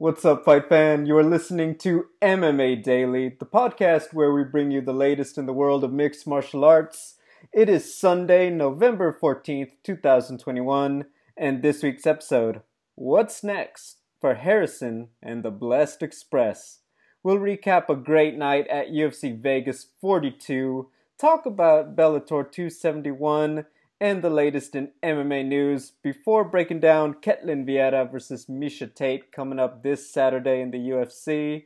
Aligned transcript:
What's 0.00 0.24
up, 0.24 0.46
fight 0.46 0.66
fan? 0.70 1.04
You 1.04 1.18
are 1.18 1.22
listening 1.22 1.76
to 1.80 2.06
MMA 2.22 2.82
Daily, 2.82 3.36
the 3.38 3.44
podcast 3.44 4.14
where 4.14 4.32
we 4.32 4.44
bring 4.44 4.70
you 4.70 4.80
the 4.80 4.94
latest 4.94 5.36
in 5.36 5.44
the 5.44 5.52
world 5.52 5.84
of 5.84 5.92
mixed 5.92 6.26
martial 6.26 6.64
arts. 6.64 7.16
It 7.52 7.68
is 7.68 7.94
Sunday, 7.94 8.48
November 8.48 9.14
14th, 9.22 9.72
2021, 9.84 11.04
and 11.36 11.62
this 11.62 11.82
week's 11.82 12.06
episode 12.06 12.62
What's 12.94 13.44
Next 13.44 13.98
for 14.22 14.36
Harrison 14.36 15.08
and 15.22 15.42
the 15.42 15.50
Blessed 15.50 16.02
Express? 16.02 16.78
We'll 17.22 17.36
recap 17.36 17.90
a 17.90 17.94
great 17.94 18.38
night 18.38 18.68
at 18.68 18.88
UFC 18.88 19.38
Vegas 19.38 19.88
42, 20.00 20.88
talk 21.18 21.44
about 21.44 21.94
Bellator 21.94 22.50
271 22.50 23.66
and 24.00 24.22
the 24.22 24.30
latest 24.30 24.74
in 24.74 24.90
MMA 25.02 25.44
news 25.46 25.92
before 26.02 26.42
breaking 26.42 26.80
down 26.80 27.14
Ketlin 27.14 27.66
Vieira 27.66 28.10
versus 28.10 28.46
Miesha 28.46 28.92
Tate 28.92 29.30
coming 29.30 29.58
up 29.58 29.82
this 29.82 30.10
Saturday 30.10 30.62
in 30.62 30.70
the 30.70 30.78
UFC. 30.78 31.64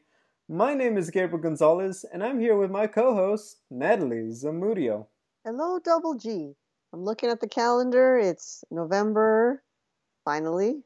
My 0.49 0.75
name 0.75 0.99
is 0.99 1.11
Gabriel 1.11 1.41
Gonzalez, 1.41 2.05
and 2.13 2.25
I'm 2.25 2.41
here 2.41 2.57
with 2.57 2.73
my 2.73 2.89
co 2.89 3.15
host, 3.15 3.59
Natalie 3.71 4.33
Zamudio. 4.33 5.07
Hello, 5.45 5.79
Double 5.79 6.15
G. 6.15 6.55
I'm 6.93 7.05
looking 7.05 7.31
at 7.31 7.41
the 7.41 7.49
calendar. 7.49 8.19
It's 8.19 8.65
November, 8.69 9.63
finally. 10.25 10.83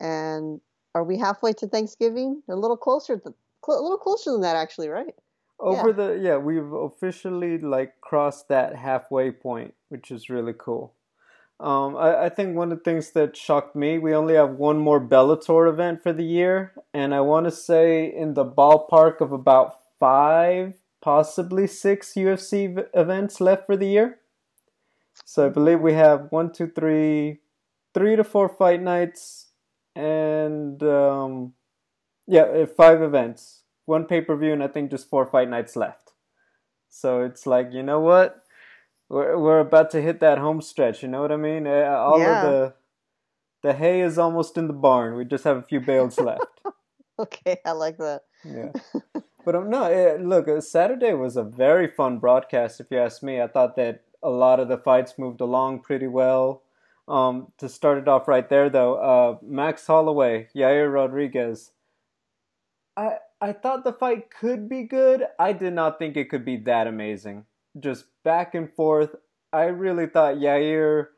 And 0.00 0.60
are 0.94 1.04
we 1.04 1.18
halfway 1.18 1.54
to 1.54 1.66
Thanksgiving? 1.66 2.40
A 2.48 2.54
little 2.54 2.76
closer, 2.76 3.18
to, 3.18 3.34
a 3.68 3.72
little 3.72 3.98
closer 3.98 4.30
than 4.30 4.42
that, 4.42 4.54
actually, 4.54 4.88
right? 4.88 5.14
Over 5.58 5.88
yeah. 5.88 5.94
the 5.94 6.20
yeah, 6.20 6.36
we've 6.36 6.72
officially 6.72 7.58
like 7.58 8.00
crossed 8.00 8.48
that 8.48 8.74
halfway 8.76 9.30
point, 9.30 9.74
which 9.94 10.10
is 10.10 10.28
really 10.28 10.52
cool. 10.58 10.92
Um, 11.60 11.96
I, 11.96 12.24
I 12.24 12.28
think 12.28 12.56
one 12.56 12.72
of 12.72 12.78
the 12.78 12.84
things 12.84 13.12
that 13.12 13.36
shocked 13.36 13.76
me, 13.76 13.96
we 13.96 14.12
only 14.12 14.34
have 14.34 14.56
one 14.56 14.78
more 14.78 15.00
Bellator 15.00 15.70
event 15.70 16.02
for 16.02 16.12
the 16.12 16.24
year, 16.24 16.72
and 16.92 17.14
I 17.14 17.20
want 17.20 17.46
to 17.46 17.52
say 17.52 18.12
in 18.12 18.34
the 18.34 18.44
ballpark 18.44 19.20
of 19.20 19.30
about 19.30 19.76
five, 20.00 20.74
possibly 21.00 21.68
six 21.68 22.14
UFC 22.14 22.84
events 22.92 23.40
left 23.40 23.66
for 23.66 23.76
the 23.76 23.86
year. 23.86 24.18
So 25.24 25.46
I 25.46 25.48
believe 25.48 25.80
we 25.80 25.92
have 25.92 26.26
one, 26.30 26.52
two, 26.52 26.66
three, 26.66 27.38
three 27.94 28.16
to 28.16 28.24
four 28.24 28.48
fight 28.48 28.82
nights, 28.82 29.50
and 29.94 30.82
um, 30.82 31.52
yeah, 32.26 32.64
five 32.76 33.00
events 33.00 33.60
one 33.84 34.06
pay 34.06 34.22
per 34.22 34.36
view, 34.36 34.52
and 34.52 34.62
I 34.64 34.66
think 34.66 34.90
just 34.90 35.08
four 35.08 35.24
fight 35.24 35.48
nights 35.48 35.76
left. 35.76 36.14
So 36.88 37.22
it's 37.22 37.46
like, 37.46 37.72
you 37.72 37.84
know 37.84 38.00
what? 38.00 38.43
We're 39.08 39.38
we're 39.38 39.60
about 39.60 39.90
to 39.90 40.02
hit 40.02 40.20
that 40.20 40.38
home 40.38 40.60
stretch. 40.60 41.02
You 41.02 41.08
know 41.08 41.20
what 41.20 41.32
I 41.32 41.36
mean? 41.36 41.66
Uh, 41.66 41.96
all 41.96 42.18
yeah. 42.18 42.42
of 42.42 42.50
the 42.50 42.74
the 43.62 43.72
hay 43.74 44.00
is 44.00 44.18
almost 44.18 44.56
in 44.56 44.66
the 44.66 44.74
barn. 44.74 45.16
We 45.16 45.24
just 45.24 45.44
have 45.44 45.56
a 45.56 45.62
few 45.62 45.80
bales 45.80 46.18
left. 46.18 46.60
okay, 47.18 47.58
I 47.64 47.72
like 47.72 47.98
that. 47.98 48.22
Yeah. 48.44 48.72
But 49.44 49.56
um, 49.56 49.68
no, 49.68 49.84
it, 49.84 50.22
look, 50.22 50.48
uh, 50.48 50.60
Saturday 50.60 51.12
was 51.12 51.36
a 51.36 51.42
very 51.42 51.86
fun 51.86 52.18
broadcast. 52.18 52.80
If 52.80 52.86
you 52.90 52.98
ask 52.98 53.22
me, 53.22 53.40
I 53.40 53.46
thought 53.46 53.76
that 53.76 54.02
a 54.22 54.30
lot 54.30 54.58
of 54.58 54.68
the 54.68 54.78
fights 54.78 55.18
moved 55.18 55.40
along 55.40 55.80
pretty 55.80 56.06
well. 56.06 56.62
Um, 57.06 57.52
to 57.58 57.68
start 57.68 57.98
it 57.98 58.08
off 58.08 58.26
right 58.26 58.48
there, 58.48 58.70
though, 58.70 58.94
uh, 58.94 59.36
Max 59.42 59.86
Holloway, 59.86 60.48
Yair 60.56 60.90
Rodriguez. 60.90 61.72
I 62.96 63.18
I 63.40 63.52
thought 63.52 63.84
the 63.84 63.92
fight 63.92 64.30
could 64.30 64.70
be 64.70 64.84
good. 64.84 65.26
I 65.38 65.52
did 65.52 65.74
not 65.74 65.98
think 65.98 66.16
it 66.16 66.30
could 66.30 66.46
be 66.46 66.56
that 66.58 66.86
amazing. 66.86 67.44
Just 67.78 68.06
back 68.24 68.54
and 68.54 68.72
forth. 68.72 69.16
I 69.52 69.64
really 69.64 70.06
thought 70.06 70.36
Yair 70.36 71.08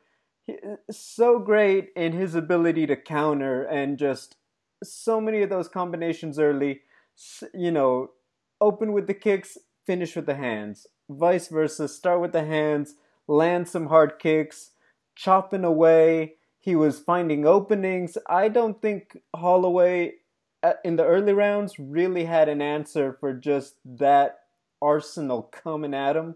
so 0.89 1.39
great 1.39 1.89
in 1.95 2.13
his 2.13 2.35
ability 2.35 2.87
to 2.87 2.95
counter 2.95 3.63
and 3.63 3.97
just 3.97 4.35
so 4.83 5.19
many 5.19 5.41
of 5.41 5.49
those 5.49 5.67
combinations 5.67 6.39
early. 6.39 6.81
You 7.53 7.71
know, 7.71 8.11
open 8.61 8.93
with 8.93 9.07
the 9.07 9.13
kicks, 9.13 9.57
finish 9.85 10.15
with 10.15 10.25
the 10.25 10.35
hands. 10.35 10.87
Vice 11.09 11.47
versa, 11.47 11.87
start 11.87 12.21
with 12.21 12.33
the 12.33 12.45
hands, 12.45 12.95
land 13.27 13.67
some 13.67 13.87
hard 13.87 14.19
kicks, 14.19 14.71
chopping 15.15 15.63
away. 15.63 16.35
He 16.59 16.75
was 16.75 16.99
finding 16.99 17.45
openings. 17.45 18.17
I 18.27 18.49
don't 18.49 18.81
think 18.81 19.17
Holloway 19.35 20.15
uh, 20.63 20.73
in 20.83 20.95
the 20.95 21.05
early 21.05 21.33
rounds 21.33 21.79
really 21.79 22.25
had 22.25 22.49
an 22.49 22.61
answer 22.61 23.15
for 23.19 23.33
just 23.33 23.75
that 23.85 24.39
arsenal 24.81 25.43
coming 25.43 25.93
at 25.93 26.15
him. 26.15 26.35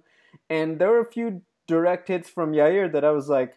And 0.50 0.80
there 0.80 0.90
were 0.90 1.02
a 1.02 1.12
few 1.12 1.42
direct 1.68 2.08
hits 2.08 2.30
from 2.30 2.54
Yair 2.54 2.92
that 2.92 3.06
I 3.06 3.12
was 3.12 3.30
like, 3.30 3.56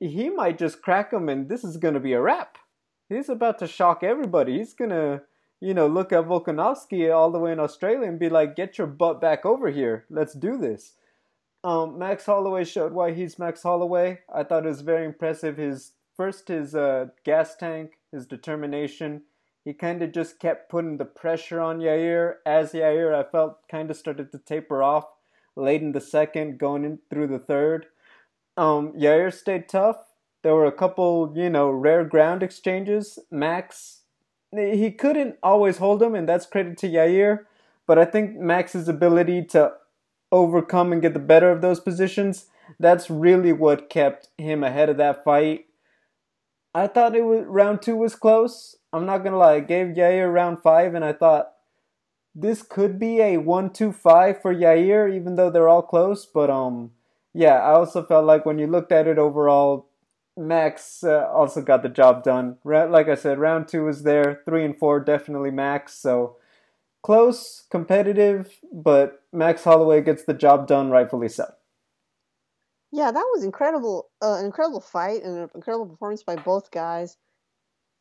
he 0.00 0.30
might 0.30 0.58
just 0.58 0.82
crack 0.82 1.12
him 1.12 1.28
and 1.28 1.48
this 1.48 1.62
is 1.62 1.76
going 1.76 1.94
to 1.94 2.00
be 2.00 2.14
a 2.14 2.20
wrap. 2.20 2.58
He's 3.08 3.28
about 3.28 3.58
to 3.58 3.66
shock 3.66 4.02
everybody. 4.02 4.58
He's 4.58 4.72
going 4.72 4.90
to, 4.90 5.22
you 5.60 5.74
know, 5.74 5.86
look 5.86 6.12
at 6.12 6.24
Volkanovski 6.24 7.14
all 7.14 7.30
the 7.30 7.38
way 7.38 7.52
in 7.52 7.60
Australia 7.60 8.08
and 8.08 8.18
be 8.18 8.28
like, 8.28 8.56
get 8.56 8.78
your 8.78 8.86
butt 8.86 9.20
back 9.20 9.44
over 9.44 9.70
here. 9.70 10.06
Let's 10.08 10.34
do 10.34 10.56
this. 10.58 10.94
Um, 11.62 11.98
Max 11.98 12.24
Holloway 12.24 12.64
showed 12.64 12.92
why 12.92 13.12
he's 13.12 13.38
Max 13.38 13.62
Holloway. 13.62 14.20
I 14.34 14.44
thought 14.44 14.64
it 14.64 14.68
was 14.68 14.80
very 14.80 15.04
impressive. 15.04 15.58
His 15.58 15.92
first, 16.16 16.48
his 16.48 16.74
uh, 16.74 17.08
gas 17.24 17.54
tank, 17.56 17.98
his 18.10 18.26
determination, 18.26 19.22
he 19.64 19.74
kind 19.74 20.02
of 20.02 20.12
just 20.12 20.38
kept 20.38 20.70
putting 20.70 20.96
the 20.96 21.04
pressure 21.04 21.60
on 21.60 21.80
Yair. 21.80 22.36
As 22.46 22.72
Yair, 22.72 23.14
I 23.14 23.30
felt, 23.30 23.58
kind 23.70 23.90
of 23.90 23.96
started 23.96 24.32
to 24.32 24.38
taper 24.38 24.82
off 24.82 25.04
late 25.60 25.82
in 25.82 25.92
the 25.92 26.00
second, 26.00 26.58
going 26.58 26.84
in 26.84 26.98
through 27.10 27.28
the 27.28 27.38
third. 27.38 27.86
Um, 28.56 28.92
Yair 28.92 29.32
stayed 29.32 29.68
tough. 29.68 29.96
There 30.42 30.54
were 30.54 30.66
a 30.66 30.72
couple, 30.72 31.32
you 31.36 31.50
know, 31.50 31.70
rare 31.70 32.04
ground 32.04 32.42
exchanges. 32.42 33.18
Max, 33.30 34.02
he 34.52 34.90
couldn't 34.90 35.36
always 35.42 35.78
hold 35.78 36.02
him, 36.02 36.14
and 36.14 36.28
that's 36.28 36.46
credit 36.46 36.78
to 36.78 36.88
Yair. 36.88 37.40
But 37.86 37.98
I 37.98 38.04
think 38.04 38.36
Max's 38.36 38.88
ability 38.88 39.44
to 39.46 39.72
overcome 40.32 40.92
and 40.92 41.02
get 41.02 41.12
the 41.12 41.20
better 41.20 41.50
of 41.50 41.60
those 41.60 41.80
positions, 41.80 42.46
that's 42.78 43.10
really 43.10 43.52
what 43.52 43.90
kept 43.90 44.28
him 44.38 44.62
ahead 44.62 44.88
of 44.88 44.96
that 44.98 45.24
fight. 45.24 45.66
I 46.74 46.86
thought 46.86 47.16
it 47.16 47.24
was 47.24 47.44
round 47.46 47.82
two 47.82 47.96
was 47.96 48.14
close. 48.14 48.76
I'm 48.92 49.06
not 49.06 49.24
gonna 49.24 49.38
lie, 49.38 49.54
I 49.54 49.60
gave 49.60 49.88
Yair 49.88 50.32
round 50.32 50.62
five, 50.62 50.94
and 50.94 51.04
I 51.04 51.12
thought 51.12 51.52
this 52.34 52.62
could 52.62 52.98
be 52.98 53.20
a 53.20 53.38
one-two-five 53.38 54.40
for 54.40 54.54
Yair, 54.54 55.14
even 55.14 55.36
though 55.36 55.50
they're 55.50 55.68
all 55.68 55.82
close. 55.82 56.26
But 56.26 56.50
um, 56.50 56.92
yeah, 57.34 57.56
I 57.56 57.72
also 57.72 58.04
felt 58.04 58.24
like 58.24 58.46
when 58.46 58.58
you 58.58 58.66
looked 58.66 58.92
at 58.92 59.06
it 59.06 59.18
overall, 59.18 59.88
Max 60.36 61.04
uh, 61.04 61.28
also 61.32 61.60
got 61.60 61.82
the 61.82 61.88
job 61.88 62.22
done. 62.22 62.56
Like 62.64 63.08
I 63.08 63.14
said, 63.14 63.38
round 63.38 63.68
two 63.68 63.84
was 63.84 64.04
there. 64.04 64.42
Three 64.44 64.64
and 64.64 64.76
four 64.76 65.00
definitely 65.00 65.50
Max. 65.50 65.94
So 65.94 66.36
close, 67.02 67.66
competitive, 67.70 68.60
but 68.72 69.22
Max 69.32 69.64
Holloway 69.64 70.02
gets 70.02 70.24
the 70.24 70.34
job 70.34 70.66
done, 70.66 70.90
rightfully 70.90 71.28
so. 71.28 71.52
Yeah, 72.92 73.10
that 73.10 73.26
was 73.34 73.44
incredible. 73.44 74.10
Uh, 74.22 74.34
an 74.34 74.46
incredible 74.46 74.80
fight 74.80 75.22
and 75.22 75.36
an 75.36 75.50
incredible 75.54 75.86
performance 75.86 76.22
by 76.22 76.36
both 76.36 76.70
guys. 76.70 77.16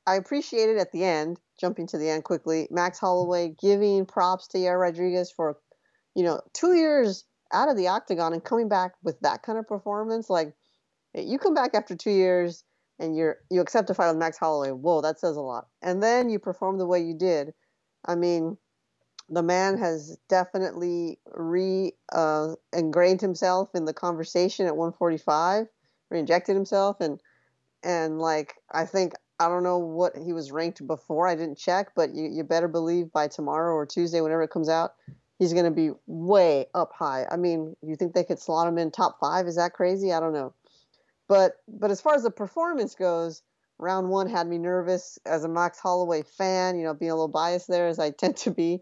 I 0.08 0.16
appreciated 0.16 0.78
at 0.78 0.92
the 0.92 1.04
end, 1.04 1.40
jumping 1.60 1.88
to 1.88 1.98
the 1.98 2.10
end 2.10 2.24
quickly, 2.24 2.68
Max 2.72 3.00
Holloway 3.00 3.56
giving 3.62 4.06
props 4.06 4.48
to 4.50 4.58
Yair 4.58 4.80
Rodriguez 4.80 5.32
for, 5.32 5.58
you 6.16 6.24
know, 6.24 6.42
two 6.54 6.74
years 6.74 7.26
out 7.52 7.70
of 7.70 7.78
the 7.78 7.88
octagon 7.88 8.34
and 8.34 8.44
coming 8.44 8.70
back 8.70 8.94
with 9.04 9.20
that 9.22 9.44
kind 9.44 9.60
of 9.60 9.68
performance. 9.68 10.30
Like, 10.30 10.54
you 11.14 11.38
come 11.38 11.54
back 11.54 11.74
after 11.74 11.96
two 11.96 12.12
years 12.12 12.64
and 13.00 13.16
you're 13.16 13.38
you 13.50 13.62
accept 13.62 13.90
a 13.90 13.94
fight 13.94 14.10
with 14.10 14.18
Max 14.18 14.38
Holloway. 14.38 14.72
Whoa, 14.72 15.02
that 15.02 15.20
says 15.20 15.38
a 15.38 15.42
lot. 15.42 15.68
And 15.82 16.04
then 16.04 16.30
you 16.30 16.38
perform 16.38 16.78
the 16.78 16.86
way 16.86 17.00
you 17.00 17.14
did. 17.14 17.54
I 18.06 18.16
mean, 18.16 18.58
the 19.30 19.44
man 19.44 19.78
has 19.78 20.18
definitely 20.28 21.20
re 21.34 21.94
uh, 22.12 22.56
ingrained 22.74 23.22
himself 23.22 23.70
in 23.74 23.86
the 23.86 23.94
conversation 23.94 24.66
at 24.66 24.76
145, 24.76 25.68
re-injected 26.10 26.56
himself, 26.56 26.98
and 27.00 27.22
and 27.84 28.20
like 28.20 28.56
I 28.72 28.86
think 28.86 29.14
I 29.40 29.48
don't 29.48 29.64
know 29.64 29.78
what 29.78 30.18
he 30.18 30.34
was 30.34 30.52
ranked 30.52 30.86
before. 30.86 31.28
I 31.28 31.36
didn't 31.36 31.58
check, 31.58 31.94
but 31.96 32.14
you, 32.14 32.30
you 32.30 32.44
better 32.44 32.68
believe 32.68 33.12
by 33.12 33.28
tomorrow 33.28 33.74
or 33.74 33.86
Tuesday, 33.86 34.20
whenever 34.20 34.44
it 34.44 34.50
comes 34.50 34.68
out, 34.68 34.96
he's 35.38 35.54
going 35.54 35.66
to 35.66 35.72
be 35.72 35.92
way 36.08 36.66
up 36.74 36.92
high. 36.94 37.26
I 37.32 37.38
mean, 37.38 37.76
you 37.82 37.96
think 37.96 38.14
they 38.14 38.26
could 38.26 38.40
slot 38.40 38.68
him 38.68 38.78
in 38.78 38.92
top 38.92 39.18
five? 39.20 39.48
Is 39.48 39.56
that 39.56 39.74
crazy? 39.74 40.12
I 40.12 40.20
don't 40.20 40.34
know. 40.34 40.54
But 41.30 41.54
but 41.68 41.92
as 41.92 42.02
far 42.02 42.16
as 42.16 42.24
the 42.24 42.32
performance 42.32 42.96
goes, 42.96 43.44
round 43.78 44.10
one 44.10 44.28
had 44.28 44.48
me 44.48 44.58
nervous 44.58 45.18
as 45.26 45.44
a 45.44 45.50
Max 45.50 45.80
Holloway 45.80 46.24
fan. 46.24 46.78
You 46.78 46.86
know, 46.86 46.94
being 46.94 47.12
a 47.12 47.16
little 47.16 47.28
biased 47.28 47.68
there 47.68 47.88
as 47.88 48.00
I 48.00 48.10
tend 48.18 48.36
to 48.38 48.52
be. 48.52 48.82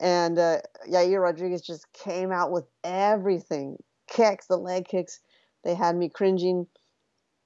And 0.00 0.38
uh, 0.38 0.58
Yair 0.88 1.22
Rodriguez 1.22 1.62
just 1.62 1.90
came 1.92 2.32
out 2.32 2.50
with 2.50 2.66
everything 2.82 3.78
kicks, 4.08 4.46
the 4.46 4.56
leg 4.56 4.86
kicks. 4.86 5.20
They 5.62 5.74
had 5.74 5.96
me 5.96 6.08
cringing 6.08 6.66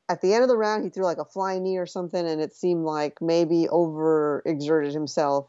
at 0.09 0.23
the 0.23 0.33
end 0.33 0.43
of 0.43 0.49
the 0.49 0.57
round, 0.57 0.85
he 0.85 0.91
threw 0.91 1.05
like 1.05 1.19
a 1.19 1.25
flying 1.25 1.63
knee 1.63 1.77
or 1.77 1.87
something, 1.87 2.27
and 2.27 2.41
it 2.41 2.55
seemed 2.55 2.85
like 2.85 3.21
maybe 3.21 3.69
over 3.69 4.43
exerted 4.47 4.93
himself, 4.93 5.49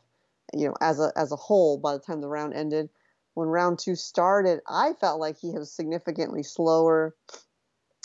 you 0.53 0.67
know, 0.67 0.75
as 0.81 1.00
a 1.00 1.11
as 1.15 1.31
a 1.31 1.38
whole. 1.38 1.77
By 1.77 1.94
the 1.94 2.00
time 2.00 2.21
the 2.21 2.27
round 2.27 2.53
ended, 2.53 2.89
when 3.35 3.47
round 3.47 3.79
two 3.79 3.95
started, 3.95 4.59
I 4.67 4.94
felt 4.94 5.19
like 5.19 5.38
he 5.38 5.51
was 5.51 5.71
significantly 5.71 6.44
slower. 6.44 7.15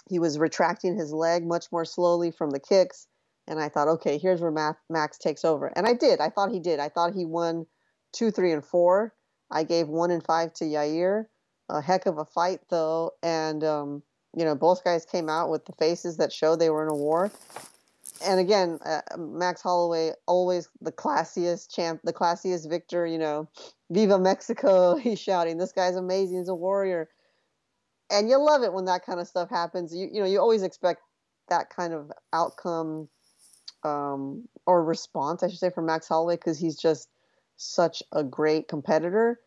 He 0.09 0.19
was 0.19 0.39
retracting 0.39 0.97
his 0.97 1.13
leg 1.13 1.47
much 1.47 1.73
more 1.73 1.85
slowly 1.85 2.31
from 2.31 2.51
the 2.51 2.61
kicks. 2.61 3.09
and 3.47 3.59
I 3.59 3.69
thought, 3.69 3.89
okay, 3.89 4.17
here's 4.17 4.41
where 4.41 4.51
Max, 4.51 4.79
Max 4.89 5.19
takes 5.19 5.45
over, 5.45 5.67
and 5.75 5.87
I 5.87 5.95
did. 5.95 6.21
I 6.21 6.31
thought 6.31 6.53
he 6.53 6.61
did. 6.61 6.79
I 6.79 6.89
thought 6.89 7.15
he 7.15 7.25
won 7.25 7.67
two, 8.13 8.31
three, 8.31 8.53
and 8.53 8.65
four. 8.65 9.15
I 9.51 9.65
gave 9.65 9.89
one 9.89 10.11
and 10.11 10.25
five 10.25 10.53
to 10.55 10.65
Yair. 10.65 11.27
A 11.69 11.81
heck 11.81 12.07
of 12.07 12.19
a 12.19 12.25
fight 12.25 12.61
though, 12.69 13.13
and 13.23 13.65
um, 13.65 14.03
you 14.37 14.45
know 14.45 14.55
both 14.55 14.85
guys 14.85 15.05
came 15.05 15.29
out 15.29 15.51
with 15.51 15.65
the 15.67 15.73
faces 15.73 16.17
that 16.19 16.33
showed 16.33 16.59
they 16.59 16.71
were 16.71 16.83
in 16.85 16.91
a 16.91 16.97
war. 16.97 17.31
And 18.25 18.39
again, 18.39 18.79
uh, 18.85 19.01
Max 19.19 19.61
Holloway 19.61 20.13
always 20.27 20.69
the 20.81 20.93
classiest 20.93 21.75
champ, 21.75 22.01
the 22.05 22.13
classiest 22.13 22.69
victor. 22.69 23.07
You 23.07 23.19
know, 23.19 23.49
"Viva 23.91 24.19
Mexico!" 24.19 24.97
He's 25.03 25.19
shouting. 25.19 25.59
This 25.59 25.73
guy's 25.73 25.97
amazing. 25.97 26.39
He's 26.39 26.49
a 26.49 26.55
warrior, 26.55 27.09
and 28.11 28.29
you 28.29 28.39
love 28.39 28.63
it 28.63 28.73
when 28.73 28.87
that 28.87 29.05
kind 29.05 29.21
of 29.21 29.29
stuff 29.29 29.51
happens. 29.51 29.95
You 29.95 30.09
you 30.13 30.21
know 30.21 30.27
you 30.27 30.41
always 30.41 30.63
expect 30.63 31.01
that 31.49 31.71
kind 31.71 31.93
of 31.93 32.11
outcome 32.33 33.09
um, 33.85 34.49
or 34.67 34.85
response, 34.85 35.43
I 35.43 35.49
should 35.49 35.59
say, 35.59 35.71
from 35.71 35.87
Max 35.87 36.09
Holloway 36.09 36.37
because 36.37 36.59
he's 36.59 36.77
just 36.77 37.09
such 37.57 38.03
a 38.13 38.25
great 38.25 38.67
competitor 38.69 39.41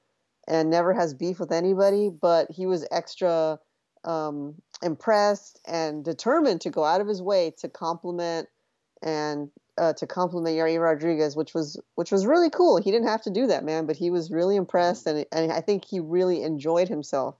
and 0.47 0.69
never 0.69 0.93
has 0.93 1.13
beef 1.13 1.39
with 1.39 1.51
anybody. 1.51 2.09
But 2.09 2.51
he 2.51 2.65
was 2.65 2.87
extra 2.91 3.59
um, 4.07 4.55
impressed 4.81 5.59
and 5.67 6.03
determined 6.03 6.61
to 6.61 6.69
go 6.69 6.83
out 6.83 7.01
of 7.01 7.07
his 7.07 7.21
way 7.21 7.53
to 7.59 7.69
compliment 7.69 8.47
and 9.03 9.49
uh, 9.77 9.93
to 9.93 10.07
compliment 10.07 10.55
Yair 10.55 10.81
Rodriguez, 10.81 11.35
which 11.35 11.53
was 11.53 11.79
which 11.95 12.11
was 12.11 12.25
really 12.25 12.49
cool. 12.49 12.77
He 12.77 12.89
didn't 12.89 13.09
have 13.09 13.21
to 13.23 13.29
do 13.29 13.45
that, 13.47 13.63
man, 13.63 13.85
but 13.85 13.97
he 13.97 14.09
was 14.09 14.31
really 14.31 14.55
impressed, 14.55 15.05
and 15.05 15.25
and 15.31 15.51
I 15.51 15.61
think 15.61 15.85
he 15.85 15.99
really 15.99 16.41
enjoyed 16.41 16.87
himself, 16.87 17.35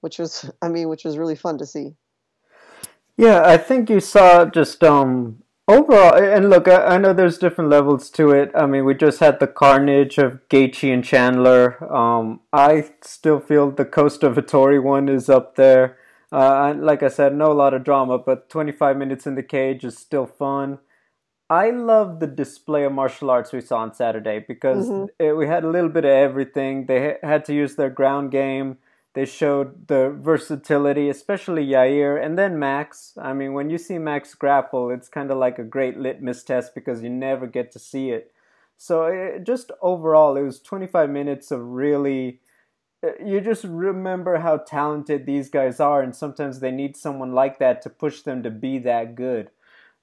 which 0.00 0.18
was 0.18 0.50
I 0.62 0.68
mean, 0.68 0.88
which 0.88 1.04
was 1.04 1.18
really 1.18 1.36
fun 1.36 1.58
to 1.58 1.66
see. 1.66 1.94
Yeah, 3.16 3.42
I 3.44 3.58
think 3.58 3.90
you 3.90 4.00
saw 4.00 4.44
just 4.46 4.82
um 4.82 5.42
overall, 5.68 6.14
and 6.14 6.48
look, 6.48 6.66
I, 6.66 6.94
I, 6.94 6.98
know 6.98 7.12
there's 7.12 7.38
different 7.38 7.70
levels 7.70 8.10
to 8.10 8.30
it. 8.30 8.50
I 8.54 8.66
mean, 8.66 8.84
we 8.84 8.94
just 8.94 9.20
had 9.20 9.38
the 9.38 9.46
carnage 9.46 10.18
of 10.18 10.40
Gaethje 10.48 10.92
and 10.92 11.04
Chandler. 11.04 11.92
Um, 11.94 12.40
I 12.52 12.90
still 13.02 13.38
feel 13.38 13.70
the 13.70 13.84
Costa 13.84 14.30
Vettori 14.30 14.82
one 14.82 15.08
is 15.08 15.28
up 15.28 15.56
there. 15.56 15.97
Uh, 16.30 16.74
like 16.76 17.02
I 17.02 17.08
said, 17.08 17.34
no 17.34 17.52
a 17.52 17.54
lot 17.54 17.74
of 17.74 17.84
drama, 17.84 18.18
but 18.18 18.50
25 18.50 18.96
minutes 18.96 19.26
in 19.26 19.34
the 19.34 19.42
cage 19.42 19.84
is 19.84 19.96
still 19.96 20.26
fun. 20.26 20.78
I 21.50 21.70
love 21.70 22.20
the 22.20 22.26
display 22.26 22.84
of 22.84 22.92
martial 22.92 23.30
arts 23.30 23.52
we 23.52 23.62
saw 23.62 23.78
on 23.78 23.94
Saturday 23.94 24.44
because 24.46 24.88
mm-hmm. 24.88 25.06
it, 25.18 25.32
we 25.32 25.46
had 25.46 25.64
a 25.64 25.70
little 25.70 25.88
bit 25.88 26.04
of 26.04 26.10
everything. 26.10 26.84
They 26.84 27.12
ha- 27.12 27.26
had 27.26 27.44
to 27.46 27.54
use 27.54 27.76
their 27.76 27.88
ground 27.88 28.30
game. 28.30 28.76
They 29.14 29.24
showed 29.24 29.88
the 29.88 30.10
versatility, 30.10 31.08
especially 31.08 31.66
Yair 31.66 32.22
and 32.22 32.38
then 32.38 32.58
Max. 32.58 33.14
I 33.20 33.32
mean, 33.32 33.54
when 33.54 33.70
you 33.70 33.78
see 33.78 33.96
Max 33.96 34.34
grapple, 34.34 34.90
it's 34.90 35.08
kind 35.08 35.30
of 35.30 35.38
like 35.38 35.58
a 35.58 35.64
great 35.64 35.96
litmus 35.96 36.44
test 36.44 36.74
because 36.74 37.02
you 37.02 37.08
never 37.08 37.46
get 37.46 37.72
to 37.72 37.78
see 37.78 38.10
it. 38.10 38.32
So, 38.76 39.06
it, 39.06 39.44
just 39.44 39.72
overall, 39.80 40.36
it 40.36 40.42
was 40.42 40.60
25 40.60 41.08
minutes 41.08 41.50
of 41.50 41.62
really. 41.62 42.40
Uh, 43.04 43.10
you 43.24 43.40
just 43.40 43.64
remember 43.64 44.38
how 44.38 44.56
talented 44.56 45.24
these 45.24 45.50
guys 45.50 45.78
are, 45.80 46.02
and 46.02 46.14
sometimes 46.14 46.60
they 46.60 46.70
need 46.70 46.96
someone 46.96 47.32
like 47.32 47.58
that 47.58 47.82
to 47.82 47.90
push 47.90 48.22
them 48.22 48.42
to 48.42 48.50
be 48.50 48.78
that 48.78 49.14
good. 49.14 49.50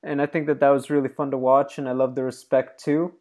And 0.02 0.22
I 0.22 0.26
think 0.28 0.48
that 0.48 0.60
that 0.60 0.70
was 0.70 0.90
really 0.90 1.10
fun 1.10 1.32
to 1.32 1.38
watch, 1.38 1.78
and 1.78 1.90
I 1.90 1.92
love 1.92 2.16
the 2.16 2.24
respect 2.24 2.82
too. 2.84 3.14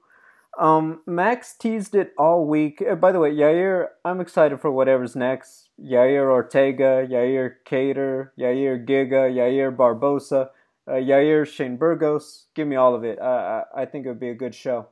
Um, 0.59 1.01
Max 1.07 1.55
teased 1.57 1.95
it 1.95 2.13
all 2.17 2.47
week. 2.47 2.83
Uh, 2.89 2.95
by 2.95 3.11
the 3.11 3.19
way, 3.19 3.33
Yair, 3.33 3.89
I'm 4.05 4.21
excited 4.21 4.61
for 4.61 4.71
whatever's 4.71 5.17
next. 5.17 5.69
Yair 5.83 6.31
Ortega, 6.31 7.07
Yair 7.11 7.55
Kattar, 7.67 8.31
Yair 8.39 8.87
Giga, 8.87 9.33
Yair 9.35 9.75
Barbosa, 9.75 10.51
uh, 10.87 10.93
Yair 10.93 11.47
Shane 11.47 11.77
Burgos. 11.77 12.47
Give 12.55 12.69
me 12.69 12.77
all 12.77 12.95
of 12.95 13.03
it. 13.03 13.19
I, 13.21 13.65
I 13.75 13.85
think 13.87 14.07
it 14.07 14.11
would 14.11 14.21
be 14.21 14.31
a 14.31 14.35
good 14.35 14.55
show. 14.55 14.89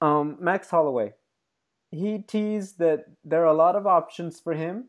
Um, 0.00 0.38
Max 0.40 0.70
Holloway. 0.70 1.12
He 1.90 2.18
teased 2.18 2.78
that 2.78 3.06
there 3.24 3.42
are 3.42 3.52
a 3.52 3.54
lot 3.54 3.76
of 3.76 3.86
options 3.86 4.38
for 4.40 4.54
him. 4.54 4.86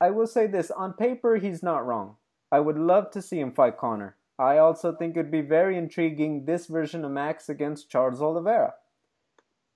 I 0.00 0.10
will 0.10 0.26
say 0.26 0.46
this 0.46 0.70
on 0.70 0.94
paper, 0.94 1.36
he's 1.36 1.62
not 1.62 1.86
wrong. 1.86 2.16
I 2.50 2.60
would 2.60 2.78
love 2.78 3.10
to 3.12 3.22
see 3.22 3.40
him 3.40 3.52
fight 3.52 3.76
Conor. 3.76 4.16
I 4.38 4.58
also 4.58 4.92
think 4.92 5.16
it 5.16 5.20
would 5.20 5.30
be 5.30 5.40
very 5.40 5.76
intriguing 5.78 6.44
this 6.44 6.66
version 6.66 7.04
of 7.04 7.10
Max 7.10 7.48
against 7.48 7.90
Charles 7.90 8.20
Oliveira. 8.20 8.74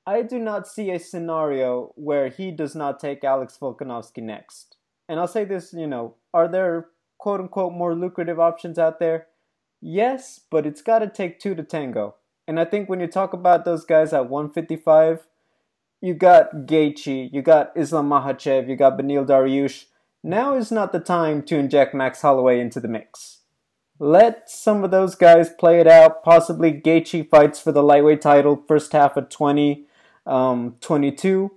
I 0.07 0.23
do 0.23 0.39
not 0.39 0.69
see 0.69 0.91
a 0.91 0.99
scenario 0.99 1.93
where 1.95 2.29
he 2.29 2.51
does 2.51 2.75
not 2.75 3.01
take 3.01 3.25
Alex 3.25 3.59
Volkanovski 3.61 4.23
next. 4.23 4.77
And 5.09 5.19
I'll 5.19 5.27
say 5.27 5.45
this, 5.45 5.73
you 5.73 5.87
know, 5.87 6.17
are 6.33 6.49
there 6.49 6.89
quote 7.19 7.41
unquote 7.41 7.73
more 7.73 7.95
lucrative 7.95 8.41
options 8.41 8.79
out 8.79 8.99
there? 8.99 9.27
Yes, 9.81 10.41
but 10.51 10.67
it's 10.67 10.83
got 10.83 11.01
to 11.01 11.09
take 11.09 11.41
two 11.41 11.55
to 11.55 11.63
tango. 11.63 12.17
And 12.47 12.59
I 12.59 12.65
think 12.65 12.89
when 12.89 13.01
you 13.01 13.07
talk 13.07 13.33
about 13.33 13.65
those 13.65 13.85
guys 13.85 14.13
at 14.13 14.29
155, 14.29 15.27
you 16.01 16.15
got 16.15 16.67
Gaethje, 16.67 17.33
you 17.33 17.43
got 17.43 17.73
Islam 17.77 18.09
Makhachev, 18.09 18.69
you 18.69 18.77
got 18.77 18.99
Beneil 18.99 19.27
Dariush. 19.27 19.87
Now 20.23 20.57
is 20.57 20.71
not 20.71 20.93
the 20.93 21.01
time 21.01 21.43
to 21.45 21.57
inject 21.57 21.95
Max 21.95 22.23
Holloway 22.23 22.61
into 22.61 22.81
the 22.81 22.89
mix. 22.89 23.39
Let 23.99 24.49
some 24.49 24.83
of 24.83 24.91
those 24.91 25.15
guys 25.15 25.51
play 25.51 25.79
it 25.79 25.87
out. 25.87 26.25
Possibly 26.25 26.73
Gaethje 26.73 27.29
fights 27.29 27.61
for 27.61 27.71
the 27.71 27.83
lightweight 27.83 28.23
title 28.23 28.65
first 28.67 28.93
half 28.93 29.15
of 29.17 29.29
2022. 29.29 31.45
Um, 31.45 31.51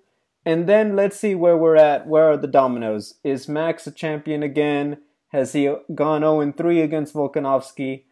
and 0.45 0.67
then 0.67 0.97
let's 0.97 1.17
see 1.17 1.35
where 1.35 1.55
we're 1.55 1.77
at. 1.77 2.05
Where 2.05 2.31
are 2.31 2.37
the 2.37 2.47
dominoes? 2.47 3.15
Is 3.23 3.47
Max 3.47 3.87
a 3.87 3.91
champion 3.91 4.43
again? 4.43 4.97
Has 5.29 5.53
he 5.53 5.73
gone 5.95 6.21
0 6.21 6.51
3 6.51 6.81
against 6.81 7.13
Volkanovski? 7.13 8.03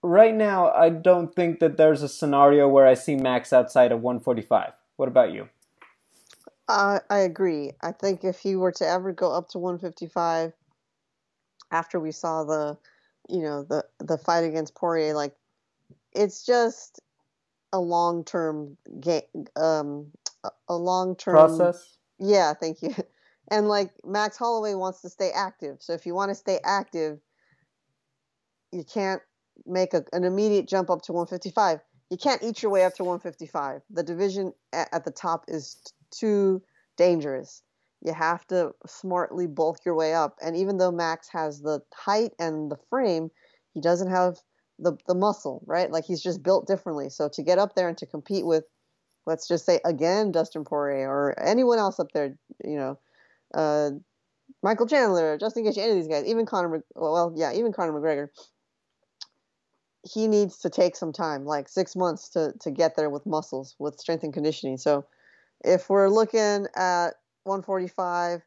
Right 0.00 0.34
now, 0.34 0.70
I 0.70 0.90
don't 0.90 1.34
think 1.34 1.58
that 1.58 1.76
there's 1.76 2.02
a 2.02 2.08
scenario 2.08 2.68
where 2.68 2.86
I 2.86 2.94
see 2.94 3.16
Max 3.16 3.52
outside 3.52 3.90
of 3.90 4.00
145. 4.00 4.74
What 4.96 5.08
about 5.08 5.32
you? 5.32 5.48
Uh, 6.68 7.00
I 7.08 7.18
agree. 7.18 7.72
I 7.80 7.92
think 7.92 8.24
if 8.24 8.38
he 8.40 8.56
were 8.56 8.72
to 8.72 8.88
ever 8.88 9.12
go 9.12 9.32
up 9.32 9.48
to 9.50 9.58
155 9.58 10.52
after 11.70 11.98
we 12.00 12.12
saw 12.12 12.44
the 12.44 12.78
you 13.28 13.42
know 13.42 13.64
the 13.64 13.84
the 13.98 14.18
fight 14.18 14.44
against 14.44 14.74
Poirier 14.74 15.14
like 15.14 15.34
it's 16.12 16.46
just 16.46 17.00
a 17.72 17.80
long 17.80 18.24
term 18.24 18.76
game 19.00 19.22
um 19.56 20.06
a 20.68 20.76
long 20.76 21.16
term 21.16 21.34
process? 21.34 21.98
Yeah 22.18 22.54
thank 22.54 22.82
you. 22.82 22.94
And 23.48 23.68
like 23.68 23.92
Max 24.04 24.36
Holloway 24.36 24.74
wants 24.74 25.02
to 25.02 25.08
stay 25.08 25.30
active. 25.30 25.76
So 25.78 25.92
if 25.92 26.04
you 26.04 26.16
want 26.16 26.30
to 26.30 26.34
stay 26.34 26.58
active 26.64 27.20
you 28.72 28.82
can't 28.82 29.22
make 29.64 29.94
a, 29.94 30.04
an 30.12 30.24
immediate 30.24 30.66
jump 30.66 30.90
up 30.90 31.02
to 31.02 31.12
155 31.12 31.78
you 32.10 32.16
can't 32.16 32.42
eat 32.42 32.62
your 32.62 32.70
way 32.72 32.84
up 32.84 32.94
to 32.94 33.04
155 33.04 33.82
the 33.90 34.02
division 34.02 34.52
at, 34.72 35.04
the 35.04 35.10
top 35.10 35.44
is 35.48 35.76
t- 35.84 35.92
too 36.10 36.62
dangerous 36.96 37.62
you 38.02 38.12
have 38.12 38.46
to 38.48 38.72
smartly 38.86 39.46
bulk 39.46 39.78
your 39.84 39.94
way 39.94 40.14
up. 40.14 40.36
And 40.42 40.56
even 40.56 40.76
though 40.78 40.92
Max 40.92 41.28
has 41.32 41.60
the 41.60 41.80
height 41.94 42.32
and 42.38 42.70
the 42.70 42.78
frame, 42.90 43.30
he 43.74 43.80
doesn't 43.80 44.10
have 44.10 44.36
the 44.78 44.96
the 45.06 45.14
muscle, 45.14 45.62
right? 45.66 45.90
Like 45.90 46.04
he's 46.04 46.22
just 46.22 46.42
built 46.42 46.66
differently. 46.66 47.08
So 47.08 47.28
to 47.30 47.42
get 47.42 47.58
up 47.58 47.74
there 47.74 47.88
and 47.88 47.98
to 47.98 48.06
compete 48.06 48.46
with, 48.46 48.64
let's 49.26 49.48
just 49.48 49.64
say 49.64 49.80
again, 49.84 50.30
Dustin 50.30 50.64
Poirier 50.64 51.08
or 51.10 51.38
anyone 51.40 51.78
else 51.78 51.98
up 51.98 52.12
there, 52.12 52.36
you 52.64 52.76
know, 52.76 52.98
uh, 53.54 53.90
Michael 54.62 54.86
Chandler, 54.86 55.38
Justin 55.38 55.64
Gaethje, 55.64 55.78
any 55.78 55.90
of 55.90 55.96
these 55.96 56.08
guys, 56.08 56.26
even 56.26 56.46
Conor, 56.46 56.82
well, 56.94 57.32
yeah, 57.36 57.52
even 57.52 57.72
Conor 57.72 57.92
McGregor, 57.92 58.28
he 60.06 60.28
needs 60.28 60.58
to 60.58 60.70
take 60.70 60.96
some 60.96 61.12
time, 61.12 61.44
like 61.44 61.68
six 61.68 61.96
months 61.96 62.28
to 62.30 62.52
to 62.60 62.70
get 62.70 62.96
there 62.96 63.10
with 63.10 63.26
muscles, 63.26 63.74
with 63.78 63.98
strength 63.98 64.24
and 64.24 64.32
conditioning. 64.34 64.78
So 64.78 65.06
if 65.64 65.88
we're 65.90 66.08
looking 66.08 66.66
at 66.76 67.14
145. 67.46 68.42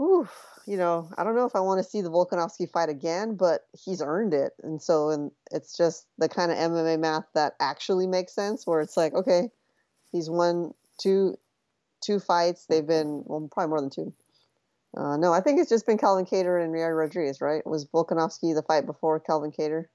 Ooh, 0.00 0.28
you 0.66 0.76
know, 0.76 1.10
I 1.18 1.24
don't 1.24 1.34
know 1.34 1.46
if 1.46 1.56
I 1.56 1.60
want 1.60 1.82
to 1.82 1.90
see 1.90 2.00
the 2.00 2.10
Volkanovski 2.10 2.70
fight 2.70 2.88
again, 2.88 3.34
but 3.34 3.62
he's 3.72 4.00
earned 4.00 4.32
it. 4.32 4.52
And 4.62 4.80
so, 4.80 5.10
and 5.10 5.32
it's 5.50 5.76
just 5.76 6.06
the 6.18 6.28
kind 6.28 6.52
of 6.52 6.58
MMA 6.58 7.00
math 7.00 7.26
that 7.34 7.54
actually 7.58 8.06
makes 8.06 8.32
sense, 8.32 8.66
where 8.66 8.80
it's 8.80 8.96
like, 8.96 9.12
okay, 9.14 9.50
he's 10.12 10.30
won 10.30 10.72
two 11.00 11.36
two 12.00 12.20
fights. 12.20 12.66
They've 12.66 12.86
been 12.86 13.24
well, 13.26 13.48
probably 13.50 13.70
more 13.70 13.80
than 13.80 13.90
two. 13.90 14.14
Uh, 14.96 15.16
no, 15.16 15.32
I 15.32 15.40
think 15.40 15.60
it's 15.60 15.68
just 15.68 15.84
been 15.84 15.98
Calvin 15.98 16.24
Kattar 16.24 16.62
and 16.64 16.72
Yair 16.72 16.96
Rodriguez, 16.96 17.40
right? 17.40 17.66
Was 17.66 17.84
Volkanovski 17.86 18.54
the 18.54 18.62
fight 18.62 18.86
before 18.86 19.20
Calvin 19.20 19.50
Kattar? 19.52 19.86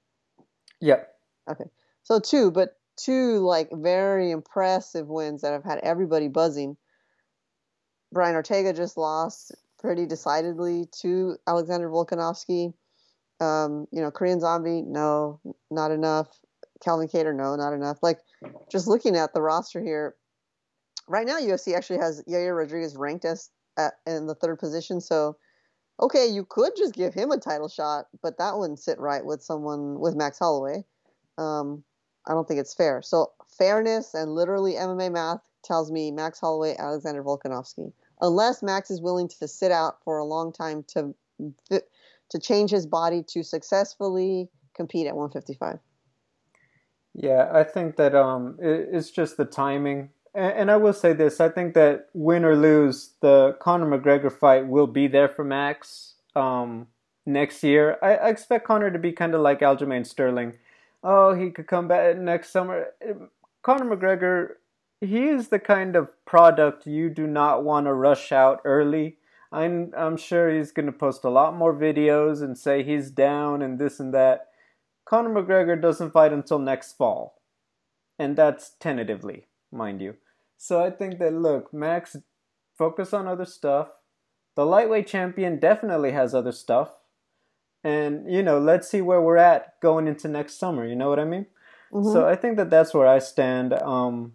Yeah. 0.80 1.02
Okay, 1.48 1.64
so 2.02 2.20
two, 2.20 2.50
but 2.50 2.76
two 2.96 3.38
like 3.38 3.70
very 3.72 4.30
impressive 4.30 5.08
wins 5.08 5.42
that 5.42 5.52
have 5.52 5.64
had 5.64 5.78
everybody 5.78 6.28
buzzing. 6.28 6.76
Brian 8.12 8.34
Ortega 8.34 8.72
just 8.72 8.96
lost 8.96 9.52
pretty 9.78 10.06
decidedly 10.06 10.86
to 11.02 11.36
Alexander 11.46 11.90
Volkanovski. 11.90 12.72
Um, 13.40 13.86
you 13.90 14.00
know, 14.00 14.10
Korean 14.10 14.40
Zombie, 14.40 14.82
no, 14.82 15.40
not 15.70 15.90
enough. 15.90 16.28
Calvin 16.82 17.08
Kattar, 17.08 17.34
no, 17.34 17.56
not 17.56 17.72
enough. 17.72 17.98
Like, 18.02 18.20
just 18.70 18.86
looking 18.86 19.16
at 19.16 19.34
the 19.34 19.42
roster 19.42 19.82
here, 19.82 20.14
right 21.08 21.26
now 21.26 21.38
UFC 21.38 21.74
actually 21.74 21.98
has 21.98 22.22
Yair 22.28 22.56
Rodriguez 22.56 22.96
ranked 22.96 23.24
as 23.24 23.50
at, 23.76 23.94
in 24.06 24.26
the 24.26 24.34
third 24.34 24.58
position. 24.58 25.00
So, 25.00 25.36
okay, 26.00 26.26
you 26.26 26.44
could 26.44 26.72
just 26.76 26.94
give 26.94 27.14
him 27.14 27.30
a 27.30 27.38
title 27.38 27.68
shot, 27.68 28.06
but 28.22 28.38
that 28.38 28.56
wouldn't 28.56 28.80
sit 28.80 28.98
right 28.98 29.24
with 29.24 29.42
someone 29.42 29.98
with 30.00 30.16
Max 30.16 30.38
Holloway. 30.38 30.84
Um, 31.38 31.84
I 32.26 32.32
don't 32.32 32.46
think 32.46 32.60
it's 32.60 32.74
fair. 32.74 33.02
So 33.02 33.32
fairness 33.58 34.14
and 34.14 34.34
literally 34.34 34.74
MMA 34.74 35.12
math 35.12 35.42
tells 35.62 35.90
me 35.90 36.10
Max 36.10 36.40
Holloway, 36.40 36.74
Alexander 36.78 37.22
Volkanovski. 37.22 37.92
Unless 38.20 38.62
Max 38.62 38.90
is 38.90 39.00
willing 39.00 39.28
to 39.28 39.48
sit 39.48 39.72
out 39.72 39.98
for 40.04 40.18
a 40.18 40.24
long 40.24 40.52
time 40.52 40.84
to 40.88 41.14
to 42.30 42.38
change 42.38 42.70
his 42.70 42.86
body 42.86 43.22
to 43.28 43.42
successfully 43.42 44.48
compete 44.74 45.06
at 45.06 45.14
155. 45.14 45.78
Yeah, 47.14 47.48
I 47.52 47.62
think 47.64 47.96
that 47.96 48.14
um, 48.14 48.56
it, 48.60 48.88
it's 48.92 49.10
just 49.10 49.36
the 49.36 49.44
timing. 49.44 50.10
And, 50.34 50.68
I 50.68 50.76
will 50.76 50.92
say 50.92 51.12
this: 51.12 51.40
I 51.40 51.48
think 51.48 51.74
that 51.74 52.08
win 52.12 52.44
or 52.44 52.56
lose, 52.56 53.12
the 53.20 53.56
Conor 53.60 53.86
McGregor 53.86 54.32
fight 54.32 54.66
will 54.66 54.88
be 54.88 55.06
there 55.06 55.28
for 55.28 55.44
Max 55.44 56.14
um, 56.34 56.88
next 57.24 57.62
year. 57.62 57.98
I, 58.02 58.16
I 58.16 58.28
expect 58.30 58.66
Conor 58.66 58.90
to 58.90 58.98
be 58.98 59.12
kind 59.12 59.34
of 59.34 59.42
like 59.42 59.60
Aljamain 59.60 60.04
Sterling. 60.04 60.54
Oh, 61.04 61.34
he 61.34 61.50
could 61.50 61.68
come 61.68 61.86
back 61.86 62.16
next 62.16 62.50
summer. 62.50 62.88
Conor 63.62 63.96
McGregor, 63.96 64.54
he 65.00 65.28
is 65.28 65.48
the 65.48 65.60
kind 65.60 65.94
of 65.94 66.12
product 66.24 66.86
you 66.86 67.10
do 67.10 67.28
not 67.28 67.62
want 67.62 67.86
to 67.86 67.92
rush 67.92 68.32
out 68.32 68.60
early. 68.64 69.18
I'm 69.52 69.92
I'm 69.96 70.16
sure 70.16 70.50
he's 70.50 70.72
going 70.72 70.86
to 70.86 70.92
post 70.92 71.22
a 71.22 71.30
lot 71.30 71.54
more 71.54 71.72
videos 71.72 72.42
and 72.42 72.58
say 72.58 72.82
he's 72.82 73.12
down 73.12 73.62
and 73.62 73.78
this 73.78 74.00
and 74.00 74.12
that. 74.14 74.48
Conor 75.04 75.30
McGregor 75.30 75.80
doesn't 75.80 76.10
fight 76.10 76.32
until 76.32 76.58
next 76.58 76.94
fall. 76.94 77.40
And 78.18 78.36
that's 78.36 78.72
tentatively, 78.80 79.46
mind 79.70 80.00
you. 80.00 80.16
So 80.64 80.82
I 80.82 80.88
think 80.88 81.18
that, 81.18 81.34
look, 81.34 81.74
Max, 81.74 82.16
focus 82.78 83.12
on 83.12 83.28
other 83.28 83.44
stuff. 83.44 83.88
The 84.56 84.64
lightweight 84.64 85.06
champion 85.06 85.58
definitely 85.60 86.12
has 86.12 86.34
other 86.34 86.52
stuff. 86.52 86.88
And, 87.82 88.32
you 88.32 88.42
know, 88.42 88.58
let's 88.58 88.88
see 88.88 89.02
where 89.02 89.20
we're 89.20 89.36
at 89.36 89.78
going 89.82 90.08
into 90.08 90.26
next 90.26 90.54
summer. 90.54 90.86
You 90.86 90.96
know 90.96 91.10
what 91.10 91.18
I 91.18 91.26
mean? 91.26 91.44
Mm-hmm. 91.92 92.10
So 92.10 92.26
I 92.26 92.34
think 92.34 92.56
that 92.56 92.70
that's 92.70 92.94
where 92.94 93.06
I 93.06 93.18
stand. 93.18 93.74
Um, 93.74 94.32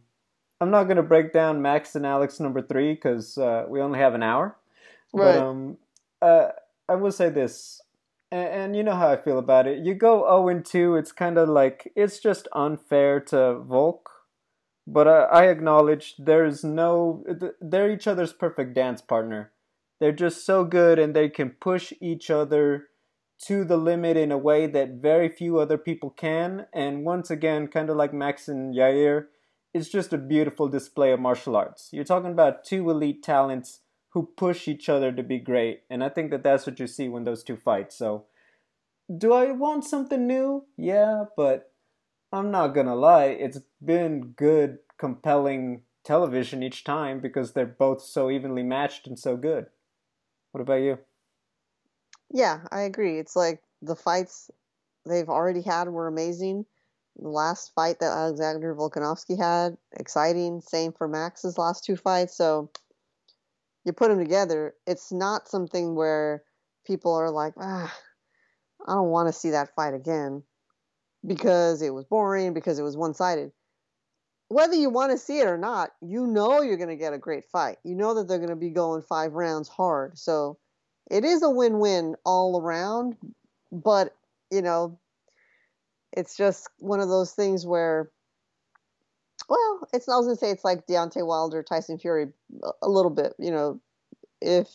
I'm 0.62 0.70
not 0.70 0.84
going 0.84 0.98
to 0.98 1.04
break 1.04 1.34
down 1.34 1.64
Max 1.64 1.96
and 1.96 2.06
Alex 2.06 2.40
number 2.40 2.62
three 2.62 2.94
because 2.94 3.40
uh, 3.40 3.66
we 3.68 3.82
only 3.82 3.98
have 3.98 4.14
an 4.14 4.22
hour. 4.22 4.56
Right. 5.12 5.34
But 5.34 5.44
um, 5.44 5.78
uh, 6.22 6.50
I 6.88 6.94
will 6.94 7.12
say 7.12 7.32
this 7.32 7.82
and, 8.32 8.48
and, 8.48 8.76
you 8.76 8.84
know 8.84 8.96
how 8.96 9.10
I 9.10 9.18
feel 9.18 9.40
about 9.40 9.66
it. 9.66 9.84
You 9.84 9.96
go 9.96 10.22
0 10.26 10.50
and 10.50 10.64
2, 10.64 10.96
it's 10.96 11.12
kind 11.12 11.40
of 11.40 11.50
like 11.50 11.92
it's 11.96 12.20
just 12.20 12.48
unfair 12.54 13.20
to 13.22 13.56
Volk. 13.62 14.12
But 14.92 15.08
I, 15.08 15.24
I 15.24 15.44
acknowledge 15.48 16.16
there's 16.18 16.64
no 16.64 17.24
they're 17.62 17.92
each 17.92 18.08
other's 18.08 18.34
perfect 18.34 18.74
dance 18.74 19.02
partner. 19.02 19.52
They're 20.00 20.12
just 20.12 20.46
so 20.46 20.64
good 20.64 20.98
and 20.98 21.16
they 21.16 21.30
can 21.30 21.52
push 21.52 21.94
each 22.02 22.30
other 22.30 22.88
to 23.46 23.64
the 23.64 23.78
limit 23.78 24.18
in 24.18 24.32
a 24.32 24.38
way 24.38 24.68
that 24.68 25.02
very 25.02 25.30
few 25.30 25.60
other 25.60 25.78
people 25.78 26.10
can. 26.10 26.66
And 26.74 27.06
once 27.06 27.30
again, 27.30 27.68
kind 27.68 27.90
of 27.90 27.98
like 27.98 28.14
Max 28.14 28.48
and 28.48 28.76
Yair, 28.76 29.26
it's 29.74 29.90
just 29.90 30.12
a 30.12 30.18
beautiful 30.18 30.68
display 30.68 31.12
of 31.12 31.20
martial 31.20 31.56
arts. 31.56 31.90
You're 31.92 32.04
talking 32.04 32.32
about 32.32 32.66
two 32.66 32.90
elite 32.90 33.24
talents 33.24 33.82
who 34.14 34.32
push 34.36 34.68
each 34.68 34.90
other 34.90 35.12
to 35.12 35.24
be 35.24 35.38
great. 35.38 35.82
And 35.90 36.04
I 36.04 36.10
think 36.10 36.32
that 36.32 36.44
that's 36.44 36.66
what 36.66 36.80
you 36.80 36.88
see 36.88 37.08
when 37.08 37.24
those 37.24 37.44
two 37.44 37.58
fight. 37.58 37.94
So, 37.94 38.26
do 39.16 39.34
I 39.34 39.52
want 39.52 39.86
something 39.86 40.28
new? 40.28 40.66
Yeah, 40.78 41.26
but 41.36 41.69
I'm 42.32 42.52
not 42.52 42.70
gonna 42.70 42.96
lie, 42.96 43.26
it's 43.26 43.60
been 43.84 44.34
good, 44.36 44.80
compelling 44.98 45.84
television 46.04 46.62
each 46.62 46.84
time 46.84 47.20
because 47.20 47.54
they're 47.54 47.66
both 47.66 48.02
so 48.02 48.30
evenly 48.30 48.64
matched 48.64 49.08
and 49.08 49.18
so 49.18 49.36
good. 49.36 49.68
What 50.52 50.62
about 50.62 50.82
you? 50.82 51.00
Yeah, 52.32 52.62
I 52.72 52.82
agree. 52.82 53.20
It's 53.20 53.36
like 53.36 53.62
the 53.82 53.96
fights 53.96 54.52
they've 55.08 55.30
already 55.30 55.62
had 55.62 55.90
were 55.90 56.08
amazing. 56.08 56.66
The 57.18 57.30
last 57.30 57.74
fight 57.74 58.00
that 58.00 58.16
Alexander 58.16 58.76
Volkanovski 58.76 59.38
had, 59.38 59.78
exciting. 59.94 60.62
Same 60.62 60.94
for 60.94 61.08
Max's 61.08 61.58
last 61.58 61.84
two 61.84 61.96
fights. 61.96 62.38
So 62.38 62.70
you 63.86 63.94
put 63.94 64.10
them 64.10 64.20
together, 64.20 64.76
it's 64.86 65.12
not 65.12 65.50
something 65.50 65.96
where 65.96 66.44
people 66.86 67.14
are 67.14 67.32
like, 67.32 67.54
ah, 67.60 67.94
I 68.88 68.94
don't 68.94 69.10
want 69.10 69.28
to 69.28 69.34
see 69.34 69.50
that 69.50 69.74
fight 69.76 69.94
again 69.94 70.44
because 71.26 71.82
it 71.82 71.94
was 71.94 72.06
boring, 72.06 72.54
because 72.54 72.80
it 72.80 72.84
was 72.84 72.98
one 72.98 73.14
sided. 73.14 73.52
Whether 74.48 74.76
you 74.76 74.90
want 74.90 75.12
to 75.12 75.18
see 75.18 75.40
it 75.40 75.48
or 75.48 75.58
not, 75.58 75.92
you 76.02 76.26
know 76.26 76.62
you're 76.62 76.78
going 76.78 76.90
to 76.90 76.96
get 76.96 77.14
a 77.14 77.20
great 77.20 77.46
fight. 77.52 77.78
You 77.84 77.96
know 77.96 78.16
that 78.16 78.28
they're 78.28 78.40
going 78.40 78.50
to 78.50 78.56
be 78.56 78.72
going 78.72 79.04
five 79.04 79.34
rounds 79.34 79.70
hard. 79.70 80.18
So 80.18 80.58
it 81.12 81.24
is 81.24 81.44
a 81.44 81.50
win 81.50 81.80
win 81.80 82.16
all 82.26 82.60
around. 82.60 83.16
But, 83.72 84.16
you 84.50 84.64
know, 84.64 84.98
it's 86.12 86.36
just 86.36 86.68
one 86.80 87.00
of 87.00 87.10
those 87.10 87.34
things 87.34 87.66
where 87.66 88.10
well, 89.50 89.88
it's 89.94 90.08
I 90.08 90.16
was 90.16 90.28
gonna 90.28 90.38
say 90.38 90.52
it's 90.52 90.64
like 90.64 90.86
Deontay 90.86 91.26
Wilder, 91.26 91.64
Tyson 91.64 91.98
Fury, 91.98 92.28
a 92.82 92.88
little 92.88 93.10
bit. 93.10 93.34
You 93.40 93.52
know, 93.52 93.82
if 94.42 94.68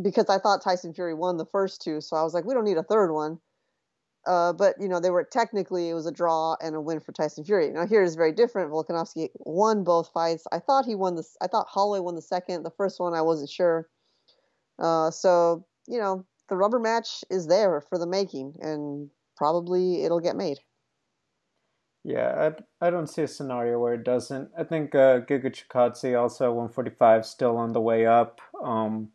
because 0.00 0.26
I 0.28 0.38
thought 0.38 0.62
Tyson 0.62 0.94
Fury 0.94 1.14
won 1.14 1.36
the 1.36 1.44
first 1.46 1.82
two, 1.82 2.00
so 2.00 2.16
I 2.16 2.22
was 2.22 2.32
like, 2.32 2.44
we 2.44 2.54
don't 2.54 2.64
need 2.64 2.76
a 2.76 2.82
third 2.82 3.12
one. 3.12 3.38
Uh, 4.26 4.52
but 4.52 4.74
you 4.78 4.88
know, 4.88 5.00
they 5.00 5.10
were 5.10 5.24
technically 5.24 5.88
it 5.88 5.94
was 5.94 6.06
a 6.06 6.12
draw 6.12 6.54
and 6.62 6.74
a 6.74 6.80
win 6.80 7.00
for 7.00 7.12
Tyson 7.12 7.44
Fury. 7.44 7.70
Now 7.70 7.86
here 7.86 8.02
is 8.02 8.16
very 8.16 8.32
different. 8.32 8.70
Volkanovski 8.70 9.28
won 9.38 9.82
both 9.82 10.10
fights. 10.12 10.44
I 10.52 10.58
thought 10.58 10.84
he 10.84 10.94
won 10.94 11.16
this. 11.16 11.36
I 11.40 11.46
thought 11.46 11.66
Holloway 11.68 12.00
won 12.00 12.14
the 12.16 12.22
second. 12.22 12.62
The 12.62 12.70
first 12.70 13.00
one 13.00 13.14
I 13.14 13.22
wasn't 13.22 13.50
sure. 13.50 13.88
Uh, 14.78 15.10
so 15.10 15.64
you 15.88 15.98
know, 15.98 16.26
the 16.48 16.56
rubber 16.56 16.78
match 16.78 17.24
is 17.30 17.46
there 17.46 17.80
for 17.80 17.98
the 17.98 18.06
making, 18.06 18.56
and 18.60 19.10
probably 19.36 20.04
it'll 20.04 20.20
get 20.20 20.36
made. 20.36 20.58
Yeah, 22.04 22.52
I, 22.80 22.86
I 22.86 22.90
don't 22.90 23.08
see 23.08 23.22
a 23.22 23.28
scenario 23.28 23.78
where 23.78 23.94
it 23.94 24.04
doesn't. 24.04 24.50
I 24.56 24.64
think 24.64 24.94
uh, 24.94 25.20
Giga 25.20 25.54
Chikadze 25.54 26.18
also 26.18 26.46
145 26.48 27.26
still 27.26 27.56
on 27.56 27.72
the 27.72 27.80
way 27.80 28.06
up. 28.06 28.40
Um, 28.62 29.10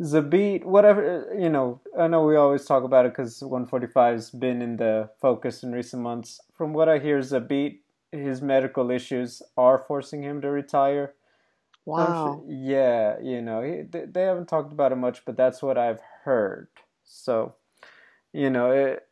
Zabit, 0.00 0.64
whatever, 0.64 1.34
you 1.38 1.50
know, 1.50 1.80
I 1.98 2.08
know 2.08 2.24
we 2.24 2.36
always 2.36 2.64
talk 2.64 2.84
about 2.84 3.04
it 3.04 3.12
because 3.12 3.40
145's 3.40 4.30
been 4.30 4.62
in 4.62 4.76
the 4.76 5.10
focus 5.20 5.62
in 5.62 5.72
recent 5.72 6.02
months. 6.02 6.40
From 6.54 6.72
what 6.72 6.88
I 6.88 6.98
hear, 6.98 7.18
Zabit, 7.18 7.80
his 8.10 8.40
medical 8.40 8.90
issues 8.90 9.42
are 9.58 9.84
forcing 9.86 10.22
him 10.22 10.40
to 10.40 10.50
retire. 10.50 11.14
Wow. 11.84 12.42
Sure, 12.46 12.50
yeah, 12.50 13.16
you 13.22 13.42
know, 13.42 13.62
he, 13.62 13.82
they, 13.82 14.06
they 14.06 14.22
haven't 14.22 14.48
talked 14.48 14.72
about 14.72 14.92
it 14.92 14.96
much, 14.96 15.24
but 15.26 15.36
that's 15.36 15.62
what 15.62 15.76
I've 15.76 16.00
heard. 16.24 16.68
So, 17.04 17.56
you 18.32 18.48
know, 18.48 18.70
it, 18.70 19.06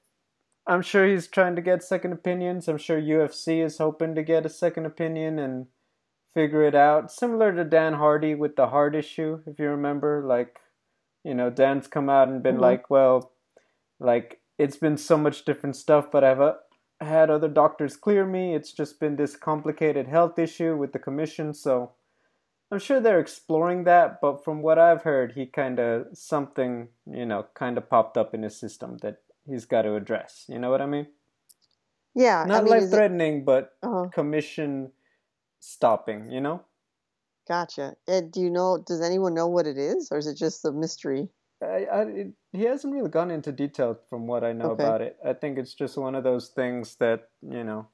I'm 0.66 0.83
sure 0.83 1.07
he's 1.07 1.26
trying 1.26 1.57
to 1.57 1.62
get 1.62 1.83
second 1.83 2.12
opinions. 2.12 2.66
I'm 2.66 2.78
sure 2.78 3.00
UFC 3.00 3.64
is 3.64 3.78
hoping 3.78 4.14
to 4.14 4.23
get 4.23 4.47
a 4.47 4.50
second 4.50 4.87
opinion 4.87 5.38
and 5.38 5.66
figure 6.33 6.62
it 6.62 6.75
out. 6.75 7.11
Similar 7.11 7.54
to 7.57 7.64
Dan 7.64 7.95
Hardy 7.95 8.35
with 8.35 8.57
the 8.57 8.68
heart 8.68 8.95
issue, 8.95 9.40
if 9.47 9.59
you 9.59 9.68
remember. 9.68 10.23
Like, 10.26 10.61
you 11.25 11.35
know, 11.35 11.51
Dan's 11.51 11.87
come 11.87 12.09
out 12.09 12.29
and 12.29 12.43
been 12.43 12.55
mm-hmm. 12.55 12.63
like, 12.63 12.91
well, 12.91 13.33
like, 14.01 14.41
it's 14.59 14.77
been 14.77 14.97
so 14.97 15.17
much 15.17 15.45
different 15.45 15.77
stuff, 15.77 16.11
but 16.11 16.25
I've 16.25 16.41
uh, 16.41 16.55
had 17.01 17.31
other 17.31 17.49
doctors 17.49 17.97
clear 17.97 18.27
me. 18.27 18.55
It's 18.55 18.73
just 18.73 18.99
been 18.99 19.17
this 19.17 19.37
complicated 19.37 20.09
health 20.09 20.39
issue 20.39 20.77
with 20.77 20.93
the 20.93 20.99
commission. 20.99 21.55
So 21.55 21.93
I'm 22.71 22.79
sure 22.79 23.01
they're 23.01 23.21
exploring 23.21 23.85
that, 23.85 24.21
but 24.21 24.45
from 24.45 24.63
what 24.63 24.79
I've 24.79 25.03
heard, 25.03 25.33
he 25.33 25.47
kind 25.47 25.79
of, 25.79 26.07
something, 26.13 26.89
you 27.07 27.25
know, 27.25 27.47
kind 27.55 27.79
of 27.79 27.89
popped 27.89 28.17
up 28.17 28.35
in 28.35 28.43
his 28.43 28.59
system 28.59 28.99
that 29.03 29.23
he's 29.47 29.65
got 29.65 29.83
to 29.83 29.95
address. 29.95 30.45
You 30.49 30.59
know 30.59 30.71
what 30.71 30.83
I 30.83 30.87
mean? 30.87 31.07
Yeah, 32.15 32.45
not 32.47 32.61
I 32.61 32.65
mean, 32.65 32.71
life 32.73 32.91
threatening, 32.91 33.45
but 33.45 33.77
uh-huh. 33.83 34.09
commission 34.13 34.93
stopping. 35.61 36.31
You 36.31 36.41
know? 36.41 36.63
Gotcha. 37.49 37.97
Ed, 38.07 38.31
do 38.31 38.40
you 38.40 38.50
know? 38.50 38.78
Does 38.87 39.00
anyone 39.00 39.33
know 39.33 39.49
what 39.49 39.67
it 39.67 39.78
is, 39.78 40.09
or 40.12 40.19
is 40.19 40.26
it 40.26 40.37
just 40.37 40.64
a 40.67 40.73
mystery? 40.73 41.28
I, 41.62 41.87
I, 41.93 42.02
it, 42.02 42.33
he 42.52 42.64
hasn't 42.64 42.95
really 42.95 43.09
gone 43.09 43.31
into 43.31 43.50
detail 43.50 43.99
from 44.09 44.26
what 44.26 44.45
I 44.45 44.52
know 44.52 44.73
okay. 44.73 44.85
about 44.85 45.00
it. 45.00 45.17
I 45.26 45.33
think 45.33 45.59
it's 45.59 45.75
just 45.75 45.97
one 45.97 46.14
of 46.14 46.25
those 46.25 46.49
things 46.49 46.97
that 46.97 47.31
you 47.43 47.64
know, 47.64 47.88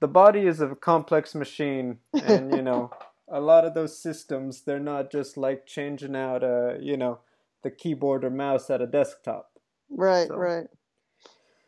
the 0.00 0.08
body 0.08 0.46
is 0.46 0.60
a 0.60 0.74
complex 0.74 1.34
machine, 1.34 1.98
and 2.12 2.54
you 2.54 2.62
know, 2.62 2.90
a 3.28 3.40
lot 3.40 3.64
of 3.64 3.72
those 3.72 3.98
systems 3.98 4.62
they're 4.62 4.78
not 4.78 5.10
just 5.10 5.38
like 5.38 5.66
changing 5.66 6.14
out 6.14 6.44
a 6.44 6.76
you 6.80 6.98
know 6.98 7.20
the 7.62 7.70
keyboard 7.70 8.24
or 8.24 8.30
mouse 8.30 8.68
at 8.68 8.82
a 8.82 8.86
desktop. 8.86 9.52
Right, 9.88 10.28
so. 10.28 10.36
right. 10.36 10.66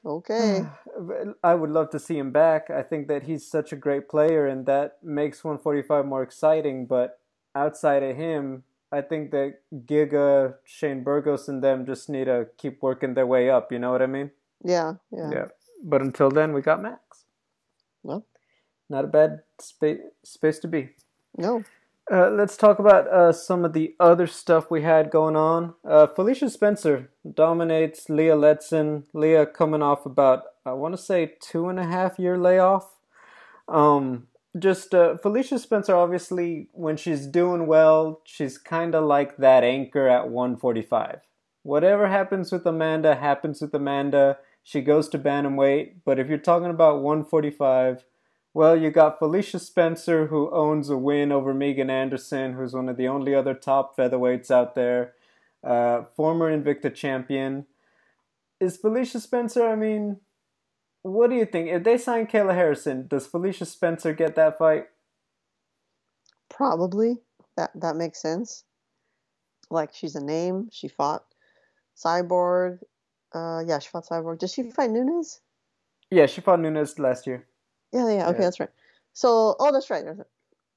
Okay. 0.05 0.67
I 1.43 1.55
would 1.55 1.71
love 1.71 1.91
to 1.91 1.99
see 1.99 2.19
him 2.19 2.31
back. 2.31 2.71
I 2.71 2.83
think 2.83 3.09
that 3.09 3.25
he's 3.25 3.47
such 3.47 3.73
a 3.73 3.77
great 3.77 4.09
player, 4.09 4.47
and 4.47 4.67
that 4.67 4.99
makes 5.03 5.43
145 5.43 6.07
more 6.07 6.23
exciting. 6.23 6.87
But 6.87 7.19
outside 7.55 8.03
of 8.03 8.17
him, 8.17 8.65
I 8.93 9.01
think 9.01 9.31
that 9.33 9.61
Giga, 9.75 10.55
Shane 10.65 11.03
Burgos, 11.03 11.49
and 11.49 11.63
them 11.63 11.87
just 11.87 12.09
need 12.09 12.27
to 12.27 12.49
keep 12.59 12.83
working 12.83 13.15
their 13.15 13.27
way 13.27 13.51
up. 13.51 13.73
You 13.73 13.79
know 13.79 13.91
what 13.93 14.03
I 14.03 14.07
mean? 14.07 14.31
Yeah, 14.63 14.95
yeah. 15.11 15.31
Yeah. 15.33 15.45
But 15.83 16.01
until 16.01 16.31
then, 16.31 16.53
we 16.53 16.63
got 16.63 16.81
Max. 16.81 17.25
Well, 18.03 18.25
not 18.89 19.05
a 19.05 19.09
bad 19.09 19.43
spa- 19.59 20.09
space 20.23 20.59
to 20.61 20.69
be. 20.69 20.91
No. 21.37 21.65
Uh, 22.13 22.29
let's 22.29 22.57
talk 22.57 22.79
about 22.79 23.09
uh, 23.09 23.33
some 23.33 23.65
of 23.65 23.73
the 23.73 23.95
other 23.99 24.27
stuff 24.27 24.71
we 24.71 24.83
had 24.83 25.11
going 25.11 25.37
on. 25.37 25.75
Uh, 25.89 26.07
Felicia 26.07 26.51
Spencer 26.51 27.11
dominates 27.33 28.11
Leah 28.11 28.37
Letson. 28.37 29.05
Leah 29.15 29.47
coming 29.47 29.81
off 29.83 30.05
about, 30.05 30.43
I 30.67 30.75
want 30.75 30.95
to 30.95 31.03
say, 31.03 31.35
two 31.41 31.69
and 31.69 31.81
a 31.81 31.87
half 31.87 32.19
year 32.19 32.37
layoff. 32.37 32.91
Um, 33.69 34.27
just 34.59 34.95
uh, 34.95 35.17
Felicia 35.17 35.59
Spencer, 35.59 35.97
obviously, 35.97 36.69
when 36.73 36.99
she's 36.99 37.27
doing 37.27 37.67
well, 37.67 38.21
she's 38.25 38.59
kind 38.59 38.95
of 38.95 39.05
like 39.05 39.39
that 39.39 39.65
anchor 39.65 40.07
at 40.07 40.29
145. 40.29 41.21
Whatever 41.63 42.09
happens 42.09 42.53
with 42.53 42.67
Amanda 42.67 43.15
happens 43.15 43.63
with 43.63 43.75
Amanda. 43.75 44.37
She 44.63 44.83
goes 44.83 45.09
to 45.09 45.19
bantamweight, 45.19 45.97
but 46.05 46.19
if 46.19 46.29
you're 46.29 46.39
talking 46.39 46.71
about 46.71 47.01
145, 47.01 48.05
well, 48.55 48.77
you 48.77 48.91
got 48.91 49.19
Felicia 49.19 49.59
Spencer, 49.59 50.29
who 50.29 50.49
owns 50.55 50.89
a 50.89 50.97
win 50.97 51.33
over 51.33 51.53
Megan 51.53 51.91
Anderson, 51.91 52.55
who's 52.55 52.73
one 52.73 52.89
of 52.89 52.97
the 52.97 53.09
only 53.09 53.35
other 53.35 53.53
top 53.53 53.97
featherweights 53.97 54.49
out 54.49 54.77
there, 54.77 55.15
uh, 55.65 56.05
former 56.17 56.57
Invicta 56.57 56.95
champion. 56.95 57.67
Is 58.61 58.77
Felicia 58.77 59.19
Spencer, 59.19 59.67
I 59.67 59.75
mean, 59.75 60.21
what 61.03 61.31
do 61.31 61.37
you 61.37 61.45
think? 61.45 61.69
If 61.69 61.83
they 61.83 61.99
sign 61.99 62.29
Kayla 62.29 62.55
Harrison, 62.55 63.09
does 63.09 63.27
Felicia 63.27 63.67
Spencer 63.67 64.15
get 64.15 64.37
that 64.37 64.57
fight? 64.57 64.87
Probably. 66.49 67.19
That 67.57 67.71
that 67.75 67.97
makes 67.97 68.23
sense. 68.23 68.65
Like 69.71 69.91
she's 69.93 70.15
a 70.15 70.25
name. 70.25 70.69
She 70.73 70.89
fought 70.89 71.25
Cyborg. 71.97 72.79
Uh, 73.35 73.63
yeah, 73.67 73.81
she 73.81 73.89
fought 73.91 74.07
Cyborg. 74.07 74.39
Did 74.39 74.51
she 74.51 74.71
fight 74.71 74.91
Nunes? 74.91 75.41
Yeah, 76.11 76.27
she 76.27 76.41
fought 76.41 76.61
Nunes 76.61 76.99
last 76.99 77.27
year. 77.27 77.47
Yeah, 77.95 78.11
yeah. 78.11 78.29
Okay, 78.29 78.39
yeah. 78.39 78.45
that's 78.45 78.61
right. 78.61 78.69
So, 79.13 79.57
oh, 79.59 79.73
that's 79.73 79.89
right. 79.89 80.05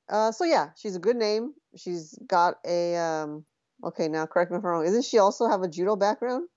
Uh, 0.07 0.31
so 0.31 0.45
yeah, 0.45 0.69
she's 0.77 0.95
a 0.95 0.99
good 0.99 1.17
name. 1.17 1.53
She's 1.75 2.17
got 2.25 2.55
a 2.65 2.95
um. 2.95 3.43
Okay, 3.83 4.07
now 4.07 4.25
correct 4.25 4.51
me 4.51 4.57
if 4.57 4.63
I'm 4.63 4.69
wrong. 4.69 4.85
Isn't 4.85 5.03
she 5.03 5.17
also 5.17 5.47
have 5.47 5.61
a 5.61 5.67
judo 5.67 5.95
background? 5.95 6.47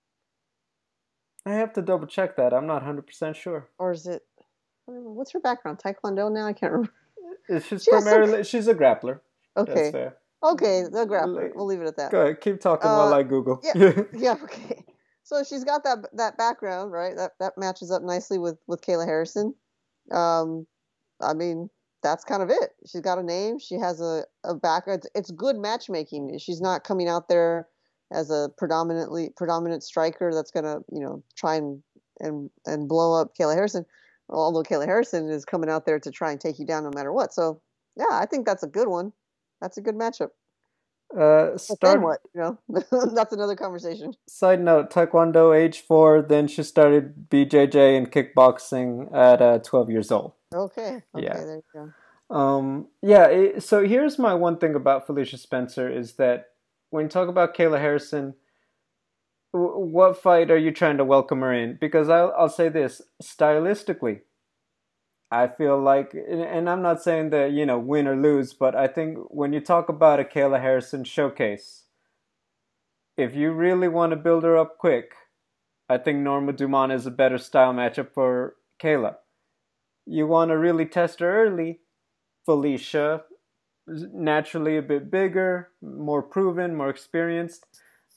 I 1.45 1.53
have 1.53 1.73
to 1.75 1.83
double 1.83 2.07
check 2.07 2.37
that. 2.37 2.53
I'm 2.53 2.67
not 2.67 2.85
100% 2.85 3.35
sure. 3.35 3.69
Or 3.79 3.93
is 3.93 4.07
it 4.07 4.23
what's 4.87 5.33
her 5.33 5.41
background? 5.41 5.79
Taekwondo 5.79 6.31
now? 6.33 6.47
I 6.47 6.53
can't 6.53 6.73
remember. 6.73 6.93
She's 7.49 7.83
she 7.83 7.91
primarily 7.91 8.33
some... 8.33 8.43
she's 8.45 8.69
a 8.69 8.75
grappler. 8.75 9.21
Okay. 9.57 10.11
Okay, 10.43 10.85
the 10.85 11.07
grappler. 11.07 11.51
We'll 11.55 11.67
leave 11.67 11.81
it 11.81 11.87
at 11.87 11.97
that. 11.97 12.13
Go 12.13 12.23
ahead, 12.23 12.41
keep 12.41 12.61
talking 12.61 12.89
uh, 12.89 12.97
while 12.97 13.15
I 13.15 13.23
Google. 13.23 13.61
Yeah, 13.63 14.03
yeah, 14.15 14.37
okay. 14.45 14.85
So 15.23 15.45
she's 15.45 15.65
got 15.65 15.85
that 15.85 16.07
that 16.15 16.39
background, 16.39 16.93
right? 16.93 17.15
That 17.17 17.33
that 17.41 17.59
matches 17.59 17.91
up 17.91 18.03
nicely 18.03 18.39
with 18.39 18.59
with 18.67 18.81
Kayla 18.81 19.05
Harrison. 19.05 19.55
Um, 20.13 20.67
I 21.21 21.35
mean, 21.35 21.71
that's 22.03 22.25
kind 22.25 22.43
of 22.43 22.51
it. 22.51 22.71
She's 22.87 23.01
got 23.01 23.19
a 23.19 23.23
name. 23.23 23.59
She 23.59 23.77
has 23.77 24.01
a 24.01 24.25
a 24.45 24.55
background. 24.55 25.03
It's, 25.05 25.11
it's 25.15 25.31
good 25.31 25.57
matchmaking. 25.57 26.39
She's 26.39 26.61
not 26.61 26.85
coming 26.85 27.09
out 27.09 27.29
there 27.29 27.69
as 28.13 28.31
a 28.31 28.51
predominantly 28.57 29.31
predominant 29.37 29.83
striker 29.83 30.33
that's 30.35 30.51
going 30.51 30.65
to 30.65 30.83
you 30.91 31.01
know 31.01 31.23
try 31.37 31.57
and 31.57 31.83
and 32.21 32.51
and 32.67 32.89
blow 32.89 33.21
up 33.21 33.37
Kayla 33.39 33.55
Harrison. 33.55 33.85
Although 34.29 34.63
Kayla 34.63 34.87
Harrison 34.87 35.29
is 35.29 35.45
coming 35.45 35.69
out 35.69 35.87
there 35.87 35.99
to 35.99 36.11
try 36.11 36.31
and 36.31 36.41
take 36.41 36.59
you 36.59 36.67
down 36.67 36.85
no 36.85 36.91
matter 36.95 37.13
what. 37.13 37.35
So 37.35 37.61
yeah, 37.97 38.11
I 38.13 38.27
think 38.27 38.47
that's 38.47 38.63
a 38.63 38.69
good 38.69 38.89
one. 38.89 39.13
That's 39.61 39.77
a 39.77 39.83
good 39.83 39.97
matchup. 39.97 40.31
Uh, 41.17 41.57
start 41.59 42.01
what 42.01 42.21
you 42.35 42.41
know. 42.41 42.59
that's 43.15 43.33
another 43.33 43.57
conversation. 43.57 44.13
Side 44.29 44.61
note: 44.61 44.91
Taekwondo, 44.91 45.57
age 45.57 45.81
four. 45.81 46.23
Then 46.23 46.47
she 46.47 46.63
started 46.63 47.29
BJJ 47.29 47.97
and 47.97 48.11
kickboxing 48.13 49.13
at 49.15 49.43
uh, 49.43 49.59
twelve 49.59 49.91
years 49.91 50.13
old. 50.13 50.33
Okay. 50.55 51.03
Okay. 51.15 51.25
Yeah. 51.25 51.35
There 51.35 51.57
you 51.57 51.63
go. 52.31 52.37
Um, 52.37 52.87
yeah. 53.03 53.27
It, 53.27 53.63
so 53.63 53.85
here's 53.85 54.19
my 54.19 54.35
one 54.35 54.59
thing 54.59 54.75
about 54.75 55.07
Felicia 55.07 55.37
Spencer 55.37 55.91
is 55.91 56.15
that 56.15 56.51
when 56.91 57.05
you 57.05 57.09
talk 57.09 57.29
about 57.29 57.57
Kayla 57.57 57.81
Harrison, 57.81 58.35
what 59.53 60.21
fight 60.21 60.51
are 60.51 60.59
you 60.59 60.71
trying 60.71 60.99
to 60.99 61.05
welcome 61.05 61.41
her 61.41 61.53
in? 61.53 61.79
Because 61.81 62.09
I'll, 62.09 62.33
I'll 62.37 62.49
say 62.49 62.69
this 62.69 63.03
stylistically, 63.23 64.21
I 65.31 65.47
feel 65.47 65.81
like, 65.81 66.13
and 66.15 66.69
I'm 66.69 66.83
not 66.83 67.03
saying 67.03 67.31
that, 67.31 67.53
you 67.53 67.65
know, 67.65 67.79
win 67.79 68.09
or 68.09 68.17
lose, 68.17 68.53
but 68.53 68.75
I 68.75 68.89
think 68.89 69.19
when 69.31 69.53
you 69.53 69.61
talk 69.61 69.89
about 69.89 70.19
a 70.19 70.25
Kayla 70.25 70.61
Harrison 70.61 71.05
showcase, 71.05 71.85
if 73.17 73.35
you 73.35 73.53
really 73.53 73.87
want 73.87 74.11
to 74.11 74.17
build 74.17 74.43
her 74.43 74.59
up 74.59 74.79
quick, 74.79 75.13
I 75.89 75.99
think 75.99 76.19
Norma 76.19 76.53
Dumont 76.53 76.93
is 76.93 77.07
a 77.07 77.11
better 77.13 77.39
style 77.39 77.73
matchup 77.73 78.13
for 78.13 78.57
Kayla. 78.83 79.17
You 80.07 80.27
want 80.27 80.51
to 80.51 80.59
really 80.59 80.87
test 80.87 81.21
her 81.21 81.45
early, 81.45 81.81
Felicia, 82.45 83.23
naturally 83.87 84.77
a 84.77 84.83
bit 84.83 85.11
bigger, 85.11 85.69
more 85.81 86.23
proven, 86.23 86.75
more 86.75 86.91
experienced. 86.91 87.67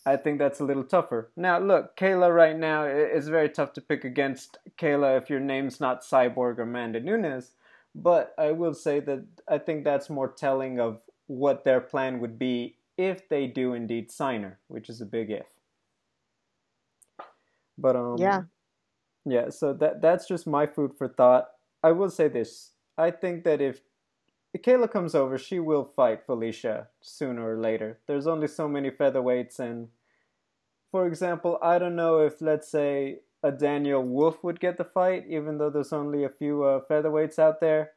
I 0.05 0.17
think 0.17 0.37
that's 0.37 0.59
a 0.59 0.65
little 0.65 0.83
tougher. 0.83 1.31
Now, 1.35 1.59
look, 1.59 1.95
Kayla 1.95 2.33
right 2.33 2.57
now 2.57 2.83
it's 2.83 3.27
very 3.27 3.49
tough 3.49 3.73
to 3.73 3.81
pick 3.81 4.03
against 4.03 4.57
Kayla 4.77 5.17
if 5.17 5.29
your 5.29 5.39
name's 5.39 5.79
not 5.79 6.03
Cyborg 6.03 6.57
or 6.57 6.63
Amanda 6.63 6.99
Nunes. 6.99 7.51
But 7.95 8.33
I 8.37 8.51
will 8.51 8.73
say 8.73 8.99
that 9.01 9.25
I 9.47 9.59
think 9.59 9.83
that's 9.83 10.09
more 10.09 10.27
telling 10.27 10.79
of 10.79 10.99
what 11.27 11.63
their 11.63 11.79
plan 11.79 12.19
would 12.19 12.37
be 12.37 12.77
if 12.97 13.29
they 13.29 13.47
do 13.47 13.73
indeed 13.73 14.11
sign 14.11 14.43
her, 14.43 14.59
which 14.67 14.89
is 14.89 14.99
a 14.99 15.05
big 15.05 15.29
if. 15.29 15.47
But 17.77 17.95
um, 17.95 18.17
yeah, 18.17 18.41
yeah. 19.25 19.49
So 19.49 19.73
that 19.73 20.01
that's 20.01 20.27
just 20.27 20.47
my 20.47 20.65
food 20.65 20.93
for 20.97 21.07
thought. 21.07 21.49
I 21.81 21.91
will 21.91 22.09
say 22.09 22.27
this: 22.27 22.71
I 22.97 23.11
think 23.11 23.43
that 23.45 23.61
if 23.61 23.81
Kayla 24.59 24.91
comes 24.91 25.15
over, 25.15 25.37
she 25.37 25.59
will 25.59 25.83
fight 25.83 26.25
Felicia 26.25 26.87
sooner 27.01 27.53
or 27.53 27.59
later. 27.59 27.99
There's 28.07 28.27
only 28.27 28.47
so 28.47 28.67
many 28.67 28.91
featherweights, 28.91 29.59
and 29.59 29.87
for 30.91 31.07
example, 31.07 31.57
I 31.61 31.79
don't 31.79 31.95
know 31.95 32.19
if, 32.19 32.39
let's 32.39 32.69
say, 32.69 33.21
a 33.41 33.51
Daniel 33.51 34.03
Wolf 34.03 34.43
would 34.43 34.59
get 34.59 34.77
the 34.77 34.83
fight, 34.83 35.25
even 35.27 35.57
though 35.57 35.69
there's 35.69 35.91
only 35.91 36.23
a 36.23 36.29
few 36.29 36.63
uh, 36.63 36.81
featherweights 36.89 37.39
out 37.39 37.59
there. 37.59 37.91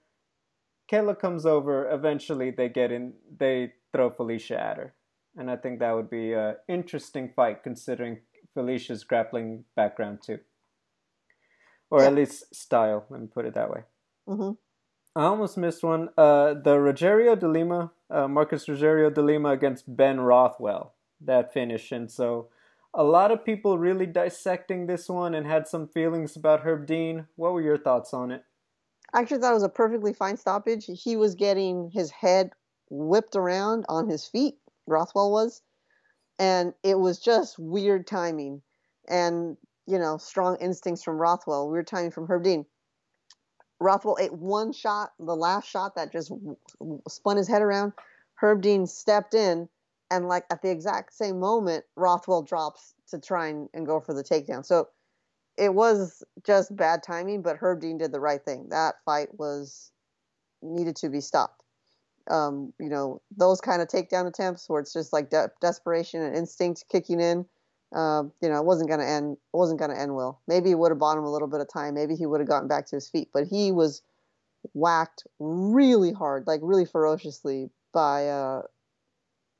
Kayla 0.90 1.18
comes 1.18 1.44
over, 1.44 1.90
eventually 1.90 2.50
they 2.50 2.68
get 2.68 2.90
in, 2.90 3.12
they 3.38 3.74
throw 3.92 4.10
Felicia 4.10 4.60
at 4.60 4.76
her. 4.76 4.94
And 5.36 5.50
I 5.50 5.56
think 5.56 5.80
that 5.80 5.94
would 5.94 6.08
be 6.08 6.32
an 6.32 6.56
interesting 6.68 7.32
fight 7.36 7.62
considering 7.62 8.20
Felicia's 8.54 9.04
grappling 9.04 9.64
background 9.74 10.20
too. 10.24 10.38
Or 11.90 12.00
yeah. 12.00 12.06
at 12.06 12.14
least 12.14 12.54
style, 12.54 13.04
let 13.10 13.20
me 13.20 13.26
put 13.26 13.44
it 13.44 13.54
that 13.54 13.70
way. 13.70 13.82
Mm-hmm. 14.28 14.52
I 15.16 15.24
almost 15.24 15.56
missed 15.56 15.82
one. 15.82 16.10
Uh, 16.18 16.52
the 16.52 16.76
Rogerio 16.76 17.40
de 17.40 17.48
Lima, 17.48 17.90
uh, 18.10 18.28
Marcos 18.28 18.66
Rogerio 18.66 19.12
de 19.12 19.22
Lima 19.22 19.48
against 19.48 19.96
Ben 19.96 20.20
Rothwell, 20.20 20.92
that 21.22 21.54
finish. 21.54 21.90
And 21.90 22.10
so 22.10 22.48
a 22.92 23.02
lot 23.02 23.32
of 23.32 23.42
people 23.42 23.78
really 23.78 24.04
dissecting 24.04 24.86
this 24.86 25.08
one 25.08 25.34
and 25.34 25.46
had 25.46 25.66
some 25.66 25.88
feelings 25.88 26.36
about 26.36 26.60
Herb 26.60 26.86
Dean. 26.86 27.28
What 27.36 27.54
were 27.54 27.62
your 27.62 27.78
thoughts 27.78 28.12
on 28.12 28.30
it? 28.30 28.44
I 29.14 29.20
actually 29.20 29.38
thought 29.38 29.52
it 29.52 29.54
was 29.54 29.62
a 29.62 29.70
perfectly 29.70 30.12
fine 30.12 30.36
stoppage. 30.36 30.84
He 30.86 31.16
was 31.16 31.34
getting 31.34 31.90
his 31.94 32.10
head 32.10 32.50
whipped 32.90 33.36
around 33.36 33.86
on 33.88 34.10
his 34.10 34.26
feet, 34.26 34.58
Rothwell 34.86 35.32
was. 35.32 35.62
And 36.38 36.74
it 36.82 36.98
was 36.98 37.18
just 37.18 37.58
weird 37.58 38.06
timing 38.06 38.60
and, 39.08 39.56
you 39.86 39.98
know, 39.98 40.18
strong 40.18 40.58
instincts 40.60 41.02
from 41.02 41.16
Rothwell, 41.16 41.70
weird 41.70 41.86
timing 41.86 42.10
from 42.10 42.26
Herb 42.26 42.42
Dean 42.42 42.66
Rothwell 43.80 44.16
ate 44.20 44.32
one 44.32 44.72
shot, 44.72 45.12
the 45.18 45.36
last 45.36 45.68
shot 45.68 45.96
that 45.96 46.12
just 46.12 46.32
spun 47.08 47.36
his 47.36 47.48
head 47.48 47.62
around. 47.62 47.92
Herb 48.36 48.62
Dean 48.62 48.86
stepped 48.86 49.34
in, 49.34 49.68
and 50.10 50.28
like 50.28 50.44
at 50.50 50.62
the 50.62 50.70
exact 50.70 51.14
same 51.14 51.40
moment, 51.40 51.84
Rothwell 51.96 52.42
drops 52.42 52.94
to 53.08 53.18
try 53.18 53.48
and, 53.48 53.68
and 53.74 53.86
go 53.86 54.00
for 54.00 54.14
the 54.14 54.24
takedown. 54.24 54.64
So 54.64 54.88
it 55.56 55.72
was 55.72 56.22
just 56.44 56.74
bad 56.74 57.02
timing, 57.02 57.42
but 57.42 57.56
Herb 57.56 57.80
Dean 57.80 57.98
did 57.98 58.12
the 58.12 58.20
right 58.20 58.42
thing. 58.42 58.68
That 58.70 58.96
fight 59.04 59.28
was 59.38 59.90
needed 60.62 60.96
to 60.96 61.08
be 61.08 61.20
stopped. 61.20 61.62
Um, 62.28 62.72
you 62.80 62.88
know, 62.88 63.20
those 63.36 63.60
kind 63.60 63.80
of 63.80 63.88
takedown 63.88 64.26
attempts 64.26 64.68
where 64.68 64.80
it's 64.80 64.92
just 64.92 65.12
like 65.12 65.30
de- 65.30 65.50
desperation 65.60 66.22
and 66.22 66.36
instinct 66.36 66.84
kicking 66.90 67.20
in 67.20 67.46
uh, 67.94 68.24
you 68.40 68.48
know, 68.48 68.58
it 68.58 68.64
wasn't 68.64 68.88
going 68.88 69.00
to 69.00 69.08
end. 69.08 69.36
It 69.36 69.56
wasn't 69.56 69.78
going 69.78 69.90
to 69.90 70.00
end 70.00 70.14
well. 70.14 70.40
Maybe 70.48 70.70
it 70.70 70.78
would 70.78 70.90
have 70.90 70.98
bought 70.98 71.18
him 71.18 71.24
a 71.24 71.32
little 71.32 71.48
bit 71.48 71.60
of 71.60 71.68
time. 71.72 71.94
Maybe 71.94 72.16
he 72.16 72.26
would 72.26 72.40
have 72.40 72.48
gotten 72.48 72.68
back 72.68 72.86
to 72.88 72.96
his 72.96 73.08
feet. 73.08 73.28
But 73.32 73.46
he 73.46 73.72
was 73.72 74.02
whacked 74.74 75.26
really 75.38 76.12
hard, 76.12 76.46
like 76.46 76.60
really 76.62 76.84
ferociously 76.84 77.70
by 77.92 78.28
uh, 78.28 78.62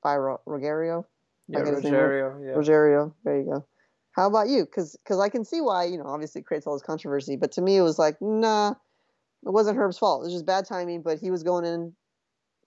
by 0.03 0.17
Ro- 0.17 0.41
Rogerio. 0.47 1.05
Yeah, 1.49 1.61
Rogerio. 1.61 2.45
Yeah. 2.45 2.55
Rogerio. 2.55 3.13
There 3.25 3.39
you 3.39 3.45
go. 3.45 3.67
How 4.13 4.27
about 4.27 4.49
you? 4.49 4.65
Because 4.65 4.97
because 4.97 5.21
I 5.21 5.29
can 5.29 5.45
see 5.45 5.61
why 5.61 5.85
you 5.85 5.99
know 5.99 6.07
obviously 6.07 6.41
it 6.41 6.47
creates 6.47 6.67
all 6.67 6.75
this 6.75 6.83
controversy. 6.83 7.37
But 7.37 7.53
to 7.53 7.63
me, 7.63 7.77
it 7.77 7.83
was 7.83 7.99
like 7.99 8.17
nah, 8.21 8.71
it 8.71 9.53
wasn't 9.53 9.79
Herb's 9.79 9.99
fault. 9.99 10.23
It 10.23 10.25
was 10.25 10.33
just 10.33 10.47
bad 10.47 10.67
timing. 10.67 11.03
But 11.03 11.21
he 11.21 11.31
was 11.31 11.45
going 11.45 11.65
in 11.65 11.95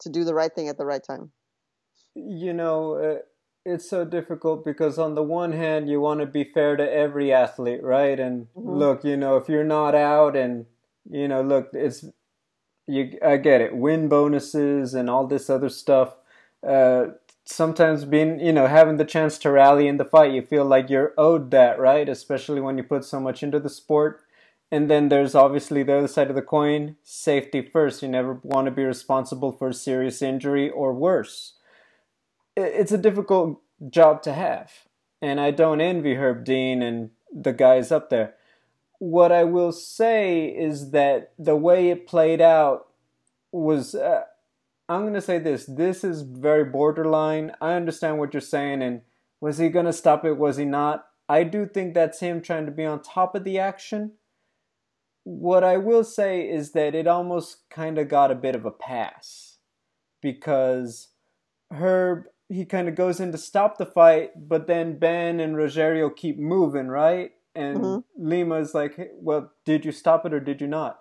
to 0.02 0.10
do 0.10 0.24
the 0.24 0.34
right 0.34 0.54
thing 0.54 0.70
at 0.70 0.78
the 0.78 0.86
right 0.86 1.04
time. 1.04 1.32
You 2.16 2.54
know. 2.54 2.94
Uh 2.94 3.20
it's 3.66 3.90
so 3.90 4.06
difficult 4.06 4.64
because 4.64 4.98
on 4.98 5.16
the 5.16 5.24
one 5.24 5.52
hand 5.52 5.90
you 5.90 6.00
want 6.00 6.20
to 6.20 6.26
be 6.26 6.44
fair 6.44 6.76
to 6.76 6.92
every 6.92 7.32
athlete 7.32 7.84
right 7.84 8.20
and 8.20 8.48
mm-hmm. 8.56 8.70
look 8.70 9.04
you 9.04 9.18
know 9.18 9.38
if 9.38 9.50
you're 9.50 9.64
not 9.64 9.94
out 9.94 10.36
and 10.36 10.66
you 11.10 11.28
know 11.28 11.42
look 11.42 11.70
it's 11.74 12.06
you 12.88 13.18
i 13.26 13.38
get 13.38 13.62
it 13.62 13.76
win 13.76 14.08
bonuses 14.08 14.94
and 14.94 15.10
all 15.10 15.28
this 15.28 15.50
other 15.50 15.70
stuff 15.70 16.16
uh, 16.68 17.08
sometimes 17.52 18.06
being, 18.06 18.40
you 18.40 18.54
know, 18.54 18.68
having 18.68 18.98
the 18.98 19.06
chance 19.06 19.38
to 19.40 19.52
rally 19.52 19.88
in 19.88 19.98
the 19.98 20.06
fight, 20.06 20.34
you 20.34 20.42
feel 20.42 20.66
like 20.66 20.90
you're 20.90 21.14
owed 21.18 21.52
that, 21.52 21.80
right? 21.80 22.08
Especially 22.08 22.62
when 22.62 22.78
you 22.78 22.84
put 22.84 23.04
so 23.04 23.20
much 23.20 23.42
into 23.42 23.60
the 23.60 23.70
sport. 23.70 24.22
And 24.72 24.90
then 24.90 25.10
there's 25.10 25.34
obviously 25.34 25.82
the 25.82 25.98
other 25.98 26.08
side 26.08 26.30
of 26.30 26.36
the 26.36 26.44
coin 26.44 26.96
safety 27.04 27.62
first. 27.62 28.04
You 28.04 28.10
never 28.10 28.40
want 28.44 28.66
to 28.66 28.72
be 28.72 28.84
responsible 28.84 29.52
for 29.52 29.70
a 29.70 29.74
serious 29.74 30.22
injury 30.22 30.70
or 30.70 30.94
worse. 30.94 31.54
It's 32.62 32.92
a 32.92 32.98
difficult 32.98 33.62
job 33.90 34.22
to 34.24 34.34
have. 34.34 34.72
And 35.22 35.40
I 35.40 35.52
don't 35.52 35.82
envy 35.82 36.16
Herb 36.16 36.46
Dean 36.46 36.82
and 36.82 37.12
the 37.34 37.54
guys 37.54 37.92
up 37.92 38.10
there. 38.10 38.36
What 39.00 39.32
I 39.32 39.44
will 39.44 39.72
say 39.72 40.46
is 40.46 40.92
that 40.92 41.34
the 41.38 41.56
way 41.56 41.90
it 41.90 42.08
played 42.08 42.42
out 42.42 42.88
was. 43.52 43.96
Uh, 43.96 44.24
I'm 44.90 45.02
going 45.02 45.14
to 45.14 45.22
say 45.22 45.38
this. 45.38 45.66
This 45.66 46.04
is 46.04 46.24
very 46.24 46.66
borderline. 46.66 47.52
I 47.62 47.74
understand 47.74 48.18
what 48.18 48.34
you're 48.34 48.42
saying. 48.42 48.82
And 48.82 49.02
was 49.40 49.60
he 49.60 49.70
going 49.70 49.86
to 49.86 49.94
stop 49.94 50.26
it? 50.26 50.34
Was 50.34 50.58
he 50.58 50.66
not? 50.66 51.06
I 51.30 51.44
do 51.44 51.68
think 51.68 51.94
that's 51.94 52.22
him 52.22 52.42
trying 52.42 52.66
to 52.66 52.72
be 52.72 52.86
on 52.86 53.04
top 53.04 53.36
of 53.36 53.44
the 53.44 53.60
action. 53.60 54.14
What 55.24 55.64
I 55.64 55.78
will 55.78 56.04
say 56.04 56.50
is 56.50 56.72
that 56.72 56.96
it 56.96 57.06
almost 57.06 57.70
kind 57.70 58.00
of 58.00 58.08
got 58.08 58.32
a 58.32 58.36
bit 58.36 58.56
of 58.56 58.66
a 58.66 58.72
pass 58.72 59.60
because 60.22 61.10
Herb, 61.72 62.24
he 62.50 62.66
kind 62.66 62.90
of 62.90 62.96
goes 62.96 63.20
in 63.20 63.32
to 63.32 63.38
stop 63.38 63.78
the 63.78 63.86
fight, 63.86 64.32
but 64.36 64.68
then 64.68 65.00
Ben 65.00 65.40
and 65.40 65.56
Rogerio 65.56 66.14
keep 66.14 66.38
moving, 66.38 66.88
right? 66.88 67.32
And 67.56 67.78
mm-hmm. 67.78 68.28
Lima 68.28 68.56
is 68.56 68.74
like, 68.74 69.12
well, 69.16 69.52
did 69.66 69.86
you 69.86 69.92
stop 69.92 70.26
it 70.26 70.34
or 70.34 70.40
did 70.40 70.60
you 70.60 70.68
not? 70.68 71.00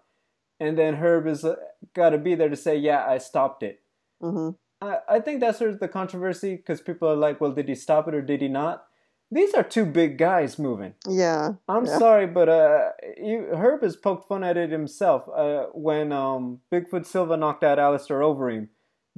and 0.61 0.79
then 0.79 0.95
Herb 0.95 1.27
is 1.27 1.45
uh, 1.45 1.57
got 1.95 2.11
to 2.11 2.19
be 2.19 2.35
there 2.35 2.49
to 2.49 2.57
say, 2.57 2.77
"Yeah, 2.77 3.05
I 3.07 3.19
stopped 3.19 3.63
it." 3.63 3.81
Mm-hmm. 4.23 4.51
I, 4.87 4.99
I 5.09 5.21
think 5.21 5.41
that's 5.41 5.59
sort 5.59 5.71
of 5.71 5.81
the 5.81 5.89
controversy 5.89 6.57
because 6.57 6.81
people 6.81 7.09
are 7.09 7.17
like, 7.17 7.41
"Well, 7.41 7.53
did 7.53 7.69
he 7.69 7.75
stop 7.75 8.09
it 8.09 8.15
or 8.15 8.23
did 8.23 8.43
he 8.43 8.49
not?" 8.49 8.85
These 9.31 9.53
are 9.55 9.63
two 9.63 9.85
big 9.85 10.17
guys 10.17 10.59
moving. 10.59 10.95
Yeah, 11.07 11.53
I'm 11.69 11.85
yeah. 11.85 11.99
sorry, 11.99 12.27
but 12.27 12.49
uh, 12.49 12.91
you, 13.19 13.49
Herb 13.55 13.83
has 13.83 13.95
poked 13.95 14.27
fun 14.27 14.43
at 14.43 14.57
it 14.57 14.71
himself 14.71 15.29
uh, 15.29 15.67
when 15.75 16.13
um, 16.13 16.61
Bigfoot 16.73 17.05
Silva 17.05 17.37
knocked 17.37 17.63
out 17.63 17.79
Alistair 17.79 18.21
Overeem. 18.21 18.69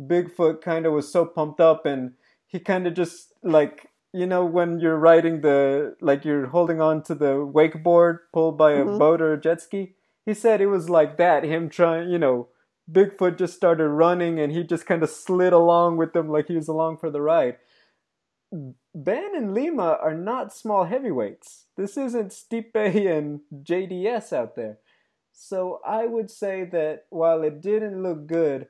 Bigfoot 0.01 0.63
kind 0.63 0.87
of 0.87 0.93
was 0.93 1.13
so 1.13 1.25
pumped 1.25 1.61
up, 1.61 1.87
and 1.87 2.13
he 2.51 2.59
kind 2.59 2.87
of 2.87 2.95
just 2.95 3.33
like 3.43 3.89
you 4.13 4.27
know 4.27 4.45
when 4.45 4.81
you're 4.81 4.99
riding 4.99 5.41
the 5.41 5.97
like 6.01 6.25
you're 6.25 6.49
holding 6.49 6.81
on 6.81 7.03
to 7.05 7.15
the 7.15 7.35
wakeboard 7.35 8.19
pulled 8.33 8.59
by 8.59 8.73
a 8.73 8.85
mm-hmm. 8.85 8.99
boat 8.99 9.21
or 9.23 9.33
a 9.33 9.41
jet 9.41 9.61
ski 9.63 9.95
he 10.25 10.35
said 10.35 10.61
it 10.61 10.67
was 10.67 10.89
like 10.91 11.17
that. 11.17 11.45
Him 11.45 11.69
trying, 11.69 12.09
you 12.11 12.19
know, 12.19 12.49
Bigfoot 12.91 13.39
just 13.39 13.55
started 13.55 13.89
running 13.89 14.39
and 14.39 14.53
he 14.53 14.63
just 14.63 14.87
kind 14.87 15.03
of 15.03 15.11
slid 15.11 15.53
along 15.53 15.97
with 15.97 16.13
them 16.13 16.29
like 16.29 16.49
he 16.49 16.57
was 16.57 16.69
along 16.69 16.99
for 16.99 17.11
the 17.11 17.21
ride. 17.21 17.57
Ben 18.95 19.35
and 19.35 19.55
Lima 19.55 19.99
are 20.01 20.15
not 20.15 20.53
small 20.53 20.85
heavyweights. 20.85 21.67
This 21.77 21.97
isn't 21.97 22.31
Stipe 22.31 22.75
and 22.75 23.41
JDS 23.53 24.33
out 24.33 24.57
there. 24.57 24.79
So 25.33 25.81
I 25.87 26.07
would 26.07 26.31
say 26.31 26.65
that 26.65 27.07
while 27.11 27.43
it 27.43 27.61
didn't 27.61 28.03
look 28.03 28.27
good, 28.27 28.67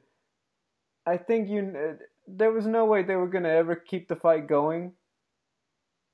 I 1.06 1.16
think 1.16 1.48
you 1.48 1.98
there 2.36 2.52
was 2.52 2.66
no 2.66 2.84
way 2.84 3.02
they 3.02 3.16
were 3.16 3.28
going 3.28 3.44
to 3.44 3.50
ever 3.50 3.74
keep 3.74 4.08
the 4.08 4.16
fight 4.16 4.46
going. 4.46 4.92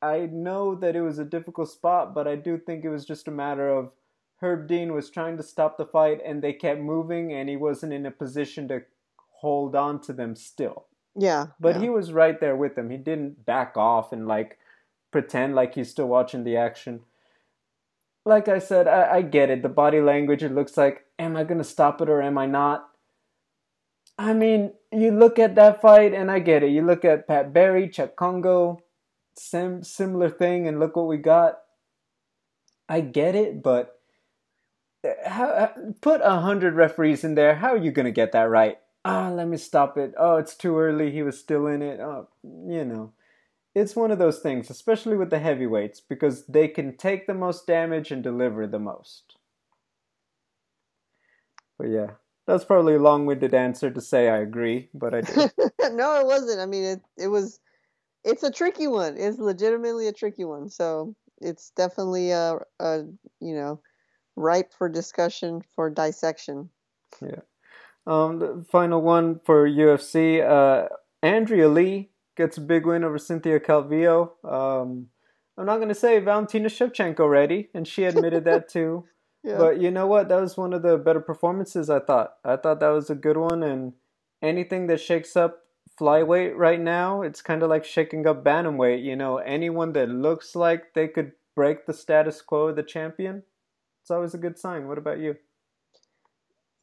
I 0.03 0.29
know 0.31 0.75
that 0.75 0.97
it 0.97 1.03
was 1.03 1.19
a 1.19 1.25
difficult 1.25 1.71
spot, 1.71 2.15
but 2.15 2.29
I 2.29 2.37
do 2.37 2.59
think 2.59 2.85
it 2.85 2.91
was 2.91 3.05
just 3.05 3.29
a 3.29 3.33
matter 3.33 3.69
of 3.69 3.93
Herb 4.41 4.69
Dean 4.69 4.93
was 4.93 5.11
trying 5.11 5.37
to 5.39 5.43
stop 5.43 5.79
the 5.79 5.87
fight 5.87 6.21
and 6.25 6.43
they 6.43 6.53
kept 6.53 6.81
moving 6.81 7.33
and 7.33 7.49
he 7.49 7.57
wasn't 7.57 7.93
in 7.93 8.05
a 8.05 8.11
position 8.11 8.69
to 8.69 8.83
hold 9.41 9.75
on 9.75 10.01
to 10.03 10.13
them 10.13 10.37
still. 10.37 10.87
Yeah. 11.15 11.47
But 11.59 11.77
yeah. 11.77 11.83
he 11.83 11.89
was 11.89 12.13
right 12.13 12.39
there 12.39 12.57
with 12.57 12.75
them. 12.75 12.91
He 12.91 12.99
didn't 12.99 13.47
back 13.47 13.77
off 13.77 14.13
and 14.13 14.29
like 14.29 14.59
pretend 15.11 15.55
like 15.55 15.75
he's 15.75 15.91
still 15.91 16.09
watching 16.09 16.45
the 16.45 16.57
action. 16.57 17.01
Like 18.27 18.49
I 18.49 18.59
said, 18.59 18.87
I, 18.87 19.17
I 19.17 19.23
get 19.23 19.51
it. 19.51 19.63
The 19.63 19.69
body 19.69 20.01
language, 20.01 20.43
it 20.43 20.55
looks 20.55 20.77
like, 20.77 21.07
am 21.19 21.37
I 21.37 21.45
going 21.45 21.59
to 21.59 21.65
stop 21.65 22.03
it 22.03 22.11
or 22.11 22.21
am 22.21 22.37
I 22.37 22.47
not? 22.47 22.89
I 24.19 24.33
mean, 24.33 24.73
you 24.93 25.11
look 25.11 25.39
at 25.39 25.55
that 25.57 25.81
fight 25.81 26.15
and 26.15 26.31
I 26.31 26.39
get 26.39 26.63
it. 26.63 26.71
You 26.71 26.83
look 26.83 27.05
at 27.05 27.29
Pat 27.29 27.53
Barry, 27.53 27.89
Cheick 27.89 28.17
Kongo, 28.17 28.83
sim- 29.39 29.85
similar 29.85 30.31
thing, 30.31 30.67
and 30.67 30.81
look 30.81 30.97
what 30.97 31.07
we 31.07 31.19
got. 31.19 31.59
I 32.89 33.01
get 33.01 33.35
it, 33.35 33.63
but 33.63 34.01
how, 35.27 35.71
put 36.01 36.21
a 36.23 36.41
hundred 36.41 36.75
referees 36.75 37.25
in 37.25 37.35
there. 37.35 37.57
How 37.57 37.75
are 37.75 37.77
you 37.77 37.91
gonna 37.91 38.11
get 38.11 38.33
that 38.33 38.49
right? 38.49 38.79
Ah, 39.05 39.29
oh, 39.29 39.35
let 39.35 39.49
me 39.49 39.57
stop 39.57 39.99
it. 39.99 40.15
Oh, 40.19 40.37
it's 40.37 40.55
too 40.55 40.79
early. 40.79 41.11
He 41.11 41.23
was 41.23 41.39
still 41.39 41.67
in 41.67 41.83
it. 41.83 42.01
Oh, 42.01 42.29
you 42.43 42.85
know, 42.85 43.13
it's 43.75 43.95
one 43.95 44.11
of 44.11 44.19
those 44.19 44.39
things, 44.39 44.71
especially 44.71 45.17
with 45.17 45.31
the 45.31 45.39
heavyweights, 45.39 46.01
because 46.01 46.47
they 46.47 46.69
can 46.69 46.97
take 46.97 47.27
the 47.27 47.35
most 47.35 47.67
damage 47.67 48.11
and 48.11 48.23
deliver 48.23 48.67
the 48.67 48.79
most. 48.79 49.37
But 51.79 51.89
yeah, 51.89 52.11
that's 52.47 52.65
probably 52.65 52.95
a 52.95 53.01
long-winded 53.01 53.55
answer 53.55 53.91
to 53.91 54.01
say 54.01 54.29
I 54.29 54.39
agree, 54.39 54.89
but 54.95 55.15
I 55.15 55.21
do. 55.21 55.35
no, 55.93 56.21
it 56.21 56.27
wasn't. 56.27 56.61
I 56.61 56.67
mean, 56.67 56.85
it 56.85 57.01
it 57.17 57.29
was. 57.29 57.61
It's 58.25 58.43
a 58.43 58.51
tricky 58.51 58.87
one. 58.87 59.17
It's 59.17 59.39
legitimately 59.39 60.09
a 60.09 60.13
tricky 60.13 60.45
one. 60.45 60.69
So 60.69 61.15
it's 61.41 61.71
definitely 61.71 62.31
a, 62.31 62.59
a 62.81 63.05
you 63.41 63.55
know 63.55 63.81
ripe 64.37 64.73
for 64.73 64.89
discussion 64.89 65.63
for 65.75 65.91
dissection. 65.91 66.71
Yeah. 67.21 67.41
Um, 68.07 68.39
the 68.39 68.65
final 68.71 69.03
one 69.03 69.41
for 69.45 69.69
UFC, 69.69 70.41
uh, 70.41 70.89
Andrea 71.23 71.69
Lee 71.69 72.11
gets 72.37 72.57
a 72.57 72.61
big 72.61 72.87
win 72.87 73.03
over 73.03 73.19
Cynthia 73.19 73.59
Calvillo. 73.59 74.31
Um, 74.45 75.09
I'm 75.59 75.67
not 75.67 75.77
going 75.77 75.89
to 75.89 75.95
say 75.95 76.19
Valentina 76.21 76.69
Shevchenko 76.69 77.29
ready, 77.29 77.71
and 77.75 77.89
she 77.89 78.05
admitted 78.05 78.45
that 78.45 78.69
too. 78.73 79.07
Yeah. 79.47 79.59
But 79.59 79.81
you 79.81 79.93
know 79.93 80.09
what? 80.09 80.29
That 80.29 80.41
was 80.41 80.57
one 80.57 80.73
of 80.73 80.83
the 80.83 80.99
better 80.99 81.21
performances. 81.21 81.89
I 81.89 82.01
thought. 82.01 82.35
I 82.45 82.57
thought 82.57 82.81
that 82.81 82.89
was 82.89 83.11
a 83.11 83.15
good 83.15 83.37
one, 83.37 83.63
and 83.63 83.93
anything 84.43 84.89
that 84.89 85.01
shakes 85.01 85.37
up 85.37 85.61
flyweight 86.01 86.57
right 86.57 86.81
now, 86.81 87.23
it's 87.23 87.43
kind 87.43 87.63
of 87.63 87.71
like 87.71 87.85
shaking 87.85 88.27
up 88.27 88.43
bantamweight. 88.43 89.05
You 89.05 89.15
know, 89.15 89.39
anyone 89.39 89.93
that 89.93 90.09
looks 90.09 90.57
like 90.57 90.95
they 90.95 91.07
could 91.07 91.31
break 91.55 91.87
the 91.87 91.95
status 91.95 92.43
quo 92.43 92.69
of 92.69 92.77
the 92.77 92.83
champion, 92.83 93.45
it's 94.03 94.11
always 94.11 94.35
a 94.35 94.39
good 94.39 94.59
sign. 94.59 94.89
What 94.89 94.99
about 94.99 95.21
you? 95.21 95.37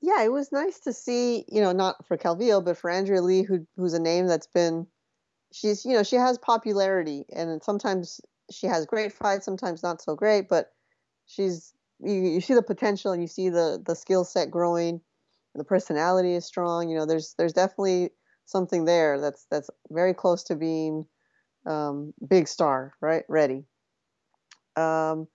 Yeah, 0.01 0.23
it 0.23 0.31
was 0.31 0.51
nice 0.51 0.79
to 0.79 0.93
see, 0.93 1.45
you 1.49 1.61
know, 1.61 1.73
not 1.73 2.05
for 2.07 2.17
Calvillo, 2.17 2.63
but 2.63 2.77
for 2.77 2.89
Andrea 2.89 3.21
Lee, 3.21 3.43
who 3.43 3.67
who's 3.75 3.93
a 3.93 4.01
name 4.01 4.27
that's 4.27 4.47
been, 4.47 4.87
she's, 5.51 5.85
you 5.85 5.93
know, 5.93 6.03
she 6.03 6.15
has 6.15 6.37
popularity, 6.37 7.25
and 7.33 7.61
sometimes 7.61 8.21
she 8.51 8.67
has 8.67 8.85
great 8.85 9.11
fights, 9.11 9.45
sometimes 9.45 9.83
not 9.83 10.01
so 10.01 10.15
great, 10.15 10.47
but 10.49 10.71
she's, 11.25 11.73
you, 11.99 12.13
you 12.13 12.41
see 12.41 12.53
the 12.53 12.63
potential 12.63 13.11
and 13.11 13.21
you 13.21 13.27
see 13.27 13.49
the 13.49 13.81
the 13.85 13.95
skill 13.95 14.23
set 14.23 14.51
growing, 14.51 15.01
the 15.55 15.63
personality 15.63 16.33
is 16.33 16.45
strong. 16.45 16.89
You 16.89 16.97
know, 16.97 17.05
there's 17.05 17.35
there's 17.37 17.53
definitely 17.53 18.09
something 18.45 18.85
there 18.85 19.19
that's 19.19 19.45
that's 19.49 19.69
very 19.89 20.13
close 20.13 20.43
to 20.45 20.55
being 20.55 21.05
um, 21.65 22.13
big 22.27 22.47
star, 22.47 22.93
right? 23.01 23.23
Ready. 23.29 23.65
Um, 24.75 25.27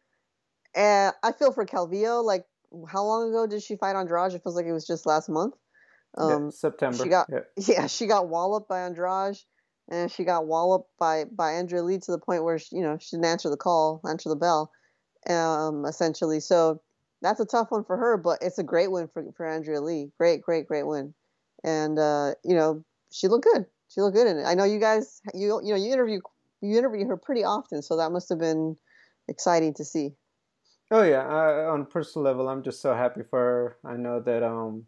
and 0.74 1.14
I 1.22 1.32
feel 1.32 1.52
for 1.52 1.64
Calvillo. 1.64 2.22
Like, 2.24 2.44
how 2.88 3.04
long 3.04 3.30
ago 3.30 3.46
did 3.46 3.62
she 3.62 3.76
fight 3.76 3.96
Andrade? 3.96 4.34
It 4.34 4.42
feels 4.42 4.56
like 4.56 4.66
it 4.66 4.72
was 4.72 4.86
just 4.86 5.06
last 5.06 5.28
month. 5.28 5.54
Um, 6.16 6.44
yeah, 6.44 6.50
September. 6.50 7.02
She 7.02 7.08
got 7.08 7.28
yeah. 7.30 7.40
yeah. 7.56 7.86
she 7.86 8.06
got 8.06 8.28
walloped 8.28 8.68
by 8.68 8.80
Andrade, 8.80 9.38
and 9.90 10.10
she 10.10 10.24
got 10.24 10.46
walloped 10.46 10.90
by 10.98 11.24
by 11.24 11.52
Andrea 11.52 11.82
Lee 11.82 11.98
to 11.98 12.12
the 12.12 12.18
point 12.18 12.44
where 12.44 12.58
she, 12.58 12.76
you 12.76 12.82
know 12.82 12.98
she 13.00 13.16
didn't 13.16 13.26
answer 13.26 13.50
the 13.50 13.56
call, 13.56 14.00
answer 14.08 14.28
the 14.28 14.36
bell, 14.36 14.72
um, 15.28 15.84
essentially. 15.84 16.40
So 16.40 16.80
that's 17.22 17.40
a 17.40 17.46
tough 17.46 17.70
one 17.70 17.84
for 17.84 17.96
her, 17.96 18.16
but 18.16 18.38
it's 18.40 18.58
a 18.58 18.62
great 18.62 18.90
win 18.90 19.08
for 19.08 19.24
for 19.36 19.46
Andrea 19.46 19.80
Lee. 19.80 20.10
Great, 20.18 20.42
great, 20.42 20.66
great 20.66 20.86
win, 20.86 21.14
and 21.64 21.98
uh, 21.98 22.34
you 22.44 22.54
know 22.54 22.84
she 23.10 23.28
looked 23.28 23.44
good. 23.44 23.66
She 23.88 24.00
looked 24.00 24.16
good 24.16 24.26
in 24.26 24.38
it. 24.38 24.44
I 24.44 24.54
know 24.54 24.64
you 24.64 24.80
guys, 24.80 25.20
you 25.34 25.60
you 25.62 25.70
know 25.70 25.76
you 25.76 25.92
interview 25.92 26.20
you 26.60 26.78
interview 26.78 27.06
her 27.06 27.16
pretty 27.16 27.44
often, 27.44 27.82
so 27.82 27.96
that 27.96 28.12
must 28.12 28.28
have 28.28 28.38
been 28.38 28.76
exciting 29.28 29.74
to 29.74 29.84
see. 29.84 30.14
Oh 30.90 31.02
yeah, 31.02 31.26
I, 31.26 31.66
on 31.66 31.82
a 31.82 31.84
personal 31.84 32.24
level, 32.24 32.48
I'm 32.48 32.62
just 32.62 32.80
so 32.80 32.94
happy 32.94 33.22
for 33.22 33.38
her. 33.38 33.76
I 33.84 33.96
know 33.96 34.20
that 34.20 34.42
um, 34.42 34.86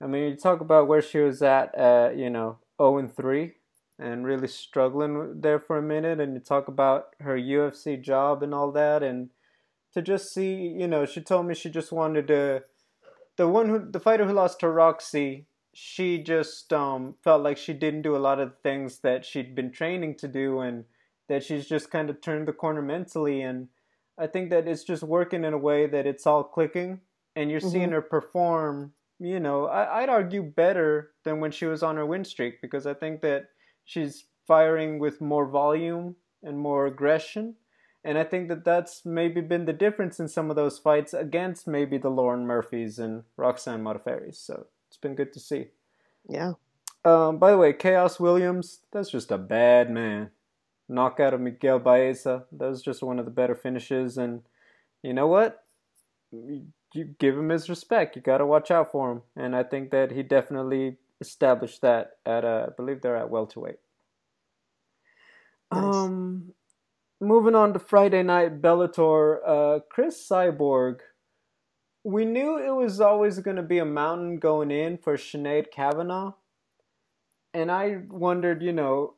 I 0.00 0.06
mean, 0.06 0.30
you 0.30 0.36
talk 0.36 0.60
about 0.60 0.88
where 0.88 1.02
she 1.02 1.18
was 1.18 1.42
at, 1.42 1.74
at 1.74 2.16
you 2.16 2.30
know, 2.30 2.58
0 2.80 2.98
and 2.98 3.14
3, 3.14 3.54
and 3.98 4.26
really 4.26 4.48
struggling 4.48 5.40
there 5.40 5.58
for 5.58 5.78
a 5.78 5.82
minute, 5.82 6.20
and 6.20 6.34
you 6.34 6.40
talk 6.40 6.68
about 6.68 7.16
her 7.20 7.36
UFC 7.36 8.00
job 8.00 8.42
and 8.42 8.54
all 8.54 8.70
that, 8.72 9.02
and 9.02 9.30
to 9.94 10.02
just 10.02 10.32
see, 10.32 10.54
you 10.54 10.86
know, 10.86 11.06
she 11.06 11.20
told 11.20 11.46
me 11.46 11.54
she 11.54 11.70
just 11.70 11.92
wanted 11.92 12.28
to, 12.28 12.62
the 13.36 13.48
one 13.48 13.68
who, 13.68 13.90
the 13.90 14.00
fighter 14.00 14.26
who 14.26 14.32
lost 14.32 14.60
to 14.60 14.68
Roxy, 14.68 15.46
she 15.74 16.22
just 16.22 16.72
um 16.72 17.14
felt 17.22 17.42
like 17.42 17.56
she 17.56 17.72
didn't 17.72 18.02
do 18.02 18.16
a 18.16 18.18
lot 18.18 18.40
of 18.40 18.50
the 18.50 18.56
things 18.62 19.00
that 19.00 19.24
she'd 19.24 19.54
been 19.54 19.70
training 19.70 20.16
to 20.16 20.26
do, 20.26 20.60
and 20.60 20.84
that 21.28 21.44
she's 21.44 21.68
just 21.68 21.90
kind 21.90 22.10
of 22.10 22.20
turned 22.20 22.48
the 22.48 22.52
corner 22.52 22.82
mentally 22.82 23.42
and 23.42 23.68
I 24.18 24.26
think 24.26 24.50
that 24.50 24.66
it's 24.66 24.82
just 24.82 25.02
working 25.04 25.44
in 25.44 25.54
a 25.54 25.58
way 25.58 25.86
that 25.86 26.06
it's 26.06 26.26
all 26.26 26.42
clicking 26.42 27.00
and 27.36 27.50
you're 27.50 27.60
mm-hmm. 27.60 27.68
seeing 27.68 27.90
her 27.92 28.02
perform, 28.02 28.92
you 29.20 29.38
know, 29.38 29.66
I, 29.66 30.00
would 30.00 30.08
argue 30.08 30.42
better 30.42 31.12
than 31.24 31.38
when 31.38 31.52
she 31.52 31.66
was 31.66 31.84
on 31.84 31.96
her 31.96 32.04
win 32.04 32.24
streak 32.24 32.60
because 32.60 32.84
I 32.84 32.94
think 32.94 33.20
that 33.22 33.44
she's 33.84 34.24
firing 34.46 34.98
with 34.98 35.20
more 35.20 35.46
volume 35.46 36.16
and 36.42 36.58
more 36.58 36.86
aggression. 36.86 37.54
And 38.08 38.16
I 38.16 38.24
think 38.24 38.48
that 38.48 38.64
that's 38.64 39.04
maybe 39.04 39.42
been 39.42 39.66
the 39.66 39.74
difference 39.74 40.18
in 40.18 40.28
some 40.28 40.48
of 40.48 40.56
those 40.56 40.78
fights 40.78 41.12
against 41.12 41.68
maybe 41.68 41.98
the 41.98 42.08
Lauren 42.08 42.46
Murphys 42.46 42.98
and 42.98 43.24
Roxanne 43.36 43.84
Modafferi. 43.84 44.34
So 44.34 44.64
it's 44.88 44.96
been 44.96 45.14
good 45.14 45.30
to 45.34 45.38
see. 45.38 45.66
Yeah. 46.26 46.54
Um, 47.04 47.36
by 47.36 47.50
the 47.50 47.58
way, 47.58 47.74
Khaos 47.74 48.18
Williams, 48.18 48.80
that's 48.92 49.10
just 49.10 49.30
a 49.30 49.36
bad 49.36 49.90
man. 49.90 50.30
Knockout 50.88 51.34
of 51.34 51.42
Miguel 51.42 51.80
Baeza, 51.80 52.46
that 52.50 52.70
was 52.70 52.80
just 52.80 53.02
one 53.02 53.18
of 53.18 53.26
the 53.26 53.30
better 53.30 53.54
finishes. 53.54 54.16
And 54.16 54.40
you 55.02 55.12
know 55.12 55.26
what? 55.26 55.62
You 56.32 56.64
give 57.18 57.36
him 57.36 57.50
his 57.50 57.68
respect. 57.68 58.16
You 58.16 58.22
got 58.22 58.38
to 58.38 58.46
watch 58.46 58.70
out 58.70 58.90
for 58.90 59.12
him. 59.12 59.22
And 59.36 59.54
I 59.54 59.64
think 59.64 59.90
that 59.90 60.12
he 60.12 60.22
definitely 60.22 60.96
established 61.20 61.82
that 61.82 62.12
at, 62.24 62.46
uh, 62.46 62.68
I 62.68 62.70
believe 62.74 63.02
they're 63.02 63.18
at 63.18 63.28
welterweight. 63.28 63.80
Nice. 65.70 65.94
Um, 65.94 66.54
moving 67.20 67.54
on 67.54 67.72
to 67.72 67.78
Friday 67.78 68.22
night 68.22 68.62
Bellator, 68.62 69.38
uh, 69.46 69.80
Cris 69.90 70.26
Cyborg. 70.28 71.00
We 72.04 72.24
knew 72.24 72.58
it 72.58 72.74
was 72.74 73.00
always 73.00 73.40
going 73.40 73.56
to 73.56 73.62
be 73.62 73.78
a 73.78 73.84
mountain 73.84 74.38
going 74.38 74.70
in 74.70 74.98
for 74.98 75.16
Sinead 75.16 75.70
Kavanagh. 75.70 76.32
And 77.52 77.70
I 77.70 78.02
wondered, 78.08 78.62
you 78.62 78.72
know, 78.72 79.14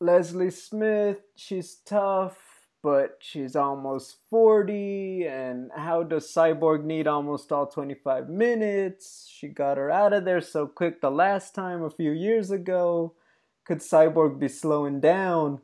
Leslie 0.00 0.50
Smith, 0.50 1.18
she's 1.36 1.76
tough, 1.86 2.36
but 2.82 3.18
she's 3.20 3.54
almost 3.54 4.16
40. 4.28 5.26
And 5.26 5.70
how 5.74 6.02
does 6.02 6.26
Cyborg 6.26 6.84
need 6.84 7.06
almost 7.06 7.52
all 7.52 7.66
25 7.66 8.28
minutes? 8.28 9.30
She 9.32 9.48
got 9.48 9.76
her 9.76 9.90
out 9.90 10.12
of 10.12 10.24
there 10.24 10.40
so 10.40 10.66
quick 10.66 11.00
the 11.00 11.10
last 11.10 11.54
time 11.54 11.82
a 11.82 11.90
few 11.90 12.10
years 12.10 12.50
ago. 12.50 13.14
Could 13.64 13.78
Cyborg 13.78 14.38
be 14.38 14.48
slowing 14.48 15.00
down? 15.00 15.60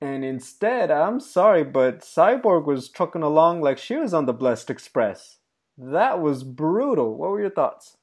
And 0.00 0.24
instead, 0.24 0.90
I'm 0.90 1.18
sorry, 1.18 1.64
but 1.64 2.00
Cyborg 2.00 2.66
was 2.66 2.88
trucking 2.88 3.22
along 3.22 3.62
like 3.62 3.78
she 3.78 3.96
was 3.96 4.14
on 4.14 4.26
the 4.26 4.32
Blessed 4.32 4.70
Express. 4.70 5.38
That 5.76 6.20
was 6.20 6.44
brutal. 6.44 7.16
What 7.16 7.30
were 7.30 7.40
your 7.40 7.50
thoughts? 7.50 7.96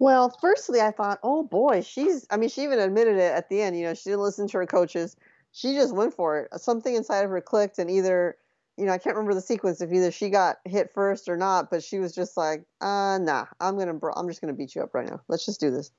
Well, 0.00 0.34
firstly, 0.40 0.80
I 0.80 0.92
thought, 0.92 1.18
oh 1.22 1.42
boy, 1.42 1.82
she's, 1.82 2.26
I 2.30 2.36
mean, 2.36 2.48
she 2.48 2.62
even 2.62 2.78
admitted 2.78 3.16
it 3.16 3.32
at 3.34 3.48
the 3.48 3.60
end. 3.60 3.78
You 3.78 3.84
know, 3.84 3.94
she 3.94 4.10
didn't 4.10 4.22
listen 4.22 4.48
to 4.48 4.58
her 4.58 4.66
coaches. 4.66 5.16
She 5.52 5.74
just 5.74 5.94
went 5.94 6.14
for 6.14 6.40
it. 6.40 6.60
Something 6.60 6.94
inside 6.94 7.24
of 7.24 7.30
her 7.30 7.40
clicked, 7.40 7.78
and 7.78 7.90
either, 7.90 8.36
you 8.76 8.86
know, 8.86 8.92
I 8.92 8.98
can't 8.98 9.16
remember 9.16 9.34
the 9.34 9.40
sequence 9.40 9.80
if 9.80 9.92
either 9.92 10.10
she 10.10 10.30
got 10.30 10.58
hit 10.64 10.92
first 10.94 11.28
or 11.28 11.36
not, 11.36 11.70
but 11.70 11.82
she 11.82 11.98
was 11.98 12.14
just 12.14 12.36
like, 12.36 12.64
uh, 12.80 13.18
nah, 13.20 13.46
I'm 13.60 13.74
going 13.74 13.88
to, 13.88 14.12
I'm 14.14 14.28
just 14.28 14.40
going 14.40 14.54
to 14.54 14.56
beat 14.56 14.74
you 14.74 14.82
up 14.82 14.94
right 14.94 15.08
now. 15.08 15.20
Let's 15.28 15.44
just 15.44 15.60
do 15.60 15.70
this. 15.70 15.90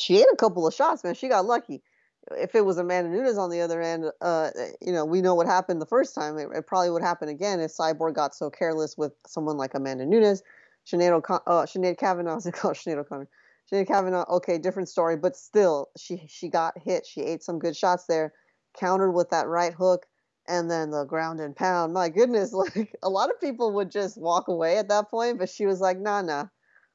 She 0.00 0.16
ate 0.16 0.26
a 0.32 0.36
couple 0.36 0.66
of 0.66 0.74
shots, 0.74 1.04
man. 1.04 1.14
She 1.14 1.28
got 1.28 1.44
lucky 1.44 1.82
if 2.32 2.54
it 2.54 2.64
was 2.64 2.78
Amanda 2.78 3.10
Nunes 3.10 3.38
on 3.38 3.50
the 3.50 3.60
other 3.60 3.80
end, 3.80 4.06
uh, 4.20 4.50
you 4.80 4.92
know, 4.92 5.04
we 5.04 5.20
know 5.20 5.34
what 5.34 5.46
happened 5.46 5.80
the 5.80 5.86
first 5.86 6.14
time. 6.14 6.38
It, 6.38 6.48
it, 6.54 6.66
probably 6.66 6.90
would 6.90 7.02
happen 7.02 7.28
again 7.28 7.60
if 7.60 7.72
Cyborg 7.72 8.14
got 8.14 8.34
so 8.34 8.50
careless 8.50 8.96
with 8.96 9.12
someone 9.26 9.56
like 9.56 9.74
Amanda 9.74 10.06
Nunes. 10.06 10.42
Sinead, 10.86 11.12
O'Con- 11.12 11.40
uh, 11.46 11.62
Sinead 11.62 11.98
Kavanagh, 11.98 12.36
is 12.38 12.46
it 12.46 12.54
called 12.54 12.76
Sinead 12.76 12.98
O'Connor? 12.98 13.28
Sinead 13.70 13.86
Kavanagh, 13.86 14.24
okay, 14.28 14.58
different 14.58 14.88
story, 14.88 15.16
but 15.16 15.36
still, 15.36 15.88
she 15.96 16.26
she 16.28 16.48
got 16.48 16.78
hit. 16.78 17.06
She 17.06 17.22
ate 17.22 17.42
some 17.42 17.58
good 17.58 17.76
shots 17.76 18.04
there, 18.06 18.32
countered 18.78 19.14
with 19.14 19.30
that 19.30 19.46
right 19.46 19.72
hook, 19.72 20.06
and 20.46 20.70
then 20.70 20.90
the 20.90 21.04
ground 21.04 21.40
and 21.40 21.56
pound. 21.56 21.94
My 21.94 22.08
goodness, 22.10 22.52
like 22.52 22.94
a 23.02 23.08
lot 23.08 23.30
of 23.30 23.40
people 23.40 23.72
would 23.74 23.90
just 23.90 24.18
walk 24.18 24.48
away 24.48 24.78
at 24.78 24.88
that 24.88 25.10
point, 25.10 25.38
but 25.38 25.48
she 25.48 25.66
was 25.66 25.80
like, 25.80 25.98
nah, 25.98 26.20
nah, 26.20 26.46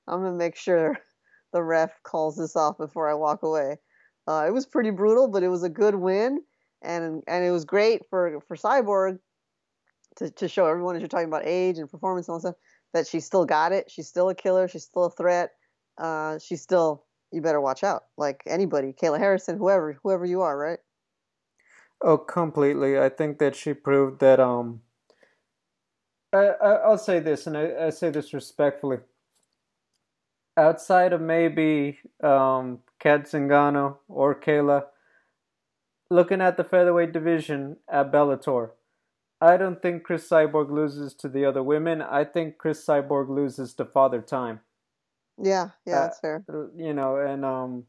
I'm 0.08 0.22
gonna 0.24 0.34
make 0.34 0.56
sure 0.56 0.98
the 1.54 1.64
ref 1.64 1.92
calls 2.04 2.38
this 2.38 2.56
off 2.56 2.78
before 2.78 3.10
I 3.10 3.16
walk 3.16 3.44
away. 3.44 3.78
Uh, 4.30 4.46
it 4.46 4.54
was 4.54 4.68
pretty 4.68 4.92
brutal, 4.92 5.28
but 5.28 5.42
it 5.42 5.48
was 5.48 5.64
a 5.64 5.70
good 5.70 5.96
win, 5.96 6.40
and 6.84 7.24
and 7.28 7.44
it 7.44 7.50
was 7.50 7.66
great 7.66 8.04
for 8.12 8.40
for 8.48 8.56
Cyborg 8.56 9.18
to 10.18 10.30
to 10.30 10.48
show 10.48 10.68
everyone 10.68 10.96
as 10.96 11.02
you're 11.02 11.10
talking 11.10 11.28
about 11.28 11.48
age 11.48 11.80
and 11.80 11.90
performance 11.90 12.28
and 12.28 12.34
all 12.34 12.40
that 12.40 12.50
stuff 12.50 12.56
that 12.94 13.08
she 13.08 13.22
still 13.22 13.44
got 13.44 13.72
it. 13.72 13.90
She's 13.90 14.08
still 14.08 14.30
a 14.30 14.36
killer. 14.36 14.68
She's 14.68 14.84
still 14.84 15.06
a 15.06 15.10
threat. 15.10 15.50
Uh, 15.98 16.38
she's 16.38 16.62
still 16.62 17.06
you 17.32 17.42
better 17.42 17.60
watch 17.60 17.84
out. 17.84 18.04
Like 18.18 18.44
anybody, 18.46 18.94
Kayla 18.94 19.18
Harrison, 19.18 19.58
whoever 19.58 19.98
whoever 20.04 20.26
you 20.26 20.42
are, 20.42 20.56
right? 20.56 20.80
Oh, 22.04 22.20
completely. 22.20 23.00
I 23.00 23.10
think 23.10 23.40
that 23.40 23.56
she 23.56 23.74
proved 23.74 24.20
that. 24.20 24.40
Um, 24.40 24.82
I, 26.32 26.50
I 26.62 26.88
will 26.88 27.00
say 27.00 27.20
this, 27.20 27.48
and 27.48 27.58
I, 27.58 27.88
I 27.88 27.90
say 27.90 28.12
this 28.12 28.32
respectfully. 28.32 29.00
Outside 30.60 31.14
of 31.14 31.22
maybe 31.22 32.00
um, 32.22 32.80
Kat 33.00 33.24
Zingano, 33.24 33.98
or 34.10 34.36
Kayla. 34.36 34.84
Looking 36.12 36.42
at 36.42 36.58
the 36.58 36.66
featherweight 36.66 37.14
division 37.14 37.78
at 37.88 38.12
Bellator, 38.12 38.72
I 39.40 39.56
don't 39.56 39.82
think 39.82 40.04
Cris 40.04 40.28
Cyborg 40.28 40.70
loses 40.70 41.14
to 41.16 41.30
the 41.30 41.46
other 41.46 41.64
women. 41.64 42.02
I 42.02 42.26
think 42.26 42.58
Cris 42.58 42.86
Cyborg 42.86 43.30
loses 43.30 43.74
to 43.76 43.86
Father 43.86 44.22
Time. 44.22 44.60
Yeah, 45.42 45.70
yeah, 45.86 46.00
uh, 46.00 46.02
that's 46.02 46.20
fair. 46.20 46.44
You 46.76 46.94
know, 46.94 47.16
and 47.16 47.46
um, 47.46 47.86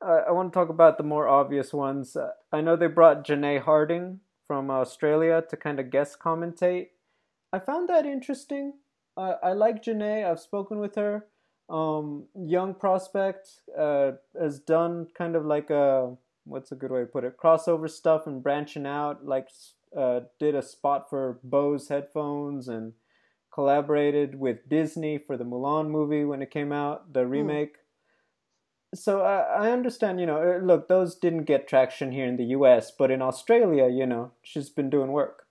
I, 0.00 0.28
I 0.28 0.30
want 0.30 0.52
to 0.52 0.56
talk 0.56 0.68
about 0.68 0.98
the 0.98 1.04
more 1.04 1.26
obvious 1.26 1.72
ones. 1.72 2.14
Uh, 2.14 2.30
I 2.52 2.60
know 2.60 2.76
they 2.76 2.86
brought 2.86 3.26
Janay 3.26 3.60
Harding 3.60 4.20
from 4.46 4.70
Australia 4.70 5.42
to 5.50 5.56
kind 5.56 5.80
of 5.80 5.90
guest 5.90 6.18
commentate. 6.20 6.88
I 7.52 7.58
found 7.58 7.88
that 7.88 8.06
interesting. 8.06 8.74
Uh, 9.16 9.34
I 9.42 9.52
like 9.52 9.82
Janay. 9.82 10.24
I've 10.24 10.38
spoken 10.38 10.78
with 10.78 10.94
her 10.94 11.26
um, 11.68 12.26
young 12.34 12.74
prospect 12.74 13.48
uh, 13.78 14.12
has 14.38 14.58
done 14.58 15.08
kind 15.16 15.36
of 15.36 15.44
like 15.44 15.70
a 15.70 16.14
what's 16.44 16.72
a 16.72 16.74
good 16.74 16.90
way 16.90 17.00
to 17.00 17.06
put 17.06 17.24
it 17.24 17.38
crossover 17.42 17.88
stuff 17.88 18.26
and 18.26 18.42
branching 18.42 18.86
out 18.86 19.24
like 19.24 19.48
uh, 19.96 20.20
did 20.38 20.54
a 20.54 20.62
spot 20.62 21.08
for 21.08 21.38
Bose 21.42 21.88
headphones 21.88 22.68
and 22.68 22.92
collaborated 23.52 24.38
with 24.38 24.68
Disney 24.68 25.16
for 25.16 25.36
the 25.36 25.44
Mulan 25.44 25.88
movie 25.88 26.24
when 26.24 26.42
it 26.42 26.50
came 26.50 26.72
out 26.72 27.12
the 27.12 27.22
hmm. 27.22 27.30
remake 27.30 27.76
mm. 27.76 28.98
so 28.98 29.22
I, 29.22 29.66
I 29.66 29.70
understand 29.70 30.20
you 30.20 30.26
know 30.26 30.56
uh, 30.56 30.64
look 30.64 30.88
those 30.88 31.14
didn't 31.14 31.44
get 31.44 31.66
traction 31.66 32.12
here 32.12 32.26
in 32.26 32.36
the 32.36 32.46
US 32.46 32.90
but 32.90 33.10
in 33.10 33.22
Australia 33.22 33.88
you 33.88 34.04
know 34.04 34.32
she's 34.42 34.68
been 34.68 34.90
doing 34.90 35.12
work 35.12 35.46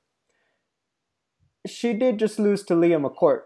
she 1.66 1.94
did 1.94 2.20
just 2.20 2.38
lose 2.38 2.64
to 2.64 2.76
Leah 2.76 3.00
McCourt 3.00 3.44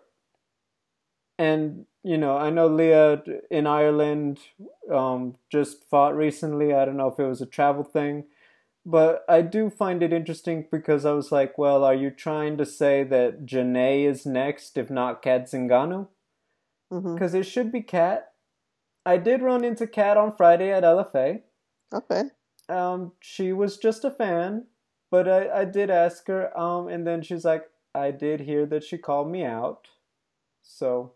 and 1.37 1.85
you 2.07 2.17
know, 2.17 2.37
I 2.37 2.49
know 2.49 2.67
Leah 2.67 3.21
in 3.51 3.67
Ireland 3.67 4.39
um, 4.89 5.35
just 5.51 5.83
fought 5.89 6.15
recently. 6.15 6.73
I 6.73 6.85
don't 6.85 6.95
know 6.95 7.09
if 7.09 7.19
it 7.19 7.27
was 7.27 7.41
a 7.41 7.45
travel 7.45 7.83
thing, 7.83 8.23
but 8.85 9.25
I 9.27 9.41
do 9.41 9.69
find 9.69 10.01
it 10.01 10.13
interesting 10.13 10.67
because 10.71 11.03
I 11.03 11.11
was 11.11 11.33
like, 11.33 11.57
well, 11.57 11.83
are 11.83 11.93
you 11.93 12.09
trying 12.09 12.57
to 12.59 12.65
say 12.65 13.03
that 13.03 13.45
Janay 13.45 14.05
is 14.05 14.25
next, 14.25 14.77
if 14.77 14.89
not 14.89 15.21
Kat 15.21 15.51
Zingano? 15.51 16.07
Because 16.89 17.31
mm-hmm. 17.31 17.41
it 17.41 17.43
should 17.43 17.73
be 17.73 17.81
Kat. 17.81 18.31
I 19.05 19.17
did 19.17 19.41
run 19.41 19.65
into 19.65 19.85
Kat 19.85 20.15
on 20.15 20.33
Friday 20.33 20.71
at 20.71 20.83
LFA. 20.83 21.41
Okay. 21.93 22.23
Um, 22.69 23.11
she 23.19 23.51
was 23.51 23.77
just 23.77 24.05
a 24.05 24.11
fan, 24.11 24.67
but 25.11 25.27
I, 25.27 25.61
I 25.61 25.65
did 25.65 25.89
ask 25.89 26.25
her, 26.27 26.57
um, 26.57 26.87
and 26.87 27.05
then 27.05 27.21
she's 27.21 27.43
like, 27.43 27.65
I 27.93 28.11
did 28.11 28.39
hear 28.39 28.65
that 28.67 28.85
she 28.85 28.97
called 28.97 29.29
me 29.29 29.43
out. 29.43 29.89
So 30.61 31.13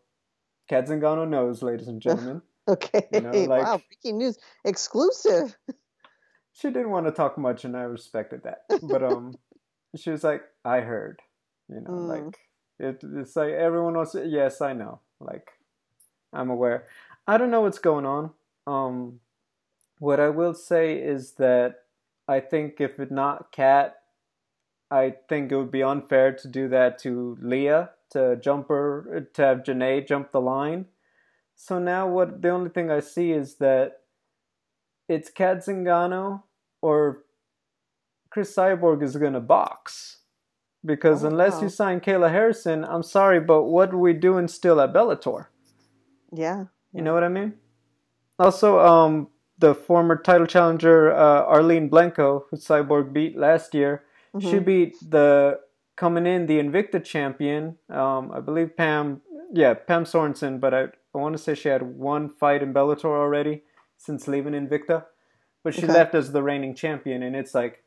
Kat 0.72 0.88
Zingano 0.88 1.28
knows, 1.28 1.62
ladies 1.62 1.90
and 1.90 2.02
gentlemen. 2.02 2.42
okay. 2.70 3.06
You 3.12 3.20
know, 3.20 3.32
like, 3.32 3.66
wow, 3.66 3.82
breaking 3.90 4.20
news, 4.20 4.40
exclusive. 4.64 5.58
she 6.54 6.70
didn't 6.70 6.92
want 6.92 7.08
to 7.08 7.12
talk 7.12 7.38
much, 7.38 7.66
and 7.66 7.76
I 7.76 7.82
respected 7.82 8.44
that. 8.44 8.62
But 8.82 9.04
um, 9.04 9.36
she 9.98 10.12
was 10.12 10.24
like, 10.24 10.44
"I 10.64 10.80
heard," 10.80 11.20
you 11.68 11.82
know, 11.82 11.90
mm. 11.90 12.08
like 12.08 12.40
it, 12.80 13.04
it's 13.04 13.36
like 13.36 13.52
everyone 13.52 13.98
else. 13.98 14.16
Yes, 14.16 14.62
I 14.62 14.72
know. 14.72 15.02
Like, 15.20 15.52
I'm 16.32 16.50
aware. 16.50 16.88
I 17.28 17.38
don't 17.38 17.52
know 17.52 17.62
what's 17.62 17.80
going 17.80 18.06
on. 18.06 18.32
Um, 18.66 19.20
what 20.00 20.22
I 20.22 20.30
will 20.30 20.54
say 20.54 20.94
is 20.94 21.34
that 21.34 21.80
I 22.30 22.40
think 22.40 22.80
if 22.80 22.98
it 22.98 23.12
not 23.12 23.52
Kat, 23.52 24.01
I 24.92 25.16
think 25.30 25.52
it 25.52 25.56
would 25.56 25.72
be 25.72 25.84
unfair 25.84 26.34
to 26.34 26.48
do 26.50 26.68
that 26.68 27.00
to 27.00 27.38
Leah 27.42 27.92
to 28.12 28.36
jumper 28.36 29.28
to 29.34 29.42
have 29.42 29.64
Janay 29.64 30.06
jump 30.06 30.32
the 30.32 30.42
line. 30.42 30.86
So 31.56 31.80
now 31.80 32.08
what 32.08 32.42
the 32.42 32.50
only 32.50 32.70
thing 32.70 32.92
I 32.92 33.00
see 33.00 33.32
is 33.32 33.56
that 33.56 34.02
it's 35.08 35.30
Kat 35.30 35.58
Zingano 35.60 36.44
or 36.82 37.24
Cris 38.30 38.54
Cyborg 38.54 39.02
is 39.02 39.16
gonna 39.16 39.40
box. 39.40 40.18
Because 40.84 41.24
oh, 41.24 41.28
unless 41.28 41.56
wow. 41.56 41.62
you 41.62 41.70
sign 41.70 42.00
Kayla 42.02 42.32
Harrison, 42.32 42.84
I'm 42.84 43.04
sorry, 43.04 43.40
but 43.40 43.64
what 43.64 43.94
are 43.94 43.98
we 43.98 44.14
doing 44.14 44.48
still 44.48 44.82
at 44.82 44.94
Bellator? 44.94 45.48
Yeah. 46.34 46.42
yeah. 46.42 46.64
You 46.92 47.02
know 47.02 47.14
what 47.14 47.24
I 47.24 47.30
mean? 47.30 47.54
Also, 48.40 48.80
um, 48.80 49.28
the 49.60 49.76
former 49.76 50.18
title 50.18 50.48
challenger 50.48 51.14
uh, 51.14 51.44
Arlene 51.44 51.90
Blencowe, 51.90 52.46
who 52.50 52.58
Cyborg 52.58 53.14
beat 53.14 53.38
last 53.38 53.76
year, 53.76 54.04
mm-hmm. 54.36 54.50
she 54.50 54.60
beat 54.60 54.96
the 55.10 55.60
coming 55.98 56.26
in 56.26 56.46
the 56.48 56.60
Invicta 56.60 57.04
champion. 57.04 57.78
Um, 57.90 58.32
I 58.34 58.40
believe 58.40 58.76
Pam, 58.76 59.22
yeah, 59.54 59.74
Pam 59.74 60.06
Sorenson, 60.06 60.60
but 60.60 60.74
I, 60.74 60.82
I 61.14 61.18
want 61.18 61.36
to 61.36 61.42
say 61.42 61.54
she 61.56 61.70
had 61.70 61.84
one 61.98 62.30
fight 62.30 62.64
in 62.64 62.74
Bellator 62.74 63.06
already 63.06 63.64
since 63.98 64.28
leaving 64.28 64.54
Invicta. 64.54 65.06
but 65.64 65.76
she 65.76 65.84
Okay. 65.84 65.94
left 65.94 66.16
as 66.16 66.32
the 66.32 66.42
reigning 66.42 66.74
champion, 66.74 67.22
and 67.22 67.36
it's 67.36 67.54
like, 67.54 67.84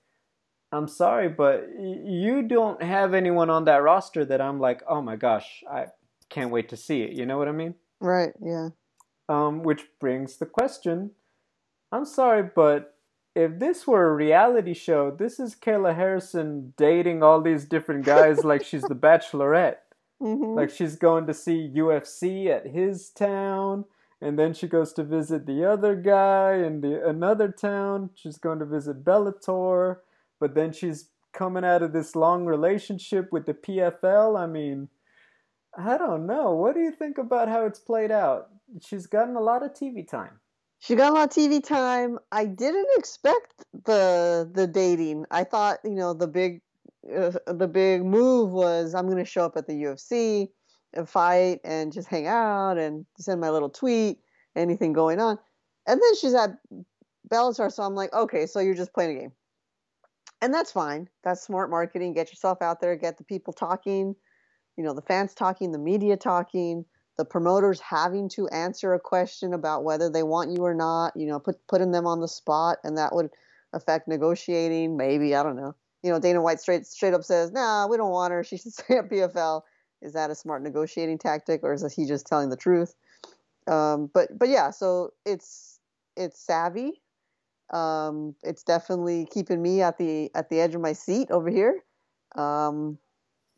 I'm 0.70 0.86
sorry, 0.86 1.28
but 1.28 1.68
you 1.78 2.42
don't 2.42 2.80
have 2.82 3.14
anyone 3.14 3.50
on 3.50 3.64
that 3.64 3.82
roster 3.82 4.24
that 4.24 4.40
I'm 4.40 4.60
like, 4.60 4.82
oh 4.88 5.02
my 5.02 5.16
gosh, 5.16 5.64
I 5.70 5.86
can't 6.28 6.50
wait 6.52 6.68
to 6.68 6.76
see 6.76 7.02
it. 7.02 7.12
You 7.12 7.26
know 7.26 7.36
what 7.38 7.48
I 7.48 7.52
mean? 7.52 7.74
Right. 8.00 8.32
Yeah. 8.40 8.68
Um, 9.28 9.62
which 9.62 9.86
brings 10.00 10.36
the 10.36 10.46
question. 10.46 11.12
I'm 11.90 12.04
sorry, 12.04 12.48
but 12.54 12.93
if 13.34 13.58
this 13.58 13.86
were 13.86 14.10
a 14.10 14.14
reality 14.14 14.74
show, 14.74 15.10
this 15.10 15.40
is 15.40 15.54
Kayla 15.56 15.94
Harrison 15.96 16.72
dating 16.76 17.22
all 17.22 17.40
these 17.40 17.64
different 17.64 18.04
guys 18.04 18.44
like 18.44 18.64
she's 18.64 18.82
the 18.82 18.94
Bachelorette. 19.06 19.78
hmm 20.20 20.54
Like 20.54 20.70
she's 20.70 20.96
going 20.96 21.26
to 21.26 21.34
see 21.34 21.72
UFC 21.74 22.46
at 22.48 22.66
his 22.66 23.10
town, 23.10 23.84
and 24.20 24.38
then 24.38 24.54
she 24.54 24.68
goes 24.68 24.92
to 24.94 25.04
visit 25.04 25.46
the 25.46 25.64
other 25.64 25.96
guy 25.96 26.54
in 26.54 26.80
the 26.80 27.06
another 27.06 27.48
town. 27.50 28.10
She's 28.14 28.38
going 28.38 28.60
to 28.60 28.64
visit 28.66 29.04
Bellator, 29.04 29.98
but 30.40 30.54
then 30.54 30.72
she's 30.72 31.10
coming 31.32 31.64
out 31.64 31.82
of 31.82 31.92
this 31.92 32.14
long 32.14 32.44
relationship 32.46 33.32
with 33.32 33.46
the 33.46 33.54
PFL. 33.54 34.38
I 34.38 34.46
mean, 34.46 34.88
I 35.76 35.98
don't 35.98 36.26
know. 36.26 36.52
What 36.54 36.74
do 36.74 36.80
you 36.80 36.92
think 36.92 37.18
about 37.18 37.48
how 37.48 37.66
it's 37.66 37.80
played 37.80 38.12
out? 38.12 38.50
She's 38.80 39.06
gotten 39.06 39.34
a 39.36 39.40
lot 39.40 39.64
of 39.64 39.72
TV 39.72 40.06
time. 40.06 40.38
She 40.84 40.96
got 40.96 41.12
a 41.12 41.14
lot 41.14 41.30
of 41.30 41.30
TV 41.30 41.64
time. 41.64 42.18
I 42.30 42.44
didn't 42.44 42.88
expect 42.98 43.64
the 43.86 44.46
the 44.52 44.66
dating. 44.66 45.24
I 45.30 45.44
thought, 45.44 45.78
you 45.82 45.92
know, 45.92 46.12
the 46.12 46.28
big 46.28 46.60
uh, 47.10 47.32
the 47.46 47.66
big 47.66 48.04
move 48.04 48.50
was 48.50 48.94
I'm 48.94 49.06
going 49.06 49.16
to 49.16 49.24
show 49.24 49.46
up 49.46 49.56
at 49.56 49.66
the 49.66 49.72
UFC 49.72 50.50
and 50.92 51.08
fight 51.08 51.60
and 51.64 51.90
just 51.90 52.08
hang 52.08 52.26
out 52.26 52.76
and 52.76 53.06
send 53.18 53.40
my 53.40 53.48
little 53.48 53.70
tweet, 53.70 54.18
anything 54.54 54.92
going 54.92 55.20
on. 55.20 55.38
And 55.86 56.02
then 56.02 56.16
she's 56.16 56.34
at 56.34 56.50
Bellator, 57.30 57.72
so 57.72 57.82
I'm 57.82 57.94
like, 57.94 58.12
okay, 58.12 58.44
so 58.44 58.60
you're 58.60 58.74
just 58.74 58.92
playing 58.92 59.16
a 59.16 59.20
game. 59.20 59.32
And 60.42 60.52
that's 60.52 60.72
fine. 60.72 61.08
That's 61.22 61.40
smart 61.40 61.70
marketing. 61.70 62.12
Get 62.12 62.28
yourself 62.28 62.60
out 62.60 62.82
there, 62.82 62.94
get 62.96 63.16
the 63.16 63.24
people 63.24 63.54
talking, 63.54 64.14
you 64.76 64.84
know, 64.84 64.92
the 64.92 65.00
fans 65.00 65.32
talking, 65.32 65.72
the 65.72 65.78
media 65.78 66.18
talking 66.18 66.84
the 67.16 67.24
promoters 67.24 67.80
having 67.80 68.28
to 68.30 68.48
answer 68.48 68.94
a 68.94 69.00
question 69.00 69.54
about 69.54 69.84
whether 69.84 70.10
they 70.10 70.22
want 70.22 70.50
you 70.50 70.64
or 70.64 70.74
not, 70.74 71.16
you 71.16 71.26
know, 71.26 71.38
put 71.38 71.64
putting 71.68 71.92
them 71.92 72.06
on 72.06 72.20
the 72.20 72.28
spot, 72.28 72.78
and 72.84 72.98
that 72.98 73.14
would 73.14 73.30
affect 73.72 74.08
negotiating. 74.08 74.96
Maybe 74.96 75.34
I 75.34 75.42
don't 75.42 75.56
know. 75.56 75.74
You 76.02 76.10
know, 76.10 76.18
Dana 76.18 76.42
White 76.42 76.60
straight 76.60 76.86
straight 76.86 77.14
up 77.14 77.24
says, 77.24 77.52
"Nah, 77.52 77.86
we 77.86 77.96
don't 77.96 78.10
want 78.10 78.32
her. 78.32 78.42
She 78.42 78.56
should 78.56 78.72
stay 78.74 78.98
at 78.98 79.10
PFL." 79.10 79.62
Is 80.02 80.12
that 80.12 80.30
a 80.30 80.34
smart 80.34 80.62
negotiating 80.62 81.18
tactic, 81.18 81.62
or 81.62 81.72
is 81.72 81.94
he 81.94 82.04
just 82.04 82.26
telling 82.26 82.50
the 82.50 82.56
truth? 82.56 82.94
Um, 83.66 84.10
but 84.12 84.36
but 84.38 84.48
yeah, 84.48 84.70
so 84.70 85.10
it's 85.24 85.80
it's 86.16 86.40
savvy. 86.40 87.00
Um, 87.72 88.34
it's 88.42 88.62
definitely 88.62 89.26
keeping 89.30 89.62
me 89.62 89.82
at 89.82 89.98
the 89.98 90.30
at 90.34 90.50
the 90.50 90.60
edge 90.60 90.74
of 90.74 90.80
my 90.80 90.92
seat 90.92 91.30
over 91.30 91.48
here. 91.48 91.82
Um, 92.36 92.98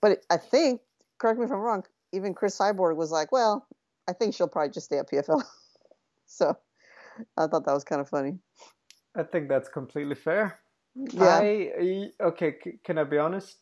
but 0.01 0.21
I 0.31 0.37
think, 0.37 0.83
correct 1.19 1.39
me 1.39 1.47
if 1.47 1.51
I'm 1.51 1.59
wrong, 1.59 1.85
even 2.17 2.35
Cris 2.35 2.59
Cyborg 2.59 2.97
was 2.97 3.11
like, 3.11 3.31
"Well, 3.31 3.67
I 4.09 4.13
think 4.13 4.35
she'll 4.35 4.49
probably 4.49 4.73
just 4.73 4.87
stay 4.87 4.99
at 4.99 5.11
PFL." 5.11 5.43
so 6.27 6.57
I 7.37 7.47
thought 7.47 7.65
that 7.67 7.75
was 7.75 7.85
kind 7.85 8.01
of 8.01 8.09
funny. 8.09 8.39
I 9.15 9.23
think 9.23 9.49
that's 9.49 9.69
completely 9.69 10.15
fair. 10.15 10.59
Yeah, 10.95 11.41
I 11.43 12.11
okay. 12.21 12.57
c- 12.63 12.79
Can 12.85 12.99
I 12.99 13.05
be 13.05 13.19
honest? 13.19 13.59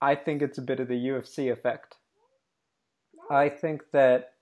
I 0.00 0.14
think 0.14 0.42
it's 0.42 0.58
a 0.58 0.62
bit 0.62 0.80
of 0.80 0.88
the 0.88 0.94
UFC 0.94 1.52
effect. 1.52 1.96
I 3.30 3.48
think 3.48 3.82
that 3.92 4.32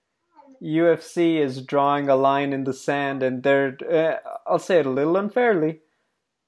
UFC 0.63 1.37
is 1.39 1.63
drawing 1.63 2.09
a 2.09 2.17
line 2.17 2.53
in 2.53 2.65
the 2.65 2.73
sand, 2.73 3.23
and 3.23 3.43
they're 3.43 3.77
uh, 3.91 4.29
I'll 4.47 4.59
say 4.59 4.79
it 4.79 4.87
a 4.87 4.91
little 4.91 5.17
unfairly. 5.17 5.81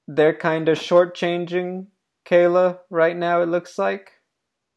They're 0.07 0.35
kind 0.35 0.67
of 0.67 0.77
shortchanging 0.77 1.87
Kayla 2.25 2.79
right 2.89 3.15
now. 3.15 3.41
It 3.41 3.47
looks 3.47 3.77
like, 3.77 4.12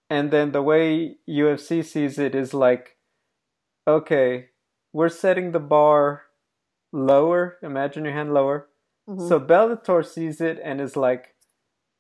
and 0.09 0.31
then 0.31 0.53
the 0.53 0.63
way 0.63 1.17
UFC 1.29 1.85
sees 1.85 2.19
it 2.19 2.35
is 2.35 2.55
like, 2.55 2.97
okay, 3.87 4.47
we're 4.93 5.09
setting 5.09 5.53
the 5.53 5.61
bar 5.61 6.23
lower. 6.93 7.57
Imagine 7.63 8.05
your 8.05 8.15
hand 8.15 8.33
lower. 8.33 8.69
mhm. 9.09 9.29
So 9.29 9.39
Bellator 9.41 10.05
sees 10.05 10.41
it 10.41 10.59
and 10.63 10.81
is 10.81 10.97
like, 10.97 11.35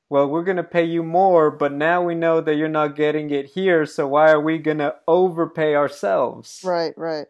well, 0.09 0.29
we're 0.29 0.45
going 0.45 0.57
to 0.57 0.63
pay 0.65 0.85
you 0.85 1.03
more, 1.03 1.51
but 1.51 1.73
now 1.73 2.03
we 2.03 2.15
know 2.15 2.41
that 2.41 2.55
you're 2.55 2.69
not 2.69 2.95
getting 2.97 3.31
it 3.31 3.47
here, 3.47 3.85
so 3.85 4.07
why 4.07 4.31
are 4.31 4.41
we 4.41 4.59
going 4.59 4.79
to 4.79 4.95
overpay 5.09 5.75
ourselves? 5.75 6.61
right, 6.65 6.95
right. 6.97 7.27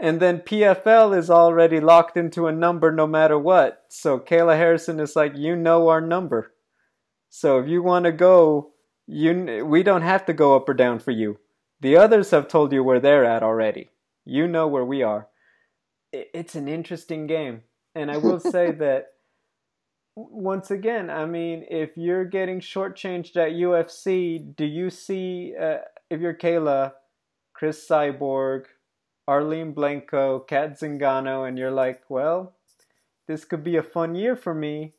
And 0.00 0.18
then 0.20 0.40
PFL 0.40 1.16
is 1.16 1.30
already 1.30 1.78
locked 1.80 2.16
into 2.16 2.46
a 2.46 2.52
number 2.52 2.90
no 2.90 3.06
matter 3.06 3.38
what. 3.38 3.84
So 3.88 4.18
Kayla 4.18 4.56
Harrison 4.56 4.98
is 4.98 5.14
like, 5.14 5.36
you 5.36 5.54
know 5.54 5.88
our 5.88 6.00
number. 6.00 6.52
So 7.28 7.58
if 7.60 7.68
you 7.68 7.82
want 7.82 8.04
to 8.06 8.12
go, 8.12 8.71
you 9.12 9.64
we 9.66 9.82
don't 9.82 10.02
have 10.02 10.24
to 10.26 10.32
go 10.32 10.56
up 10.56 10.68
or 10.68 10.74
down 10.74 10.98
for 10.98 11.10
you. 11.10 11.38
The 11.80 11.96
others 11.96 12.30
have 12.30 12.48
told 12.48 12.72
you 12.72 12.82
where 12.82 13.00
they're 13.00 13.24
at 13.24 13.42
already. 13.42 13.90
You 14.24 14.46
know 14.46 14.68
where 14.68 14.84
we 14.84 15.02
are. 15.02 15.28
It's 16.12 16.54
an 16.54 16.68
interesting 16.68 17.26
game. 17.26 17.62
And 17.94 18.10
I 18.10 18.16
will 18.16 18.40
say 18.40 18.70
that 18.84 19.08
once 20.14 20.70
again, 20.70 21.10
I 21.10 21.26
mean, 21.26 21.64
if 21.70 21.90
you're 21.96 22.24
getting 22.24 22.60
shortchanged 22.60 23.36
at 23.36 23.52
UFC, 23.52 24.54
do 24.56 24.64
you 24.64 24.90
see, 24.90 25.54
uh, 25.60 25.78
if 26.10 26.20
you're 26.20 26.34
Kayla, 26.34 26.92
Cris 27.54 27.86
Cyborg, 27.88 28.66
Arlene 29.26 29.74
Blencowe, 29.74 30.46
Cat 30.46 30.78
Zingano, 30.78 31.48
and 31.48 31.58
you're 31.58 31.70
like, 31.70 32.02
well, 32.08 32.54
this 33.26 33.44
could 33.44 33.64
be 33.64 33.76
a 33.76 33.82
fun 33.82 34.14
year 34.14 34.36
for 34.36 34.54
me. 34.54 34.94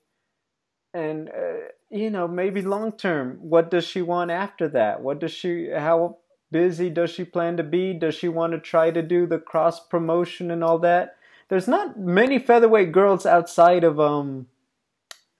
And, 0.94 1.30
uh, 1.30 1.70
you 1.94 2.10
know, 2.10 2.28
maybe 2.28 2.62
long 2.62 2.92
term, 2.92 3.38
what 3.42 3.70
does 3.70 3.86
she 3.86 4.02
want 4.02 4.32
after 4.32 4.68
that? 4.70 5.02
What 5.02 5.20
does 5.20 5.32
she, 5.32 5.70
how 5.70 6.18
busy 6.52 6.90
does 6.90 7.12
she 7.12 7.24
plan 7.24 7.56
to 7.58 7.64
be? 7.64 7.94
Does 7.94 8.16
she 8.16 8.28
want 8.28 8.54
to 8.54 8.60
try 8.60 8.90
to 8.90 9.02
do 9.02 9.28
the 9.28 9.38
cross 9.38 9.80
promotion 9.80 10.50
and 10.50 10.64
all 10.64 10.80
that? 10.80 11.18
There's 11.50 11.68
not 11.68 12.00
many 12.00 12.40
featherweight 12.40 12.92
girls 12.92 13.26
outside 13.26 13.84
of, 13.84 14.00
um, 14.00 14.48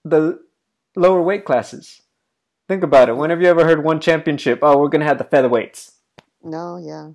the 0.04 0.40
lower 0.94 1.22
weight 1.22 1.44
classes. 1.44 2.02
Think 2.68 2.84
about 2.84 3.08
it. 3.08 3.16
When 3.16 3.30
have 3.30 3.42
you 3.42 3.48
ever 3.48 3.64
heard 3.64 3.82
one 3.82 4.00
championship? 4.00 4.60
Oh, 4.62 4.78
we're 4.78 4.88
gonna 4.88 5.04
have 5.04 5.18
the 5.18 5.24
featherweights. 5.24 5.92
No, 6.42 6.76
yeah. 6.76 7.10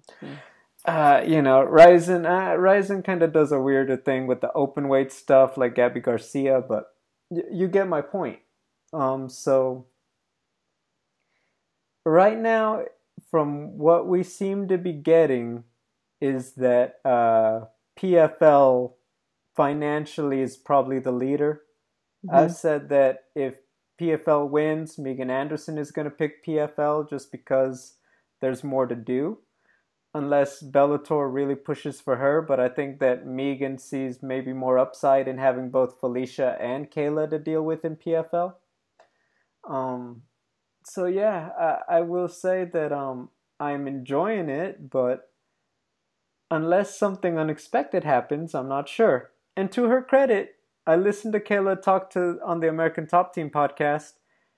Uh, 0.86 1.24
you 1.26 1.42
know, 1.42 1.62
Rizin, 1.64 2.26
uh, 2.26 2.56
Rizin 2.56 3.04
kind 3.04 3.24
of 3.24 3.32
does 3.32 3.52
a 3.52 3.60
weirder 3.60 3.98
thing 3.98 4.28
with 4.28 4.42
the 4.42 4.52
open 4.54 4.88
weight 4.90 5.12
stuff, 5.12 5.58
like 5.58 5.76
Gabi 5.76 6.04
Garcia. 6.04 6.62
But 6.68 6.94
y- 7.30 7.44
you 7.52 7.68
get 7.68 7.88
my 7.88 8.02
point. 8.02 8.40
Um, 8.94 9.30
so 9.30 9.86
right 12.06 12.38
now, 12.38 12.84
from 13.30 13.78
what 13.78 14.08
we 14.08 14.24
seem 14.24 14.68
to 14.68 14.78
be 14.78 14.94
getting, 14.94 15.64
is 16.22 16.54
that 16.54 16.96
uh, 17.06 17.66
PFL 18.00 18.94
financially 19.56 20.42
is 20.42 20.58
probably 20.58 21.00
the 21.00 21.12
leader. 21.12 21.62
I've 22.32 22.54
said 22.54 22.90
that 22.90 23.26
if 23.36 23.56
PFL 24.00 24.50
wins, 24.50 24.98
Megan 24.98 25.30
Anderson 25.30 25.78
is 25.78 25.92
going 25.92 26.06
to 26.06 26.12
pick 26.12 26.46
PFL 26.46 27.10
just 27.10 27.32
because 27.32 27.96
there's 28.42 28.64
more 28.64 28.86
to 28.88 28.96
do. 28.96 29.40
Unless 30.14 30.64
Bellator 30.64 31.32
really 31.32 31.56
pushes 31.56 32.02
for 32.02 32.16
her, 32.16 32.42
but 32.42 32.60
I 32.60 32.68
think 32.68 33.00
that 33.00 33.28
Megan 33.28 33.78
sees 33.78 34.24
maybe 34.24 34.54
more 34.54 34.80
upside 34.80 35.28
in 35.28 35.38
having 35.38 35.70
both 35.70 36.00
Felicia 36.00 36.58
and 36.60 36.90
Kayla 36.90 37.30
to 37.30 37.38
deal 37.38 37.62
with 37.62 37.86
in 37.86 37.96
PFL. 37.96 38.56
Um, 39.70 40.24
so 40.84 41.06
yeah, 41.06 41.50
I, 41.58 41.98
I 41.98 42.02
will 42.02 42.28
say 42.28 42.66
that 42.66 42.92
um, 42.92 43.30
I'm 43.60 43.88
enjoying 43.88 44.50
it, 44.50 44.90
but 44.90 45.30
unless 46.52 46.98
something 46.98 47.38
unexpected 47.38 48.04
happens, 48.04 48.56
I'm 48.56 48.68
not 48.68 48.90
sure. 48.90 49.32
And 49.56 49.72
to 49.74 49.86
her 49.86 50.02
credit, 50.02 50.56
I 50.88 50.96
listened 50.96 51.34
to 51.34 51.40
Kayla 51.40 51.82
talk 51.82 52.10
to 52.12 52.40
on 52.44 52.60
the 52.60 52.70
American 52.70 53.06
Top 53.06 53.34
Team 53.34 53.50
podcast. 53.52 54.14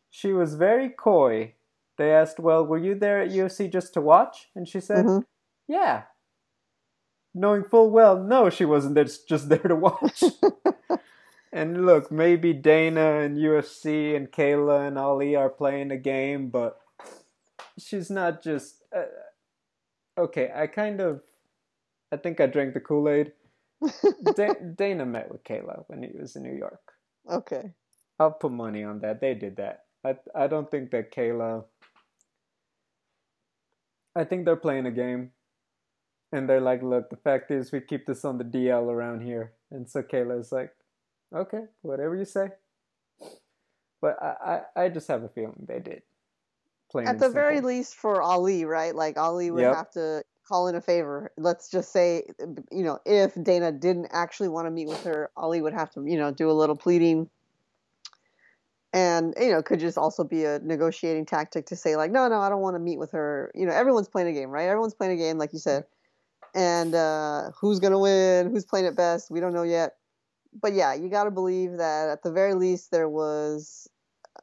She 0.10 0.32
was 0.32 0.56
very 0.56 0.90
coy. 0.90 1.56
They 1.98 2.14
asked, 2.14 2.40
"Well, 2.40 2.66
were 2.66 2.78
you 2.78 2.96
there 2.96 3.22
at 3.22 3.32
UFC 3.32 3.68
just 3.70 3.94
to 3.96 4.02
watch?" 4.02 4.50
And 4.56 4.68
she 4.68 4.80
said, 4.80 5.06
Mhm. 5.06 5.26
"Yeah." 5.68 6.04
Knowing 7.34 7.64
full 7.64 7.90
well, 7.90 8.18
no, 8.22 8.50
she 8.50 8.66
wasn't 8.66 8.96
there, 8.96 9.06
just 9.06 9.50
there 9.50 9.60
to 9.60 9.76
watch. 9.76 10.24
and 11.52 11.86
look, 11.86 12.12
maybe 12.12 12.54
Dana 12.54 13.20
and 13.22 13.38
UFC 13.38 14.16
and 14.16 14.32
Kayla 14.32 14.88
and 14.88 14.98
Ali 14.98 15.36
are 15.36 15.50
playing 15.50 15.92
a 15.92 15.98
game, 15.98 16.50
but 16.50 16.80
she's 17.80 18.10
not 18.10 18.42
just. 18.44 18.84
Uh, 18.96 19.06
okay, 20.18 20.50
I 20.56 20.68
kind 20.68 21.02
of. 21.02 21.22
I 22.12 22.18
think 22.18 22.40
I 22.42 22.46
drank 22.46 22.74
the 22.74 22.80
Kool 22.82 23.10
Aid. 23.10 23.32
Da- 24.36 24.54
Dana 24.76 25.06
met 25.06 25.32
with 25.32 25.44
Kayla 25.44 25.86
when 25.88 26.04
he 26.04 26.10
was 26.18 26.36
in 26.36 26.44
New 26.44 26.56
York. 26.56 26.82
okay. 27.30 27.72
I'll 28.20 28.32
put 28.32 28.52
money 28.52 28.84
on 28.84 29.00
that. 29.00 29.20
They 29.20 29.34
did 29.34 29.56
that. 29.58 29.86
I 30.06 30.16
I 30.36 30.46
don't 30.48 30.70
think 30.70 30.92
that 30.92 31.12
Kayla. 31.12 31.66
I 34.16 34.24
think 34.26 34.46
they're 34.46 34.56
playing 34.56 34.86
a 34.86 34.92
game, 34.92 35.32
and 36.32 36.48
they're 36.48 36.62
like, 36.62 36.84
"Look, 36.84 37.10
the 37.10 37.16
fact 37.18 37.50
is, 37.50 37.72
we 37.72 37.82
keep 37.82 38.06
this 38.06 38.24
on 38.24 38.38
the 38.38 38.44
DL 38.44 38.92
around 38.92 39.22
here." 39.22 39.54
And 39.72 39.90
so 39.90 40.04
Kayla's 40.04 40.52
like, 40.52 40.72
Okay, 41.34 41.64
whatever 41.82 42.16
you 42.16 42.26
say. 42.26 42.50
But 44.02 44.22
I, 44.22 44.62
I, 44.76 44.84
I 44.84 44.90
just 44.90 45.08
have 45.08 45.24
a 45.24 45.30
feeling 45.30 45.66
they 45.68 45.80
did. 45.80 46.02
Plain 46.92 47.08
At 47.08 47.20
the 47.20 47.26
simple. 47.26 47.42
very 47.42 47.62
least 47.62 47.96
for 47.96 48.22
Ali, 48.22 48.66
right? 48.66 48.96
Like 48.96 49.18
Ali 49.18 49.52
would 49.52 49.62
yep. 49.62 49.76
have 49.76 49.92
to 49.92 50.24
call 50.48 50.68
in 50.68 50.76
a 50.76 50.82
favor. 50.82 51.32
Let's 51.38 51.70
just 51.70 51.94
say, 51.94 52.24
you 52.72 52.84
know, 52.84 53.00
if 53.06 53.34
Dana 53.42 53.72
didn't 53.72 54.08
actually 54.12 54.50
want 54.50 54.68
to 54.68 54.72
meet 54.72 54.88
with 54.88 55.04
her, 55.04 55.30
Ali 55.38 55.62
would 55.62 55.74
have 55.74 55.92
to, 55.92 56.04
you 56.06 56.18
know, 56.18 56.32
do 56.32 56.50
a 56.50 56.52
little 56.52 56.76
pleading. 56.76 57.30
And, 58.94 59.34
you 59.40 59.52
know, 59.52 59.62
could 59.64 59.80
just 59.80 59.98
also 59.98 60.26
be 60.26 60.44
a 60.44 60.60
negotiating 60.60 61.26
tactic 61.26 61.68
to 61.68 61.78
say, 61.78 61.96
like, 61.96 62.12
no, 62.12 62.28
no, 62.28 62.40
I 62.42 62.50
don't 62.50 62.60
want 62.60 62.76
to 62.76 62.80
meet 62.80 63.00
with 63.00 63.12
her. 63.12 63.50
You 63.56 63.66
know, 63.66 63.72
everyone's 63.72 64.10
playing 64.10 64.28
a 64.28 64.34
game, 64.34 64.50
right? 64.50 64.68
Everyone's 64.68 64.94
playing 64.94 65.14
a 65.14 65.18
game, 65.18 65.38
like 65.38 65.54
you 65.54 65.60
said. 65.60 65.86
And 66.54 66.94
uh, 66.94 67.52
who's 67.58 67.80
going 67.80 67.94
to 67.94 68.00
win? 68.00 68.50
Who's 68.50 68.66
playing 68.66 68.88
it 68.88 68.98
best? 68.98 69.32
We 69.32 69.40
don't 69.40 69.54
know 69.54 69.64
yet. 69.64 69.96
But 70.54 70.74
yeah, 70.74 70.94
you 70.94 71.10
got 71.10 71.26
to 71.26 71.32
believe 71.32 71.78
that 71.78 72.10
at 72.10 72.24
the 72.24 72.32
very 72.32 72.54
least 72.54 72.92
there 72.92 73.10
was 73.10 73.88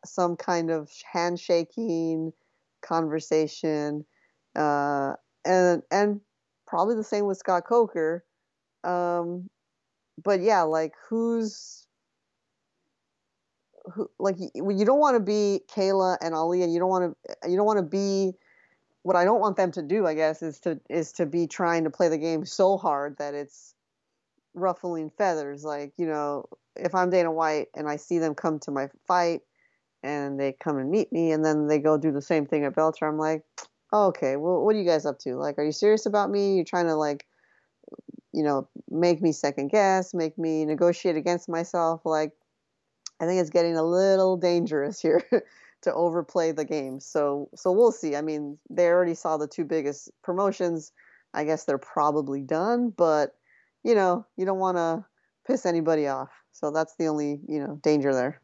some 0.05 0.37
kind 0.37 0.71
of 0.71 0.91
handshaking 1.13 2.33
conversation. 2.83 4.05
Uh, 4.57 5.15
and 5.45 5.83
and 5.91 6.21
probably 6.67 6.95
the 6.95 7.05
same 7.05 7.27
with 7.27 7.39
Scott 7.39 7.65
Coker. 7.67 8.25
Um, 8.85 9.49
but 10.23 10.41
yeah, 10.41 10.63
like 10.63 10.95
who's 11.09 11.87
who? 13.93 14.11
Like 14.19 14.37
you 14.39 14.85
don't 14.85 15.01
want 15.01 15.17
to 15.17 15.21
be 15.21 15.61
Kayla 15.75 16.19
and 16.21 16.35
Ali, 16.35 16.63
and 16.63 16.73
you 16.73 16.79
don't 16.79 16.91
want 16.91 17.17
to 17.43 17.51
you 17.51 17.57
don't 17.57 17.67
want 17.67 17.79
to 17.79 17.85
be. 17.85 18.33
What 19.03 19.17
I 19.17 19.25
don't 19.25 19.41
want 19.41 19.57
them 19.57 19.73
to 19.73 19.83
do, 19.83 20.07
I 20.07 20.15
guess, 20.15 20.43
is 20.43 20.61
to 20.61 20.81
is 20.91 21.13
to 21.13 21.27
be 21.27 21.47
trying 21.47 21.85
to 21.85 21.91
play 21.91 22.09
the 22.09 22.19
game 22.19 22.45
so 22.45 22.77
hard 22.77 23.17
that 23.19 23.33
it's 23.35 23.75
ruffling 24.55 25.11
feathers. 25.11 25.65
Like 25.65 25.93
you 25.97 26.07
know, 26.07 26.47
if 26.77 26.95
I'm 26.95 27.11
Dana 27.11 27.33
White 27.33 27.69
and 27.75 27.89
I 27.89 27.97
see 27.97 28.19
them 28.19 28.35
come 28.35 28.59
to 28.61 28.71
my 28.71 28.89
fight 29.07 29.41
and 30.03 30.39
they 30.39 30.53
come 30.53 30.79
and 30.79 30.91
meet 30.91 31.13
me, 31.13 31.33
and 31.33 31.45
then 31.45 31.67
they 31.67 31.79
go 31.79 31.99
do 31.99 32.13
the 32.13 32.23
same 32.23 32.47
thing 32.47 32.65
at 32.65 32.75
Bellator, 32.75 33.09
I'm 33.09 33.19
like, 33.19 33.43
okay, 33.93 34.37
well, 34.37 34.65
what 34.65 34.77
are 34.77 34.79
you 34.79 34.89
guys 34.89 35.07
up 35.07 35.19
to? 35.21 35.37
Like, 35.37 35.59
are 35.59 35.65
you 35.65 35.73
serious 35.73 36.07
about 36.07 36.31
me? 36.31 36.55
You're 36.55 36.65
trying 36.65 36.87
to 36.87 36.95
like, 36.95 37.27
you 38.33 38.43
know, 38.43 38.69
make 38.91 39.21
me 39.23 39.33
second 39.33 39.69
guess, 39.69 40.15
make 40.15 40.39
me 40.39 40.65
negotiate 40.65 41.17
against 41.17 41.49
myself. 41.49 42.03
Like, 42.05 42.33
I 43.21 43.27
think 43.27 43.41
it's 43.41 43.51
getting 43.51 43.77
a 43.77 43.83
little 43.83 44.37
dangerous 44.37 45.01
here 45.01 45.25
to 45.83 45.95
overplay 45.95 46.53
the 46.53 46.65
game. 46.65 47.01
So, 47.01 47.49
so 47.55 47.73
we'll 47.73 47.93
see. 47.93 48.15
I 48.15 48.23
mean, 48.23 48.59
they 48.71 48.87
already 48.87 49.15
saw 49.15 49.37
the 49.37 49.49
two 49.49 49.65
biggest 49.65 50.11
promotions. 50.23 50.93
I 51.35 51.45
guess 51.45 51.65
they're 51.65 51.79
probably 51.79 52.43
done, 52.43 52.91
but 52.91 53.38
you 53.89 53.95
know, 53.95 54.27
you 54.37 54.45
don't 54.45 54.59
want 54.59 54.77
to 54.77 55.03
piss 55.47 55.65
anybody 55.65 56.07
off. 56.07 56.29
So 56.53 56.71
that's 56.71 56.95
the 56.99 57.07
only, 57.07 57.41
you 57.49 57.59
know, 57.59 57.81
danger 57.83 58.13
there. 58.13 58.43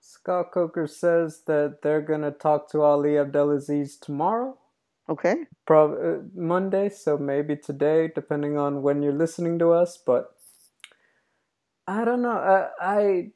Scott 0.00 0.52
Coker 0.52 0.86
says 0.86 1.42
that 1.46 1.78
they're 1.82 2.02
going 2.02 2.20
to 2.20 2.30
talk 2.30 2.70
to 2.72 2.82
Ali 2.82 3.16
Abdelaziz 3.16 3.96
tomorrow. 3.96 4.58
Okay. 5.08 5.36
Prob- 5.66 5.98
uh, 5.98 6.18
Monday, 6.34 6.90
so 6.90 7.16
maybe 7.16 7.56
today, 7.56 8.10
depending 8.14 8.58
on 8.58 8.82
when 8.82 9.02
you're 9.02 9.14
listening 9.14 9.58
to 9.60 9.72
us. 9.72 9.96
But 9.96 10.34
I 11.86 12.04
don't 12.04 12.20
know. 12.20 12.36
Uh, 12.36 12.68
I. 12.78 13.30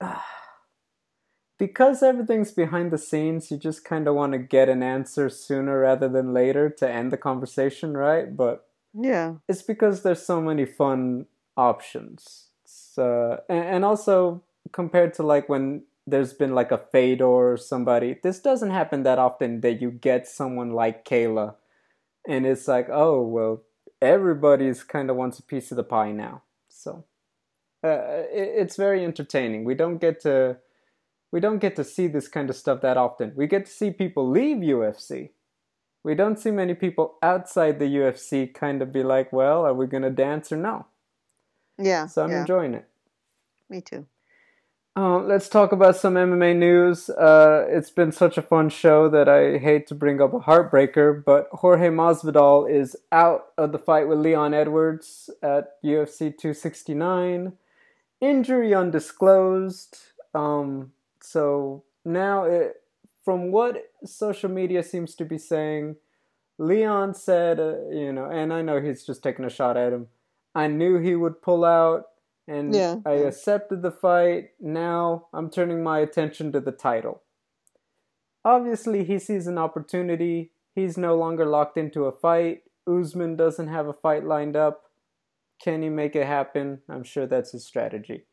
Uh, 0.00 0.20
because 1.58 2.02
everything's 2.02 2.52
behind 2.52 2.92
the 2.92 2.98
scenes, 2.98 3.50
you 3.50 3.56
just 3.56 3.84
kind 3.84 4.06
of 4.06 4.14
want 4.14 4.34
to 4.34 4.38
get 4.38 4.68
an 4.68 4.84
answer 4.84 5.28
sooner 5.28 5.80
rather 5.80 6.08
than 6.08 6.32
later 6.32 6.68
to 6.68 6.88
end 6.88 7.10
the 7.10 7.16
conversation, 7.16 7.96
right? 7.96 8.36
But 8.36 8.66
yeah, 8.98 9.34
it's 9.48 9.62
because 9.62 10.02
there's 10.02 10.24
so 10.24 10.40
many 10.40 10.64
fun 10.64 11.26
options. 11.56 12.48
So, 12.64 13.40
and, 13.48 13.64
and 13.64 13.84
also 13.84 14.42
compared 14.72 15.14
to 15.14 15.22
like 15.22 15.48
when 15.48 15.82
there's 16.06 16.32
been 16.32 16.54
like 16.54 16.70
a 16.70 16.78
Fedor 16.78 17.26
or 17.26 17.56
somebody. 17.56 18.18
This 18.22 18.38
doesn't 18.38 18.70
happen 18.70 19.02
that 19.02 19.18
often 19.18 19.60
that 19.62 19.80
you 19.80 19.90
get 19.90 20.26
someone 20.26 20.70
like 20.70 21.04
Kayla, 21.04 21.54
and 22.26 22.46
it's 22.46 22.68
like, 22.68 22.88
oh 22.90 23.22
well, 23.22 23.62
everybody's 24.00 24.82
kind 24.82 25.10
of 25.10 25.16
wants 25.16 25.38
a 25.38 25.42
piece 25.42 25.70
of 25.70 25.76
the 25.76 25.84
pie 25.84 26.12
now. 26.12 26.42
So 26.68 27.04
uh, 27.82 28.22
it, 28.32 28.52
it's 28.56 28.76
very 28.76 29.04
entertaining. 29.04 29.64
We 29.64 29.74
don't 29.74 29.98
get 29.98 30.20
to 30.22 30.58
we 31.32 31.40
don't 31.40 31.58
get 31.58 31.76
to 31.76 31.84
see 31.84 32.06
this 32.06 32.28
kind 32.28 32.48
of 32.48 32.56
stuff 32.56 32.80
that 32.82 32.96
often. 32.96 33.32
We 33.34 33.46
get 33.46 33.66
to 33.66 33.72
see 33.72 33.90
people 33.90 34.28
leave 34.30 34.58
UFC. 34.58 35.30
We 36.06 36.14
don't 36.14 36.38
see 36.38 36.52
many 36.52 36.74
people 36.74 37.16
outside 37.20 37.80
the 37.80 37.96
UFC 37.96 38.54
kind 38.54 38.80
of 38.80 38.92
be 38.92 39.02
like, 39.02 39.32
well, 39.32 39.66
are 39.66 39.74
we 39.74 39.88
gonna 39.88 40.08
dance 40.08 40.52
or 40.52 40.56
no? 40.56 40.86
Yeah. 41.78 42.06
So 42.06 42.22
I'm 42.22 42.30
yeah. 42.30 42.42
enjoying 42.42 42.74
it. 42.74 42.88
Me 43.68 43.80
too. 43.80 44.06
Uh, 44.96 45.18
let's 45.18 45.48
talk 45.48 45.72
about 45.72 45.96
some 45.96 46.14
MMA 46.14 46.54
news. 46.54 47.10
Uh, 47.10 47.66
it's 47.68 47.90
been 47.90 48.12
such 48.12 48.38
a 48.38 48.42
fun 48.42 48.68
show 48.68 49.08
that 49.08 49.28
I 49.28 49.58
hate 49.58 49.88
to 49.88 49.96
bring 49.96 50.20
up 50.20 50.32
a 50.32 50.38
heartbreaker, 50.38 51.24
but 51.24 51.48
Jorge 51.50 51.88
Masvidal 51.88 52.70
is 52.70 52.96
out 53.10 53.46
of 53.58 53.72
the 53.72 53.78
fight 53.80 54.06
with 54.06 54.20
Leon 54.20 54.54
Edwards 54.54 55.28
at 55.42 55.82
UFC 55.82 56.30
269. 56.30 57.52
Injury 58.20 58.72
undisclosed. 58.72 59.98
Um, 60.32 60.92
so 61.20 61.82
now, 62.04 62.44
it, 62.44 62.80
from 63.26 63.50
what 63.50 63.90
social 64.04 64.48
media 64.48 64.84
seems 64.84 65.16
to 65.16 65.24
be 65.24 65.36
saying, 65.36 65.96
Leon 66.58 67.12
said, 67.12 67.58
uh, 67.58 67.88
you 67.90 68.12
know, 68.12 68.30
and 68.30 68.52
I 68.52 68.62
know 68.62 68.80
he's 68.80 69.04
just 69.04 69.20
taking 69.20 69.44
a 69.44 69.50
shot 69.50 69.76
at 69.76 69.92
him. 69.92 70.06
I 70.54 70.68
knew 70.68 71.00
he 71.00 71.16
would 71.16 71.42
pull 71.42 71.64
out 71.64 72.04
and 72.46 72.72
yeah, 72.72 72.94
I 73.04 73.14
accepted 73.14 73.82
the 73.82 73.90
fight. 73.90 74.50
Now 74.60 75.26
I'm 75.34 75.50
turning 75.50 75.82
my 75.82 75.98
attention 75.98 76.52
to 76.52 76.60
the 76.60 76.70
title. 76.70 77.22
Obviously, 78.44 79.02
he 79.02 79.18
sees 79.18 79.48
an 79.48 79.58
opportunity. 79.58 80.52
He's 80.76 80.96
no 80.96 81.16
longer 81.16 81.44
locked 81.44 81.76
into 81.76 82.04
a 82.04 82.12
fight. 82.12 82.62
Usman 82.86 83.34
doesn't 83.34 83.66
have 83.66 83.88
a 83.88 83.92
fight 83.92 84.24
lined 84.24 84.54
up. 84.54 84.84
Can 85.60 85.82
he 85.82 85.88
make 85.88 86.14
it 86.14 86.28
happen? 86.28 86.78
I'm 86.88 87.02
sure 87.02 87.26
that's 87.26 87.50
his 87.50 87.66
strategy. 87.66 88.26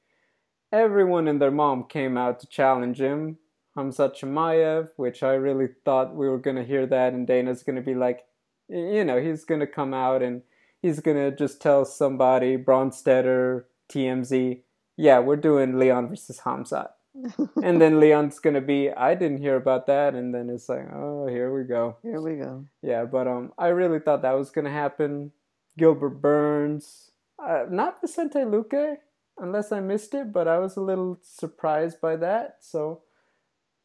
Everyone 0.72 1.28
and 1.28 1.42
their 1.42 1.50
mom 1.50 1.86
came 1.86 2.16
out 2.16 2.40
to 2.42 2.48
challenge 2.48 3.02
him. 3.02 3.40
Khamzat 3.76 4.20
Chimaev, 4.20 4.90
which 4.98 5.24
I 5.24 5.34
really 5.34 5.70
thought 5.86 6.16
we 6.16 6.30
were 6.30 6.38
going 6.38 6.58
to 6.58 6.64
hear 6.64 6.86
that, 6.86 7.14
and 7.14 7.26
Dana's 7.26 7.64
going 7.64 7.76
to 7.76 7.82
be 7.82 7.96
like, 7.96 8.26
you 8.70 9.04
know, 9.04 9.20
he's 9.20 9.46
going 9.46 9.62
to 9.62 9.68
come 9.68 9.94
out 9.94 10.22
and 10.22 10.42
he's 10.82 11.00
going 11.00 11.18
to 11.18 11.36
just 11.36 11.62
tell 11.62 11.86
somebody, 11.86 12.58
Bronsteter, 12.58 13.66
TMZ, 13.90 14.62
yeah, 14.96 15.20
we're 15.20 15.36
doing 15.36 15.80
Leon 15.80 16.10
versus 16.10 16.40
Khamzat. 16.40 16.90
and 17.64 17.80
then 17.80 18.00
Leon's 18.00 18.40
gonna 18.40 18.62
be, 18.62 18.90
I 18.90 19.14
didn't 19.14 19.38
hear 19.38 19.56
about 19.56 19.86
that, 19.88 20.16
and 20.16 20.34
then 20.34 20.50
it's 20.50 20.68
like, 20.68 20.88
oh, 20.94 21.28
here 21.28 21.54
we 21.56 21.64
go. 21.64 21.98
Here 22.02 22.20
we 22.20 22.36
go. 22.38 22.66
Yeah, 22.82 23.06
but 23.06 23.28
um, 23.28 23.54
I 23.58 23.68
really 23.68 24.00
thought 24.00 24.24
that 24.24 24.38
was 24.38 24.50
gonna 24.50 24.72
happen. 24.72 25.32
Gilbert 25.78 26.22
Burns, 26.22 27.12
uh, 27.40 27.66
not 27.70 28.02
Vicente 28.02 28.40
Luque, 28.40 28.98
unless 29.38 29.72
I 29.72 29.80
missed 29.80 30.14
it, 30.14 30.32
but 30.32 30.48
I 30.48 30.60
was 30.60 30.76
a 30.76 30.82
little 30.82 31.20
surprised 31.22 32.02
by 32.02 32.16
that. 32.18 32.58
So 32.62 33.02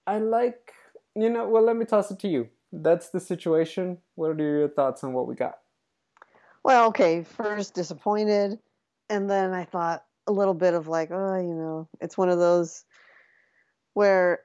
I 0.08 0.18
like, 0.18 0.72
you 1.14 1.28
know, 1.28 1.46
well, 1.46 1.62
let 1.62 1.76
me 1.76 1.84
toss 1.84 2.10
it 2.10 2.18
to 2.20 2.28
you. 2.28 2.48
That's 2.72 3.10
the 3.10 3.20
situation. 3.20 3.98
What 4.14 4.30
are 4.30 4.42
your 4.42 4.68
thoughts 4.68 5.04
on 5.04 5.12
what 5.12 5.28
we 5.28 5.34
got? 5.34 5.58
Well, 6.64 6.88
okay. 6.88 7.24
First, 7.24 7.74
disappointed 7.74 8.58
and 9.10 9.28
then 9.28 9.52
I 9.52 9.64
thought 9.64 10.04
a 10.26 10.32
little 10.32 10.54
bit 10.54 10.72
of 10.72 10.88
like, 10.88 11.10
oh, 11.10 11.36
you 11.38 11.54
know, 11.54 11.88
it's 12.00 12.16
one 12.16 12.30
of 12.30 12.38
those 12.38 12.84
where 13.92 14.40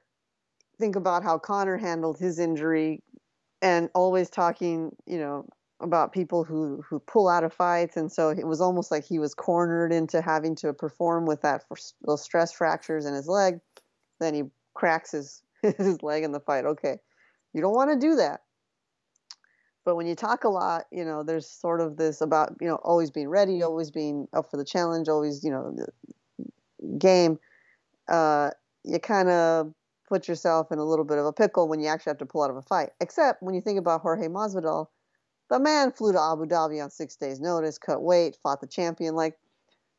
think 0.78 0.96
about 0.96 1.22
how 1.22 1.38
Conor 1.38 1.78
handled 1.78 2.18
his 2.18 2.38
injury 2.38 3.02
and 3.62 3.88
always 3.94 4.28
talking, 4.28 4.94
you 5.06 5.18
know, 5.18 5.46
about 5.80 6.12
people 6.12 6.44
who 6.44 6.82
who 6.86 6.98
pull 7.00 7.26
out 7.28 7.44
of 7.44 7.52
fights 7.52 7.96
and 7.96 8.10
so 8.10 8.28
it 8.28 8.46
was 8.46 8.60
almost 8.60 8.90
like 8.90 9.04
he 9.04 9.18
was 9.18 9.34
cornered 9.34 9.92
into 9.92 10.20
having 10.20 10.54
to 10.54 10.72
perform 10.72 11.26
with 11.26 11.42
that 11.42 11.64
those 12.06 12.22
stress 12.22 12.52
fractures 12.52 13.04
in 13.04 13.12
his 13.12 13.26
leg 13.26 13.58
then 14.20 14.34
he 14.34 14.44
cracks 14.72 15.10
his 15.10 15.43
his 15.78 16.02
leg 16.02 16.24
in 16.24 16.32
the 16.32 16.40
fight 16.40 16.64
okay 16.64 16.98
you 17.52 17.60
don't 17.60 17.74
want 17.74 17.90
to 17.90 17.98
do 17.98 18.16
that 18.16 18.40
but 19.84 19.96
when 19.96 20.06
you 20.06 20.14
talk 20.14 20.44
a 20.44 20.48
lot, 20.48 20.84
you 20.90 21.04
know, 21.04 21.22
there's 21.22 21.46
sort 21.46 21.80
of 21.80 21.96
this 21.96 22.20
about, 22.20 22.56
you 22.60 22.66
know, 22.66 22.76
always 22.76 23.10
being 23.10 23.28
ready, 23.28 23.62
always 23.62 23.90
being 23.90 24.26
up 24.32 24.50
for 24.50 24.56
the 24.56 24.64
challenge, 24.64 25.08
always, 25.08 25.44
you 25.44 25.50
know, 25.50 25.76
game. 26.98 27.38
Uh, 28.08 28.50
you 28.82 28.98
kind 28.98 29.28
of 29.28 29.74
put 30.08 30.26
yourself 30.26 30.72
in 30.72 30.78
a 30.78 30.84
little 30.84 31.04
bit 31.04 31.18
of 31.18 31.26
a 31.26 31.32
pickle 31.32 31.68
when 31.68 31.80
you 31.80 31.86
actually 31.86 32.10
have 32.10 32.18
to 32.18 32.26
pull 32.26 32.42
out 32.42 32.50
of 32.50 32.56
a 32.56 32.62
fight. 32.62 32.90
Except 33.00 33.42
when 33.42 33.54
you 33.54 33.60
think 33.60 33.78
about 33.78 34.00
Jorge 34.00 34.28
Masvidal, 34.28 34.86
the 35.50 35.60
man 35.60 35.92
flew 35.92 36.12
to 36.12 36.20
Abu 36.20 36.46
Dhabi 36.46 36.82
on 36.82 36.90
six 36.90 37.16
days' 37.16 37.40
notice, 37.40 37.76
cut 37.78 38.02
weight, 38.02 38.38
fought 38.42 38.62
the 38.62 38.66
champion. 38.66 39.14
Like, 39.14 39.36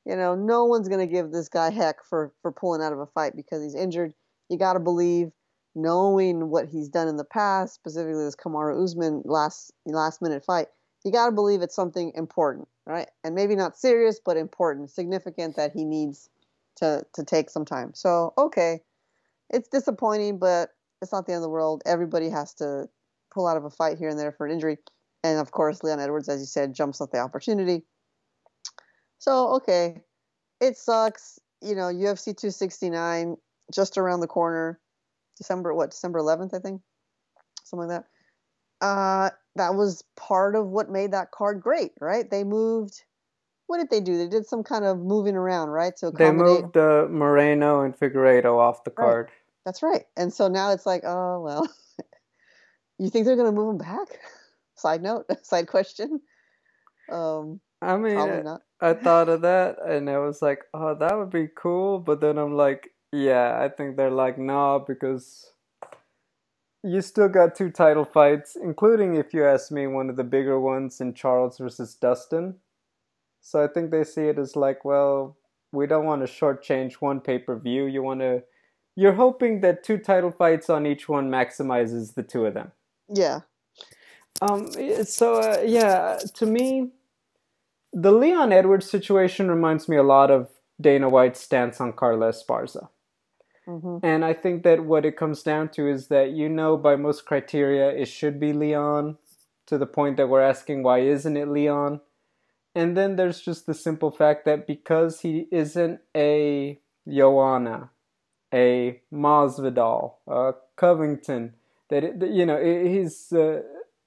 you 0.05 0.16
know, 0.16 0.34
no 0.34 0.66
one's 0.66 0.89
gonna 0.89 1.07
give 1.07 1.32
this 1.32 1.49
guy 1.49 1.70
heck 1.70 2.03
for 2.03 2.32
for 2.41 2.51
pulling 2.51 2.82
out 2.82 2.93
of 2.93 2.99
a 2.99 3.05
fight 3.07 3.36
because 3.36 3.61
he's 3.61 3.76
injured. 3.76 4.13
You 4.49 4.57
got 4.57 4.74
to 4.74 4.80
believe 4.80 5.32
knowing 5.76 6.49
what 6.49 6.69
he's 6.69 6.89
done 6.89 7.07
in 7.07 7.17
the 7.17 7.26
past, 7.26 7.76
specifically 7.76 8.23
this 8.23 8.36
Kamaru 8.36 8.82
Usman 8.84 9.21
last 9.26 9.71
last 9.86 10.21
minute 10.21 10.43
fight, 10.43 10.67
you 11.03 11.11
got 11.11 11.28
to 11.28 11.32
believe 11.32 11.61
it's 11.61 11.76
something 11.76 12.11
important, 12.15 12.67
right? 12.86 13.09
And 13.23 13.36
maybe 13.36 13.55
not 13.55 13.78
serious, 13.78 14.19
but 14.23 14.38
important, 14.38 14.89
significant 14.89 15.57
that 15.57 15.73
he 15.73 15.84
needs 15.84 16.30
to 16.78 17.05
to 17.13 17.23
take 17.23 17.49
some 17.49 17.65
time. 17.65 17.91
So 17.93 18.34
okay, 18.38 18.80
it's 19.49 19.67
disappointing, 19.67 20.39
but 20.39 20.69
it's 21.01 21.11
not 21.11 21.26
the 21.26 21.34
end 21.34 21.39
of 21.39 21.43
the 21.43 21.49
world. 21.49 21.84
Everybody 21.86 22.30
has 22.30 22.53
to 22.55 22.88
pull 23.32 23.47
out 23.47 23.57
of 23.57 23.65
a 23.65 23.69
fight 23.69 23.97
here 23.97 24.09
and 24.09 24.17
there 24.17 24.32
for 24.32 24.45
an 24.45 24.53
injury, 24.53 24.78
and 25.23 25.39
of 25.39 25.51
course, 25.51 25.84
Leon 25.84 25.99
Edwards, 25.99 26.30
as 26.30 26.39
you 26.39 26.47
said, 26.47 26.73
jumps 26.73 27.01
at 27.01 27.11
the 27.11 27.19
opportunity. 27.19 27.84
So 29.19 29.55
okay, 29.55 30.01
it 30.61 30.78
sucks. 30.78 31.39
You 31.61 31.73
know, 31.76 31.84
UFC 31.84 32.26
269 32.38 33.38
just 33.73 33.97
around 33.97 34.19
the 34.19 34.28
corner, 34.28 34.80
December 35.38 35.74
what? 35.74 35.92
December 35.92 36.20
11th, 36.20 36.54
I 36.54 36.60
think, 36.60 36.82
something 37.64 37.88
like 37.88 38.02
that. 38.02 38.86
Uh, 38.86 39.30
that 39.56 39.76
was 39.76 40.04
part 40.16 40.56
of 40.56 40.68
what 40.68 40.90
made 40.90 41.12
that 41.12 41.32
card 41.32 41.62
great, 41.62 41.92
right? 42.00 42.30
They 42.30 42.44
moved. 42.44 43.04
What 43.68 43.78
did 43.78 43.90
they 43.90 44.02
do? 44.02 44.18
They 44.18 44.28
did 44.28 44.46
some 44.46 44.64
kind 44.64 44.86
of 44.86 45.00
moving 45.00 45.36
around, 45.36 45.70
right? 45.70 45.96
To 45.98 46.08
accommodate. 46.08 46.48
They 46.48 46.62
moved 46.62 46.78
uh, 46.78 47.08
Moreno 47.10 47.82
and 47.82 47.98
Figueiredo 47.98 48.58
off 48.58 48.84
the 48.84 48.92
card. 48.92 49.26
Right. 49.26 49.34
That's 49.66 49.82
right. 49.82 50.04
And 50.16 50.32
so 50.32 50.48
now 50.48 50.72
it's 50.72 50.86
like, 50.86 51.04
oh 51.04 51.42
well, 51.42 51.68
you 53.00 53.10
think 53.10 53.26
they're 53.26 53.36
going 53.36 53.54
to 53.54 53.56
move 53.56 53.78
them 53.78 53.86
back? 53.86 54.20
Side 54.76 55.02
note, 55.02 55.26
side 55.44 55.68
question. 55.68 56.20
Um, 57.10 57.62
I 57.82 57.96
mean, 57.96 58.46
I 58.82 58.94
thought 58.94 59.30
of 59.30 59.42
that, 59.42 59.78
and 59.86 60.10
I 60.10 60.18
was 60.18 60.42
like, 60.42 60.66
oh, 60.74 60.96
that 60.96 61.18
would 61.18 61.30
be 61.30 61.48
cool. 61.56 62.00
But 62.00 62.20
then 62.20 62.38
I'm 62.38 62.58
like, 62.58 62.92
yeah, 63.16 63.59
I 63.61 63.70
think 63.70 63.95
they're 63.95 64.11
like, 64.11 64.38
nah, 64.38 64.80
because 64.80 65.51
you 66.84 67.01
still 67.01 67.30
got 67.30 67.55
two 67.55 67.72
title 67.72 68.05
fights, 68.05 68.55
including, 68.61 69.16
if 69.16 69.34
you 69.34 69.45
ask 69.45 69.72
me, 69.72 69.88
one 69.88 70.09
of 70.09 70.18
the 70.18 70.24
bigger 70.24 70.59
ones 70.59 71.01
in 71.01 71.13
Charles 71.13 71.57
versus 71.57 71.95
Dustin. 71.95 72.55
So 73.41 73.63
I 73.63 73.68
think 73.68 73.91
they 73.91 74.03
see 74.03 74.24
it 74.24 74.38
as 74.38 74.55
like, 74.55 74.84
well, 74.84 75.38
we 75.72 75.88
don't 75.88 76.05
want 76.05 76.26
to 76.26 76.32
shortchange 76.32 76.93
one 76.95 77.22
pay 77.22 77.39
per 77.39 77.57
view. 77.57 77.86
You 77.86 78.03
want 78.03 78.20
to, 78.20 78.43
you're 78.95 79.13
hoping 79.13 79.61
that 79.61 79.84
two 79.84 79.97
title 79.97 80.32
fights 80.32 80.70
on 80.70 80.86
each 80.86 81.07
one 81.07 81.30
maximizes 81.30 82.16
the 82.16 82.24
two 82.24 82.45
of 82.45 82.53
them. 82.53 82.72
Yeah. 83.07 83.41
Um. 84.41 84.68
So 85.05 85.36
uh, 85.36 85.61
yeah, 85.66 86.20
to 86.36 86.45
me, 86.45 86.89
the 87.93 88.11
Leon 88.11 88.51
Edwards 88.51 88.89
situation 88.89 89.49
reminds 89.49 89.88
me 89.88 89.95
a 89.95 90.03
lot 90.03 90.30
of 90.30 90.49
Dana 90.82 91.07
White's 91.07 91.39
stance 91.39 91.80
on 91.80 91.93
Carla 91.93 92.32
Esparza. 92.32 92.89
Mm-hmm. 93.68 94.05
And 94.05 94.24
I 94.24 94.34
think 94.34 94.63
that 94.63 94.86
what 94.86 95.05
it 95.05 95.18
comes 95.18 95.41
down 95.41 95.70
to 95.70 95.88
is 95.88 96.07
that 96.07 96.32
you 96.32 96.49
know 96.49 96.78
by 96.78 96.95
most 96.95 97.26
criteria 97.26 97.89
it 97.89 98.05
should 98.05 98.39
be 98.39 98.53
Leon 98.53 99.18
to 99.66 99.78
the 99.78 99.88
point 99.88 100.18
that 100.18 100.30
we're 100.30 100.41
asking 100.41 100.84
why 100.84 100.99
isn't 100.99 101.38
it 101.38 101.47
Leon? 101.47 102.01
And 102.76 102.95
then 102.95 103.16
there's 103.16 103.41
just 103.41 103.66
the 103.66 103.74
simple 103.74 104.11
fact 104.11 104.45
that 104.45 104.68
because 104.68 105.22
he 105.22 105.47
isn't 105.51 106.01
a 106.16 106.80
Joanna, 107.07 107.89
a 108.53 109.01
Masvidal, 109.11 110.16
a 110.28 110.53
Covington, 110.76 111.53
that 111.89 112.03
it, 112.03 112.32
you 112.32 112.45
know 112.45 112.61
he's 112.61 113.32
uh, 113.32 113.61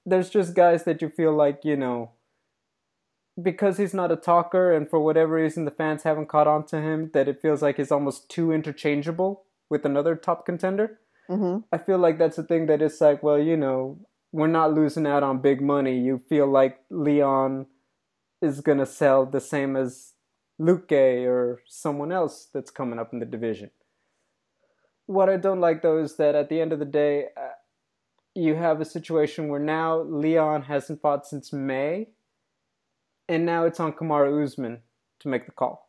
there's 0.05 0.29
just 0.29 0.53
guys 0.53 0.83
that 0.83 1.01
you 1.01 1.09
feel 1.09 1.33
like 1.33 1.65
you 1.65 1.75
know 1.75 2.11
because 3.41 3.77
he's 3.77 3.93
not 3.93 4.11
a 4.11 4.15
talker 4.15 4.73
and 4.73 4.89
for 4.89 4.99
whatever 4.99 5.35
reason 5.35 5.65
the 5.65 5.71
fans 5.71 6.03
haven't 6.03 6.27
caught 6.27 6.47
on 6.47 6.65
to 6.65 6.81
him 6.81 7.09
that 7.13 7.27
it 7.27 7.41
feels 7.41 7.61
like 7.61 7.77
he's 7.77 7.91
almost 7.91 8.29
too 8.29 8.51
interchangeable 8.51 9.43
with 9.69 9.85
another 9.85 10.15
top 10.15 10.45
contender. 10.45 10.99
Mm-hmm. 11.29 11.59
I 11.71 11.77
feel 11.77 11.97
like 11.97 12.17
that's 12.17 12.37
the 12.37 12.43
thing 12.43 12.65
that 12.67 12.81
is 12.81 12.99
like, 12.99 13.21
well, 13.21 13.39
you 13.39 13.55
know, 13.55 13.99
we're 14.31 14.47
not 14.47 14.73
losing 14.73 15.05
out 15.05 15.23
on 15.23 15.41
big 15.41 15.61
money. 15.61 15.99
You 15.99 16.21
feel 16.29 16.47
like 16.47 16.79
Leon 16.89 17.67
is 18.41 18.61
gonna 18.61 18.85
sell 18.85 19.25
the 19.25 19.39
same 19.39 19.75
as 19.75 20.13
Luque 20.59 21.25
or 21.25 21.61
someone 21.67 22.11
else 22.11 22.47
that's 22.53 22.71
coming 22.71 22.99
up 22.99 23.13
in 23.13 23.19
the 23.19 23.25
division. 23.25 23.71
What 25.05 25.29
I 25.29 25.37
don't 25.37 25.61
like 25.61 25.81
though 25.81 25.99
is 25.99 26.17
that 26.17 26.35
at 26.35 26.49
the 26.49 26.61
end 26.61 26.73
of 26.73 26.79
the 26.79 26.85
day, 26.85 27.27
uh, 27.37 27.49
you 28.35 28.55
have 28.55 28.79
a 28.79 28.85
situation 28.85 29.47
where 29.47 29.59
now 29.59 30.01
Leon 30.01 30.63
hasn't 30.63 31.01
fought 31.01 31.25
since 31.25 31.51
May, 31.51 32.09
and 33.27 33.45
now 33.45 33.65
it's 33.65 33.79
on 33.79 33.93
Kamaru 33.93 34.43
Usman 34.43 34.81
to 35.19 35.27
make 35.27 35.45
the 35.45 35.51
call. 35.51 35.88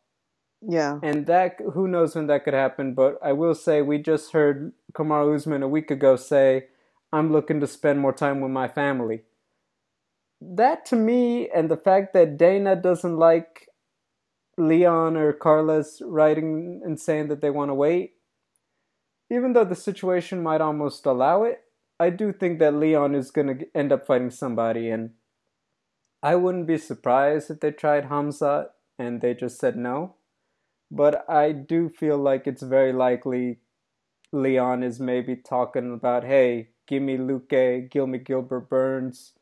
Yeah. 0.63 0.99
And 1.03 1.27
that 1.27 1.59
who 1.75 1.89
knows 1.89 2.15
when 2.15 2.27
that 2.27 2.45
could 2.45 2.55
happen, 2.55 2.95
but 2.95 3.19
I 3.23 3.33
will 3.33 3.55
say 3.55 3.81
we 3.83 3.99
just 3.99 4.33
heard 4.33 4.73
Kamaru 4.93 5.35
Usman 5.35 5.63
a 5.63 5.69
week 5.69 5.91
ago 5.91 6.17
say, 6.17 6.69
"I'm 7.13 7.33
looking 7.33 7.61
to 7.61 7.67
spend 7.67 8.01
more 8.01 8.13
time 8.13 8.41
with 8.41 8.51
my 8.51 8.69
family." 8.69 9.25
That 10.41 10.85
to 10.87 10.97
me 10.97 11.49
and 11.49 11.71
the 11.71 11.77
fact 11.77 12.13
that 12.13 12.37
Dana 12.37 12.77
doesn't 12.77 13.17
like 13.17 13.69
Leon 14.57 15.17
or 15.17 15.33
Carlos 15.33 16.03
writing 16.03 16.83
and 16.85 17.01
saying 17.01 17.29
that 17.29 17.41
they 17.41 17.51
want 17.51 17.71
to 17.71 17.75
wait, 17.75 18.17
even 19.31 19.53
though 19.53 19.65
the 19.65 19.75
situation 19.75 20.43
might 20.43 20.61
almost 20.61 21.07
allow 21.07 21.45
it, 21.45 21.65
I 21.99 22.11
do 22.11 22.33
think 22.33 22.59
that 22.59 22.75
Leon 22.75 23.15
is 23.15 23.31
going 23.31 23.59
to 23.59 23.67
end 23.75 23.93
up 23.93 24.07
fighting 24.07 24.31
somebody 24.31 24.91
and 24.91 25.15
I 26.23 26.37
wouldn't 26.37 26.67
be 26.67 26.79
surprised 26.79 27.51
if 27.51 27.61
they 27.61 27.71
tried 27.71 28.07
Hamza 28.07 28.71
and 28.99 29.21
they 29.21 29.35
just 29.35 29.59
said 29.59 29.77
no 29.77 30.17
but 30.91 31.25
I 31.29 31.53
do 31.53 31.89
feel 31.89 32.19
like 32.19 32.47
it's 32.47 32.63
very 32.63 32.93
likely 32.93 33.59
Leon 34.33 34.83
is 34.83 35.01
maybe 35.01 35.37
talking 35.37 35.93
about, 35.93 36.25
hey, 36.25 36.71
give 36.87 37.03
me 37.03 37.17
Luque, 37.17 37.91
give 37.91 38.09
me 38.09 38.19
Gilbert 38.19 38.69
Burns. 38.69 39.33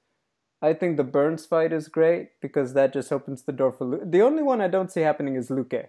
I 0.61 0.73
think 0.73 0.97
the 0.97 1.05
Burns 1.05 1.47
fight 1.47 1.73
is 1.73 1.89
great 1.89 2.41
because 2.41 2.75
that 2.75 2.93
just 2.93 3.13
opens 3.13 3.43
the 3.43 3.53
door 3.53 3.73
for 3.73 3.87
Luque. 3.87 4.11
The 4.11 4.23
only 4.23 4.43
one 4.43 4.61
I 4.61 4.69
don't 4.69 4.91
see 4.91 5.03
happening 5.03 5.37
is 5.37 5.49
Luque. 5.49 5.87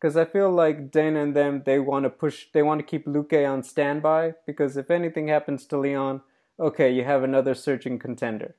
Because 0.00 0.16
I 0.16 0.24
feel 0.26 0.50
like 0.50 0.92
Dana 0.92 1.22
and 1.22 1.34
them, 1.34 1.62
they 1.66 1.80
want 1.80 2.04
to 2.04 2.10
push, 2.10 2.46
they 2.54 2.62
want 2.62 2.78
to 2.78 2.86
keep 2.86 3.04
Luque 3.06 3.50
on 3.50 3.64
standby 3.64 4.34
because 4.46 4.76
if 4.76 4.92
anything 4.92 5.26
happens 5.26 5.66
to 5.66 5.78
Leon, 5.78 6.20
okay, 6.60 6.90
you 6.92 7.02
have 7.02 7.24
another 7.24 7.54
searching 7.54 7.98
contender. 7.98 8.54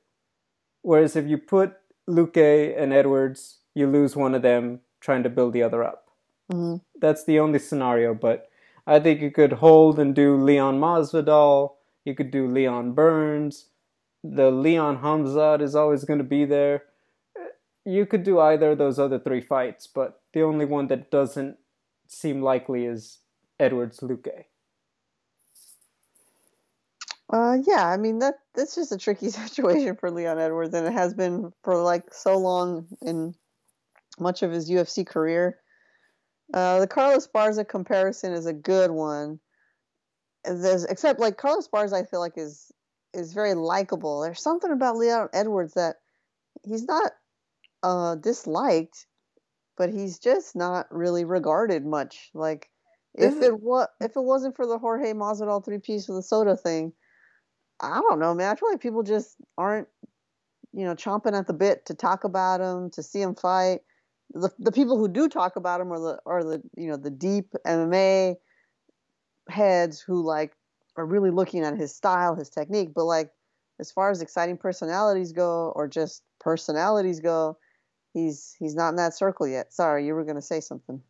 Whereas 0.82 1.16
if 1.16 1.26
you 1.26 1.38
put 1.38 1.76
Luque 2.08 2.78
and 2.78 2.92
Edwards, 2.92 3.60
you 3.74 3.86
lose 3.86 4.16
one 4.16 4.34
of 4.34 4.42
them 4.42 4.80
trying 5.00 5.22
to 5.22 5.30
build 5.30 5.54
the 5.54 5.62
other 5.62 5.82
up. 5.82 6.09
Mm-hmm. 6.50 6.76
That's 7.00 7.24
the 7.24 7.38
only 7.38 7.58
scenario, 7.58 8.14
but 8.14 8.48
I 8.86 8.98
think 8.98 9.20
you 9.20 9.30
could 9.30 9.54
hold 9.54 9.98
and 9.98 10.14
do 10.14 10.36
Leon 10.36 10.80
Masvidal. 10.80 11.74
You 12.04 12.14
could 12.14 12.30
do 12.30 12.48
Leon 12.48 12.92
Burns. 12.92 13.66
The 14.24 14.50
Leon 14.50 14.98
Khamzat 14.98 15.62
is 15.62 15.74
always 15.74 16.04
going 16.04 16.18
to 16.18 16.24
be 16.24 16.44
there. 16.44 16.84
You 17.84 18.04
could 18.04 18.24
do 18.24 18.40
either 18.40 18.72
of 18.72 18.78
those 18.78 18.98
other 18.98 19.18
three 19.18 19.40
fights, 19.40 19.86
but 19.86 20.20
the 20.32 20.42
only 20.42 20.64
one 20.64 20.88
that 20.88 21.10
doesn't 21.10 21.56
seem 22.08 22.42
likely 22.42 22.84
is 22.84 23.18
Edwards 23.58 24.00
Luque. 24.00 24.44
Uh, 27.32 27.58
yeah, 27.64 27.86
I 27.86 27.96
mean 27.96 28.18
that 28.18 28.40
that's 28.54 28.74
just 28.74 28.92
a 28.92 28.98
tricky 28.98 29.30
situation 29.30 29.96
for 29.96 30.10
Leon 30.10 30.38
Edwards, 30.38 30.74
and 30.74 30.86
it 30.86 30.92
has 30.92 31.14
been 31.14 31.52
for 31.62 31.80
like 31.80 32.12
so 32.12 32.36
long 32.36 32.86
in 33.00 33.34
much 34.18 34.42
of 34.42 34.50
his 34.50 34.68
UFC 34.68 35.06
career. 35.06 35.58
Uh, 36.52 36.80
the 36.80 36.86
Carlos 36.86 37.26
Esparza 37.26 37.66
comparison 37.66 38.32
is 38.32 38.46
a 38.46 38.52
good 38.52 38.90
one. 38.90 39.38
There's, 40.44 40.84
except 40.84 41.20
like 41.20 41.36
Carlos 41.36 41.68
Esparza, 41.68 41.94
I 41.94 42.04
feel 42.04 42.20
like 42.20 42.36
is 42.36 42.72
is 43.12 43.32
very 43.32 43.54
likable. 43.54 44.20
There's 44.20 44.42
something 44.42 44.70
about 44.70 44.96
Leon 44.96 45.28
Edwards 45.32 45.74
that 45.74 45.96
he's 46.64 46.84
not 46.84 47.12
uh, 47.82 48.14
disliked, 48.16 49.06
but 49.76 49.90
he's 49.90 50.18
just 50.18 50.56
not 50.56 50.86
really 50.90 51.24
regarded 51.24 51.84
much. 51.84 52.30
Like 52.34 52.68
if 53.14 53.42
it 53.42 53.60
was 53.60 53.88
if 54.00 54.16
it 54.16 54.22
wasn't 54.22 54.56
for 54.56 54.66
the 54.66 54.78
Jorge 54.78 55.12
Masvidal 55.12 55.64
three 55.64 55.78
piece 55.78 56.08
with 56.08 56.18
the 56.18 56.22
soda 56.22 56.56
thing, 56.56 56.92
I 57.80 58.00
don't 58.00 58.20
know, 58.20 58.34
man. 58.34 58.50
I 58.50 58.54
feel 58.56 58.70
like 58.70 58.80
people 58.80 59.02
just 59.02 59.36
aren't, 59.58 59.88
you 60.72 60.84
know, 60.84 60.94
chomping 60.94 61.38
at 61.38 61.46
the 61.46 61.52
bit 61.52 61.86
to 61.86 61.94
talk 61.94 62.24
about 62.24 62.60
him, 62.60 62.90
to 62.90 63.02
see 63.02 63.20
him 63.20 63.34
fight 63.34 63.80
the 64.32 64.50
the 64.58 64.72
people 64.72 64.96
who 64.96 65.08
do 65.08 65.28
talk 65.28 65.56
about 65.56 65.80
him 65.80 65.92
are 65.92 66.00
the 66.00 66.18
are 66.26 66.44
the 66.44 66.62
you 66.76 66.88
know 66.88 66.96
the 66.96 67.10
deep 67.10 67.52
MMA 67.66 68.36
heads 69.48 70.00
who 70.00 70.24
like 70.24 70.52
are 70.96 71.06
really 71.06 71.30
looking 71.30 71.64
at 71.64 71.76
his 71.76 71.94
style, 71.94 72.34
his 72.34 72.50
technique. 72.50 72.90
But 72.94 73.04
like 73.04 73.30
as 73.78 73.90
far 73.90 74.10
as 74.10 74.20
exciting 74.22 74.56
personalities 74.56 75.32
go, 75.32 75.72
or 75.74 75.88
just 75.88 76.22
personalities 76.38 77.20
go, 77.20 77.58
he's 78.12 78.54
he's 78.58 78.74
not 78.74 78.90
in 78.90 78.96
that 78.96 79.14
circle 79.14 79.46
yet. 79.46 79.72
Sorry, 79.72 80.06
you 80.06 80.14
were 80.14 80.24
gonna 80.24 80.42
say 80.42 80.60
something. 80.60 81.02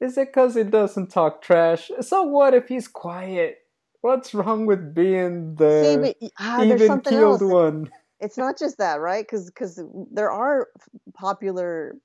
Is 0.00 0.18
it 0.18 0.28
because 0.28 0.54
he 0.54 0.62
doesn't 0.62 1.10
talk 1.10 1.42
trash? 1.42 1.90
So 2.00 2.22
what 2.22 2.54
if 2.54 2.68
he's 2.68 2.86
quiet? 2.86 3.58
What's 4.02 4.34
wrong 4.34 4.66
with 4.66 4.94
being 4.94 5.56
the 5.56 5.82
See, 5.82 5.96
but, 5.96 6.32
ah, 6.38 6.62
even 6.62 7.00
keeled 7.00 7.42
one? 7.42 7.90
It's 8.20 8.38
not 8.38 8.58
just 8.58 8.78
that, 8.78 9.00
right? 9.00 9.24
Because 9.26 9.46
because 9.46 9.82
there 10.12 10.30
are 10.30 10.68
popular 11.14 11.96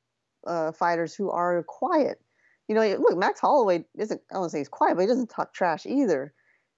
uh, 0.47 0.71
fighters 0.71 1.13
who 1.15 1.29
are 1.29 1.63
quiet. 1.63 2.19
You 2.67 2.75
know, 2.75 2.81
look, 2.99 3.17
Max 3.17 3.39
Holloway 3.39 3.85
isn't. 3.97 4.21
I 4.31 4.35
don't 4.35 4.49
say 4.49 4.59
he's 4.59 4.69
quiet, 4.69 4.95
but 4.95 5.01
he 5.01 5.07
doesn't 5.07 5.29
talk 5.29 5.53
trash 5.53 5.85
either. 5.85 6.33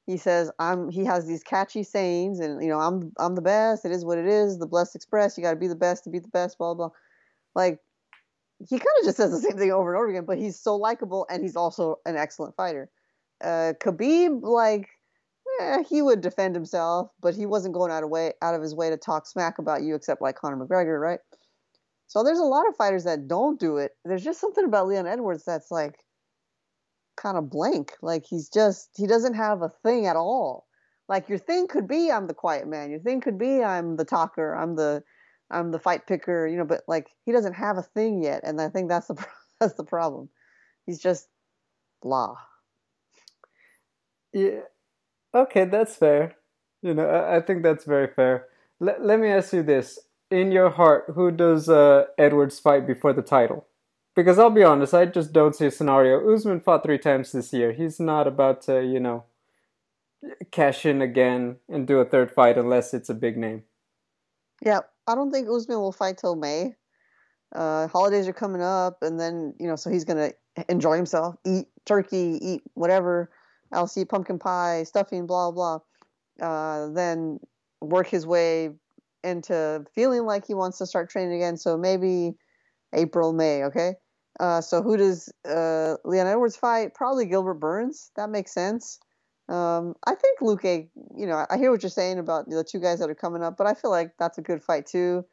He 0.05 0.17
says, 0.17 0.51
"I'm." 0.59 0.89
He 0.89 1.05
has 1.05 1.27
these 1.27 1.43
catchy 1.43 1.83
sayings, 1.83 2.39
and 2.39 2.63
you 2.63 2.69
know, 2.69 2.79
"I'm 2.79 3.11
I'm 3.19 3.35
the 3.35 3.41
best. 3.41 3.85
It 3.85 3.91
is 3.91 4.03
what 4.03 4.17
it 4.17 4.27
is. 4.27 4.57
The 4.57 4.65
Blessed 4.67 4.95
Express. 4.95 5.37
You 5.37 5.43
got 5.43 5.51
to 5.51 5.57
be 5.57 5.67
the 5.67 5.75
best 5.75 6.03
to 6.05 6.09
be 6.09 6.19
the 6.19 6.27
best." 6.29 6.57
Blah 6.57 6.73
blah. 6.73 6.89
Like 7.55 7.79
he 8.59 8.77
kind 8.77 8.87
of 8.99 9.05
just 9.05 9.17
says 9.17 9.31
the 9.31 9.39
same 9.39 9.57
thing 9.57 9.71
over 9.71 9.93
and 9.93 9.97
over 9.97 10.09
again, 10.09 10.25
but 10.25 10.37
he's 10.37 10.59
so 10.59 10.75
likable 10.75 11.25
and 11.29 11.43
he's 11.43 11.55
also 11.55 11.99
an 12.05 12.15
excellent 12.15 12.55
fighter. 12.55 12.89
Uh, 13.43 13.73
Khabib, 13.79 14.41
like, 14.41 14.87
eh, 15.61 15.83
he 15.89 16.01
would 16.01 16.21
defend 16.21 16.55
himself, 16.55 17.09
but 17.21 17.35
he 17.35 17.45
wasn't 17.45 17.73
going 17.73 17.91
out 17.91 18.03
of 18.03 18.09
way 18.09 18.33
out 18.41 18.55
of 18.55 18.61
his 18.61 18.75
way 18.75 18.89
to 18.89 18.97
talk 18.97 19.27
smack 19.27 19.57
about 19.59 19.83
you, 19.83 19.95
except 19.95 20.21
like 20.21 20.35
Conor 20.35 20.65
McGregor, 20.65 20.99
right? 20.99 21.19
So 22.13 22.21
there's 22.21 22.37
a 22.37 22.43
lot 22.43 22.69
of 22.69 22.75
fighters 22.75 23.05
that 23.05 23.27
don't 23.27 23.59
do 23.59 23.77
it. 23.77 23.93
There's 24.05 24.23
just 24.23 24.39
something 24.39 24.65
about 24.65 24.87
Leon 24.87 25.07
Edwards 25.07 25.45
that's 25.45 25.71
like 25.71 25.95
kind 27.17 27.39
of 27.39 27.49
blank. 27.49 27.93
Like 28.03 28.23
he's 28.29 28.49
just 28.49 28.91
he 28.95 29.07
doesn't 29.07 29.33
have 29.33 29.63
a 29.63 29.69
thing 29.81 30.05
at 30.05 30.15
all. 30.15 30.67
Like 31.09 31.27
your 31.27 31.39
thing 31.39 31.67
could 31.67 31.87
be 31.87 32.11
I'm 32.11 32.27
the 32.27 32.35
quiet 32.35 32.67
man. 32.67 32.91
Your 32.91 32.99
thing 32.99 33.19
could 33.19 33.39
be 33.39 33.63
I'm 33.63 33.97
the 33.97 34.05
talker. 34.05 34.53
I'm 34.53 34.75
the 34.75 35.01
I'm 35.49 35.71
the 35.71 35.79
fight 35.79 36.05
picker. 36.05 36.45
You 36.45 36.57
know, 36.57 36.65
but 36.65 36.83
like 36.87 37.07
he 37.25 37.31
doesn't 37.31 37.53
have 37.53 37.79
a 37.79 37.81
thing 37.81 38.21
yet, 38.21 38.41
and 38.43 38.61
I 38.61 38.69
think 38.69 38.89
that's 38.89 39.07
the 39.07 39.15
that's 39.59 39.73
the 39.73 39.83
problem. 39.83 40.29
He's 40.85 40.99
just 40.99 41.27
blah. 42.03 42.35
Yeah. 44.33 44.59
Okay, 45.33 45.65
that's 45.65 45.95
fair. 45.95 46.35
You 46.83 46.93
know, 46.93 47.07
I, 47.07 47.37
I 47.37 47.41
think 47.41 47.63
that's 47.63 47.85
very 47.85 48.13
fair. 48.15 48.49
Let, 48.79 49.03
let 49.03 49.19
me 49.19 49.29
ask 49.29 49.51
you 49.51 49.63
this. 49.63 49.97
In 50.31 50.51
your 50.51 50.71
heart, 50.71 51.05
who 51.15 51.31
does 51.31 51.69
uh, 51.69 52.05
Edwards 52.17 52.59
fight 52.59 52.87
before 52.87 53.13
the 53.13 53.21
title? 53.21 53.67
Because 54.15 54.39
I'll 54.39 54.49
be 54.49 54.63
honest, 54.63 54.93
I 54.93 55.05
just 55.05 55.33
don't 55.33 55.55
see 55.55 55.65
a 55.65 55.71
scenario. 55.71 56.33
Usman 56.33 56.59
fought 56.59 56.83
three 56.83 56.97
times 56.97 57.31
this 57.31 57.51
year. 57.53 57.71
He's 57.73 57.99
not 57.99 58.27
about 58.27 58.61
to, 58.63 58.83
you 58.83 58.99
know, 58.99 59.25
cash 60.51 60.85
in 60.85 61.01
again 61.01 61.57
and 61.67 61.87
do 61.87 61.99
a 61.99 62.05
third 62.05 62.31
fight 62.31 62.57
unless 62.57 62.93
it's 62.93 63.09
a 63.09 63.13
big 63.13 63.37
name. 63.37 63.63
Yeah, 64.63 64.81
I 65.07 65.15
don't 65.15 65.31
think 65.31 65.47
Usman 65.49 65.79
will 65.79 65.91
fight 65.91 66.17
till 66.17 66.35
May. 66.35 66.75
Uh, 67.53 67.87
holidays 67.87 68.27
are 68.27 68.33
coming 68.33 68.61
up, 68.61 68.99
and 69.01 69.19
then 69.19 69.53
you 69.59 69.67
know, 69.67 69.75
so 69.75 69.89
he's 69.89 70.05
gonna 70.05 70.31
enjoy 70.69 70.95
himself, 70.95 71.35
eat 71.45 71.67
turkey, 71.85 72.39
eat 72.41 72.63
whatever 72.73 73.29
I'll 73.73 73.87
see 73.87 74.05
pumpkin 74.05 74.39
pie, 74.39 74.83
stuffing, 74.83 75.25
blah 75.25 75.51
blah. 75.51 75.79
Uh, 76.41 76.89
then 76.89 77.39
work 77.81 78.07
his 78.07 78.25
way 78.25 78.71
into 79.23 79.85
feeling 79.95 80.25
like 80.25 80.45
he 80.45 80.53
wants 80.53 80.77
to 80.79 80.85
start 80.85 81.09
training 81.09 81.35
again. 81.35 81.57
So 81.57 81.77
maybe 81.77 82.33
April, 82.93 83.33
May. 83.33 83.63
Okay. 83.65 83.93
Uh, 84.39 84.61
so 84.61 84.81
who 84.81 84.97
does 84.97 85.31
uh, 85.47 85.95
Leon 86.05 86.27
Edwards 86.27 86.55
fight? 86.55 86.93
Probably 86.93 87.25
Gilbert 87.25 87.55
Burns. 87.55 88.11
That 88.15 88.29
makes 88.29 88.53
sense. 88.53 88.99
Um, 89.49 89.95
I 90.05 90.15
think 90.15 90.39
Luque. 90.39 90.89
You 91.15 91.27
know, 91.27 91.45
I 91.49 91.57
hear 91.57 91.71
what 91.71 91.83
you're 91.83 91.89
saying 91.89 92.19
about 92.19 92.49
the 92.49 92.63
two 92.63 92.79
guys 92.79 92.99
that 92.99 93.09
are 93.09 93.15
coming 93.15 93.43
up, 93.43 93.57
but 93.57 93.67
I 93.67 93.73
feel 93.73 93.91
like 93.91 94.13
that's 94.17 94.37
a 94.37 94.41
good 94.41 94.63
fight 94.63 94.85
too. 94.87 95.25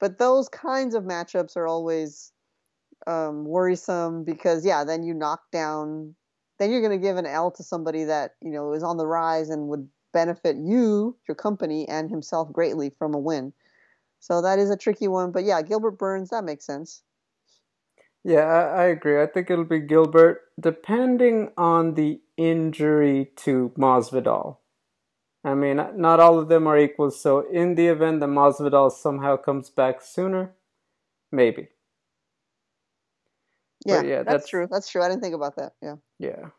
But 0.00 0.18
those 0.18 0.48
kinds 0.48 0.94
of 0.94 1.04
matchups 1.04 1.56
are 1.56 1.66
always 1.66 2.32
um, 3.06 3.44
worrisome 3.44 4.24
because 4.24 4.64
yeah, 4.64 4.84
then 4.84 5.02
you 5.02 5.14
knock 5.14 5.42
down 5.52 6.14
then 6.60 6.70
you're 6.70 6.82
going 6.82 6.92
to 6.92 7.04
give 7.04 7.16
an 7.16 7.26
L 7.26 7.50
to 7.52 7.64
somebody 7.64 8.04
that 8.04 8.32
you 8.40 8.50
know 8.52 8.74
is 8.74 8.84
on 8.84 8.98
the 8.98 9.06
rise 9.06 9.48
and 9.48 9.66
would 9.68 9.88
benefit 10.12 10.56
you, 10.56 11.16
your 11.28 11.34
company, 11.34 11.88
and 11.88 12.10
himself 12.10 12.52
greatly 12.52 12.90
from 12.98 13.14
a 13.14 13.18
win. 13.18 13.52
So 14.20 14.42
that 14.42 14.58
is 14.58 14.70
a 14.70 14.76
tricky 14.76 15.08
one, 15.08 15.32
but 15.32 15.44
yeah, 15.44 15.62
Gilbert 15.62 15.98
Burns, 15.98 16.30
that 16.30 16.44
makes 16.44 16.66
sense. 16.66 17.02
Yeah, 18.22 18.44
I, 18.44 18.82
I 18.82 18.84
agree. 18.86 19.20
I 19.20 19.26
think 19.26 19.50
it'll 19.50 19.64
be 19.64 19.80
Gilbert, 19.80 20.42
depending 20.58 21.52
on 21.56 21.94
the 21.94 22.20
injury 22.36 23.30
to 23.36 23.72
Masvidal. 23.78 24.58
I 25.42 25.54
mean, 25.54 25.80
not 25.96 26.20
all 26.20 26.38
of 26.38 26.48
them 26.48 26.66
are 26.66 26.78
equal. 26.78 27.10
So, 27.10 27.50
in 27.50 27.74
the 27.76 27.86
event 27.86 28.20
that 28.20 28.26
Masvidal 28.26 28.92
somehow 28.92 29.38
comes 29.38 29.70
back 29.70 30.02
sooner, 30.02 30.52
maybe. 31.32 31.68
Yeah, 33.86 34.02
yeah, 34.02 34.16
that's, 34.18 34.28
that's, 34.28 34.48
true. 34.48 34.68
That's 34.70 34.90
true. 34.90 35.02
I 35.02 35.08
didn't 35.08 35.22
think 35.22 35.34
about 35.34 35.56
that. 35.56 35.72
Yeah. 35.82 35.96
Yeah. 36.18 36.50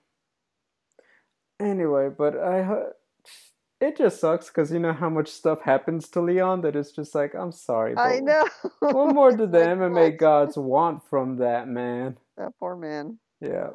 Anyway, 1.60 2.10
but 2.10 2.36
I 2.36 2.64
it 3.82 3.98
just 3.98 4.20
sucks 4.20 4.48
because 4.48 4.72
you 4.72 4.80
know 4.80 4.94
how 4.94 5.10
much 5.10 5.28
stuff 5.28 5.62
happens 5.62 6.08
to 6.10 6.22
Leon 6.22 6.62
that 6.62 6.76
it's 6.76 6.92
just 6.92 7.16
like 7.16 7.34
I'm 7.34 7.52
sorry. 7.52 7.98
I 7.98 8.20
know. 8.20 8.48
what 8.80 9.14
more 9.14 9.32
do 9.32 9.48
the 9.48 9.60
like, 9.60 9.68
MMA 9.70 10.12
what? 10.12 10.18
gods 10.18 10.58
want 10.58 11.04
from 11.10 11.38
that 11.38 11.68
man? 11.68 12.18
That 12.38 12.54
poor 12.60 12.76
man. 12.76 13.20
Yeah. 13.40 13.72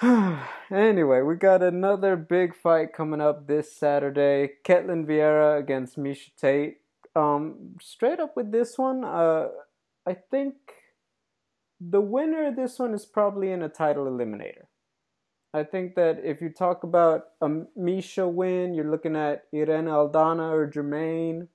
anyway, 0.70 1.20
we 1.20 1.34
got 1.34 1.62
another 1.62 2.16
big 2.16 2.54
fight 2.54 2.94
coming 2.94 3.20
up 3.20 3.46
this 3.46 3.76
Saturday. 3.76 4.52
Ketlen 4.64 5.04
Vieira 5.04 5.58
against 5.58 5.98
Miesha 5.98 6.30
Tate. 6.40 6.78
Um, 7.14 7.76
straight 7.82 8.20
up 8.20 8.36
with 8.36 8.52
this 8.52 8.78
one, 8.78 9.04
uh, 9.04 9.48
I 10.06 10.14
think 10.14 10.54
the 11.80 12.00
winner 12.00 12.46
of 12.46 12.56
this 12.56 12.78
one 12.78 12.94
is 12.94 13.04
probably 13.04 13.52
in 13.52 13.62
a 13.62 13.68
title 13.68 14.06
eliminator. 14.06 14.69
I 15.52 15.64
think 15.64 15.96
that 15.96 16.20
if 16.24 16.40
you 16.40 16.50
talk 16.50 16.84
about 16.84 17.24
a 17.40 17.48
Miesha 17.76 18.30
win, 18.32 18.72
you're 18.72 18.90
looking 18.90 19.16
at 19.16 19.44
Irene 19.52 19.86
Aldana 19.86 20.52
or 20.52 20.66
Germaine. 20.66 21.48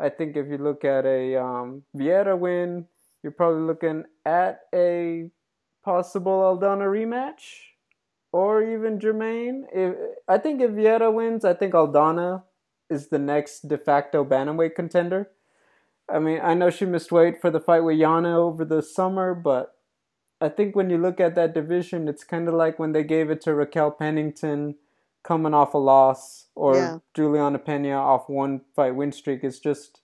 I 0.00 0.08
think 0.08 0.36
if 0.36 0.48
you 0.48 0.56
look 0.56 0.84
at 0.84 1.04
a 1.04 1.36
um, 1.36 1.82
Vieira 1.96 2.38
win, 2.38 2.86
you're 3.22 3.32
probably 3.32 3.62
looking 3.62 4.04
at 4.24 4.60
a 4.74 5.30
possible 5.84 6.40
Aldana 6.40 6.86
rematch 6.86 7.42
or 8.32 8.62
even 8.62 8.98
Germaine. 8.98 9.66
If, 9.72 9.94
I 10.26 10.38
think 10.38 10.62
if 10.62 10.70
Vieira 10.70 11.12
wins, 11.12 11.44
I 11.44 11.52
think 11.52 11.74
Aldana 11.74 12.44
is 12.88 13.08
the 13.08 13.18
next 13.18 13.68
de 13.68 13.76
facto 13.76 14.24
bantamweight 14.24 14.74
contender. 14.74 15.30
I 16.10 16.18
mean, 16.18 16.40
I 16.42 16.54
know 16.54 16.70
she 16.70 16.84
missed 16.86 17.12
weight 17.12 17.40
for 17.40 17.50
the 17.50 17.60
fight 17.60 17.80
with 17.80 17.96
Yana 17.96 18.34
over 18.34 18.64
the 18.64 18.82
summer, 18.82 19.34
but 19.34 19.73
I 20.44 20.48
think 20.50 20.76
when 20.76 20.90
you 20.90 20.98
look 20.98 21.20
at 21.20 21.34
that 21.36 21.54
division, 21.54 22.06
it's 22.06 22.22
kind 22.22 22.48
of 22.48 22.54
like 22.54 22.78
when 22.78 22.92
they 22.92 23.02
gave 23.02 23.30
it 23.30 23.40
to 23.42 23.54
Raquel 23.54 23.90
Pennington 23.90 24.76
coming 25.22 25.54
off 25.54 25.72
a 25.72 25.78
loss 25.78 26.48
or 26.54 26.76
yeah. 26.76 26.98
Julianna 27.14 27.58
Peña 27.58 27.98
off 27.98 28.28
one 28.28 28.60
fight 28.76 28.94
win 28.94 29.10
streak. 29.10 29.42
It's 29.42 29.58
just 29.58 30.02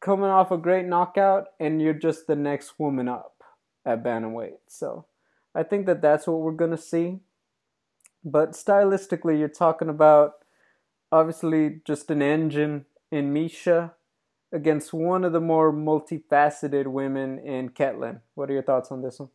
coming 0.00 0.30
off 0.30 0.52
a 0.52 0.56
great 0.56 0.86
knockout 0.86 1.48
and 1.58 1.82
you're 1.82 1.94
just 1.94 2.26
the 2.26 2.36
next 2.36 2.78
woman 2.78 3.08
up 3.08 3.42
at 3.84 4.04
bantamweight. 4.04 4.58
So 4.68 5.06
I 5.54 5.64
think 5.64 5.86
that 5.86 6.00
that's 6.00 6.26
what 6.26 6.40
we're 6.40 6.52
going 6.52 6.70
to 6.70 6.78
see. 6.78 7.18
But 8.24 8.52
stylistically, 8.52 9.38
you're 9.38 9.48
talking 9.48 9.88
about 9.88 10.34
obviously 11.10 11.80
just 11.84 12.10
an 12.10 12.22
engine 12.22 12.86
in 13.10 13.34
Miesha 13.34 13.92
against 14.54 14.94
one 14.94 15.24
of 15.24 15.32
the 15.32 15.40
more 15.40 15.72
multifaceted 15.72 16.86
women 16.86 17.40
in 17.40 17.68
Ketlen. 17.70 18.20
What 18.36 18.48
are 18.48 18.52
your 18.52 18.62
thoughts 18.62 18.92
on 18.92 19.02
this 19.02 19.18
one? 19.18 19.28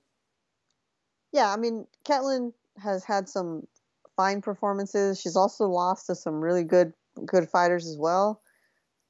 Yeah, 1.33 1.53
I 1.53 1.57
mean, 1.57 1.85
Ketlen 2.05 2.53
has 2.81 3.03
had 3.03 3.27
some 3.27 3.67
fine 4.15 4.41
performances. 4.41 5.19
She's 5.19 5.35
also 5.35 5.65
lost 5.65 6.07
to 6.07 6.15
some 6.15 6.41
really 6.41 6.63
good 6.63 6.93
good 7.25 7.49
fighters 7.49 7.85
as 7.85 7.97
well. 7.97 8.41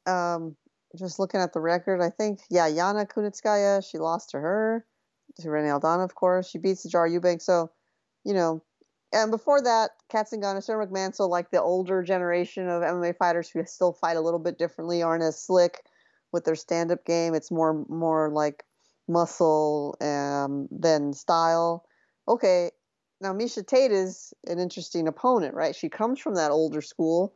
Um, 0.07 0.55
just 0.97 1.19
looking 1.19 1.39
at 1.39 1.53
the 1.53 1.59
record, 1.59 2.01
I 2.01 2.09
think 2.09 2.39
yeah, 2.49 2.67
Yana 2.67 3.07
Kunitskaya, 3.07 3.87
she 3.87 3.99
lost 3.99 4.31
to 4.31 4.39
her, 4.39 4.85
to 5.37 5.49
Renee 5.49 5.69
Aldana, 5.69 6.03
of 6.03 6.15
course. 6.15 6.49
She 6.49 6.57
beats 6.57 6.85
Sijara 6.85 7.07
Eubank. 7.07 7.43
So, 7.43 7.69
you 8.25 8.33
know, 8.33 8.63
and 9.13 9.29
before 9.29 9.61
that, 9.61 9.91
Cat 10.09 10.27
Zingano, 10.31 10.63
Sara 10.63 10.87
McMann, 10.87 11.29
like 11.29 11.51
the 11.51 11.61
older 11.61 12.01
generation 12.01 12.67
of 12.67 12.81
MMA 12.81 13.15
fighters 13.17 13.49
who 13.49 13.63
still 13.65 13.93
fight 13.93 14.17
a 14.17 14.21
little 14.21 14.39
bit 14.39 14.57
differently, 14.57 15.03
aren't 15.03 15.23
as 15.23 15.39
slick 15.41 15.83
with 16.31 16.45
their 16.45 16.55
stand-up 16.55 17.05
game. 17.05 17.33
It's 17.33 17.51
more 17.51 17.85
more 17.87 18.29
like 18.29 18.63
muscle 19.07 19.97
um, 20.01 20.67
than 20.71 21.13
style. 21.13 21.85
Okay, 22.27 22.71
now 23.21 23.33
Miesha 23.33 23.65
Tate 23.65 23.91
is 23.91 24.33
an 24.47 24.59
interesting 24.59 25.07
opponent, 25.07 25.55
right? 25.55 25.75
She 25.75 25.89
comes 25.89 26.19
from 26.19 26.35
that 26.35 26.51
older 26.51 26.81
school, 26.81 27.33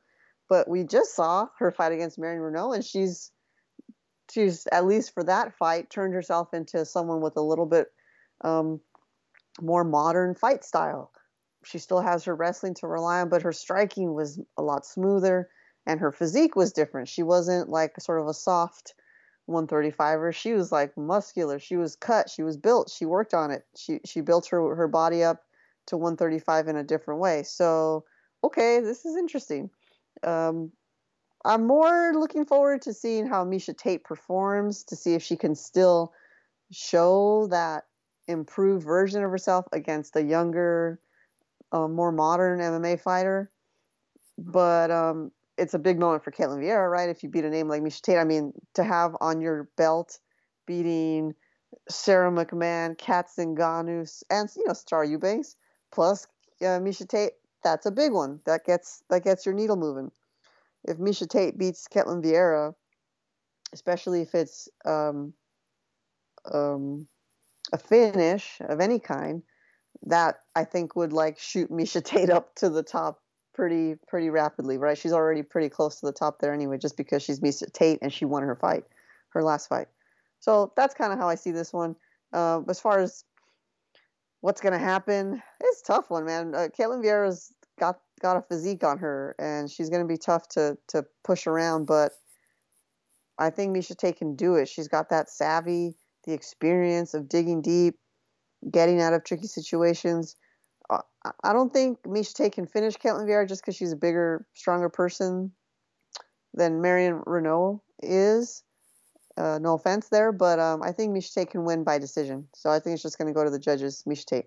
but 0.47 0.69
we 0.69 0.83
just 0.83 1.15
saw 1.15 1.47
her 1.59 1.71
fight 1.71 1.91
against 1.91 2.19
Marion 2.19 2.41
Reneau, 2.41 2.73
and 2.73 2.85
she's 2.85 3.31
she's 4.31 4.67
at 4.71 4.85
least 4.85 5.13
for 5.13 5.23
that 5.23 5.57
fight 5.57 5.89
turned 5.89 6.13
herself 6.13 6.53
into 6.53 6.85
someone 6.85 7.21
with 7.21 7.35
a 7.37 7.41
little 7.41 7.65
bit 7.65 7.87
um, 8.41 8.79
more 9.61 9.83
modern 9.83 10.35
fight 10.35 10.63
style. 10.63 11.11
She 11.65 11.79
still 11.79 12.01
has 12.01 12.25
her 12.25 12.35
wrestling 12.35 12.73
to 12.75 12.87
rely 12.87 13.21
on, 13.21 13.29
but 13.29 13.43
her 13.43 13.53
striking 13.53 14.13
was 14.13 14.39
a 14.57 14.61
lot 14.61 14.85
smoother 14.85 15.49
and 15.85 15.99
her 15.99 16.11
physique 16.11 16.55
was 16.55 16.73
different. 16.73 17.07
She 17.07 17.23
wasn't 17.23 17.69
like 17.69 17.99
sort 17.99 18.19
of 18.19 18.27
a 18.27 18.33
soft 18.33 18.93
135er. 19.49 20.33
She 20.33 20.53
was 20.53 20.71
like 20.71 20.97
muscular. 20.97 21.59
She 21.59 21.75
was 21.75 21.95
cut. 21.95 22.29
She 22.29 22.43
was 22.43 22.57
built. 22.57 22.89
She 22.89 23.05
worked 23.05 23.33
on 23.33 23.51
it. 23.51 23.65
She 23.75 23.99
she 24.05 24.21
built 24.21 24.47
her 24.47 24.75
her 24.75 24.87
body 24.87 25.23
up 25.23 25.43
to 25.87 25.97
135 25.97 26.67
in 26.67 26.77
a 26.77 26.83
different 26.83 27.19
way. 27.19 27.43
So 27.43 28.05
okay, 28.43 28.79
this 28.79 29.05
is 29.05 29.15
interesting. 29.17 29.69
Um, 30.23 30.71
I'm 31.45 31.67
more 31.67 32.13
looking 32.15 32.45
forward 32.45 32.83
to 32.83 32.93
seeing 32.93 33.27
how 33.27 33.43
Miesha 33.43 33.75
Tate 33.77 34.03
performs 34.03 34.83
to 34.85 34.95
see 34.95 35.13
if 35.13 35.23
she 35.23 35.35
can 35.35 35.55
still 35.55 36.13
show 36.71 37.47
that 37.47 37.85
improved 38.27 38.85
version 38.85 39.23
of 39.23 39.29
herself 39.29 39.65
against 39.73 40.15
a 40.15 40.23
younger, 40.23 40.99
uh, 41.73 41.89
more 41.89 42.13
modern 42.13 42.59
MMA 42.59 42.99
fighter. 42.99 43.51
But 44.37 44.89
um, 44.89 45.31
it's 45.57 45.73
a 45.73 45.79
big 45.79 45.99
moment 45.99 46.23
for 46.23 46.31
Ketlen 46.31 46.59
Vieira, 46.59 46.89
right? 46.89 47.09
If 47.09 47.23
you 47.23 47.29
beat 47.29 47.45
a 47.45 47.49
name 47.49 47.67
like 47.67 47.81
Miesha 47.81 48.01
Tate, 48.01 48.17
I 48.17 48.23
mean, 48.23 48.53
to 48.75 48.83
have 48.83 49.15
on 49.21 49.41
your 49.41 49.69
belt 49.77 50.19
beating 50.65 51.35
Sara 51.89 52.31
McMann, 52.31 52.97
Kat 52.97 53.27
and 53.37 53.57
you 53.57 54.65
know 54.67 54.73
Star 54.73 55.03
Eubanks 55.03 55.55
plus 55.91 56.27
uh, 56.61 56.79
Miesha 56.79 57.07
Tate. 57.07 57.33
That's 57.63 57.85
a 57.85 57.91
big 57.91 58.11
one. 58.11 58.39
That 58.45 58.65
gets 58.65 59.03
that 59.09 59.23
gets 59.23 59.45
your 59.45 59.55
needle 59.55 59.75
moving. 59.75 60.11
If 60.83 60.97
Miesha 60.97 61.29
Tate 61.29 61.57
beats 61.57 61.87
Ketlen 61.87 62.23
Vieira, 62.23 62.73
especially 63.73 64.21
if 64.21 64.35
it's 64.35 64.67
um, 64.85 65.33
um, 66.51 67.07
a 67.71 67.77
finish 67.77 68.59
of 68.67 68.81
any 68.81 68.99
kind, 68.99 69.43
that 70.07 70.39
I 70.55 70.65
think 70.65 70.95
would 70.95 71.13
like 71.13 71.39
shoot 71.39 71.71
Miesha 71.71 72.03
Tate 72.03 72.29
up 72.29 72.55
to 72.55 72.69
the 72.69 72.83
top 72.83 73.22
pretty 73.53 73.95
pretty 74.07 74.29
rapidly, 74.29 74.77
right? 74.77 74.97
She's 74.97 75.13
already 75.13 75.43
pretty 75.43 75.69
close 75.69 75.99
to 75.99 76.05
the 76.05 76.11
top 76.11 76.39
there 76.39 76.53
anyway, 76.53 76.77
just 76.77 76.97
because 76.97 77.23
she's 77.23 77.39
Miesha 77.39 77.71
Tate 77.71 77.99
and 78.01 78.11
she 78.11 78.25
won 78.25 78.43
her 78.43 78.55
fight, 78.55 78.83
her 79.29 79.43
last 79.43 79.67
fight. 79.67 79.87
So 80.39 80.73
that's 80.75 80.93
kind 80.93 81.13
of 81.13 81.19
how 81.19 81.29
I 81.29 81.35
see 81.35 81.51
this 81.51 81.71
one. 81.71 81.95
Uh, 82.33 82.61
as 82.67 82.79
far 82.79 82.99
as 82.99 83.23
what's 84.41 84.59
going 84.59 84.73
to 84.73 84.79
happen, 84.79 85.41
it's 85.61 85.81
tough 85.81 86.09
one, 86.09 86.25
man. 86.25 86.53
Uh, 86.53 86.67
Ketlen 86.77 87.03
Vieira's 87.03 87.53
got 87.79 87.99
got 88.21 88.37
a 88.37 88.41
physique 88.41 88.83
on 88.83 88.97
her, 88.99 89.35
and 89.39 89.69
she's 89.69 89.89
going 89.89 90.01
to 90.01 90.07
be 90.07 90.17
tough 90.17 90.47
to 90.49 90.77
to 90.89 91.05
push 91.23 91.47
around. 91.47 91.85
But 91.85 92.13
I 93.37 93.49
think 93.49 93.75
Miesha 93.75 93.97
Tate 93.97 94.17
can 94.17 94.35
do 94.35 94.55
it. 94.55 94.67
She's 94.67 94.87
got 94.87 95.09
that 95.09 95.29
savvy, 95.29 95.95
the 96.25 96.33
experience 96.33 97.13
of 97.13 97.29
digging 97.29 97.61
deep, 97.61 97.97
getting 98.69 99.01
out 99.01 99.13
of 99.13 99.23
tricky 99.23 99.47
situations. 99.47 100.35
Uh, 101.25 101.31
I 101.43 101.53
don't 101.53 101.71
think 101.71 102.01
Miesha 102.03 102.33
Tate 102.33 102.53
can 102.53 102.65
finish 102.65 102.95
Ketlen 102.95 103.27
Vieira 103.27 103.47
just 103.47 103.61
because 103.61 103.75
she's 103.75 103.91
a 103.91 103.97
bigger, 103.97 104.45
stronger 104.53 104.89
person 104.89 105.51
than 106.53 106.81
Marion 106.81 107.21
Reneau 107.25 107.81
is. 108.01 108.63
Uh, 109.35 109.57
no 109.59 109.73
offense 109.73 110.09
there, 110.09 110.31
but 110.31 110.59
um, 110.59 110.83
I 110.83 110.91
think 110.91 111.15
Miesha 111.15 111.33
Tate 111.33 111.49
can 111.49 111.65
win 111.65 111.83
by 111.83 111.97
decision. 111.97 112.47
So 112.53 112.69
I 112.69 112.79
think 112.79 112.93
it's 112.93 113.03
just 113.03 113.17
going 113.17 113.27
to 113.27 113.33
go 113.33 113.43
to 113.43 113.49
the 113.49 113.59
judges. 113.59 114.03
Miesha 114.07 114.25
Tate. 114.25 114.45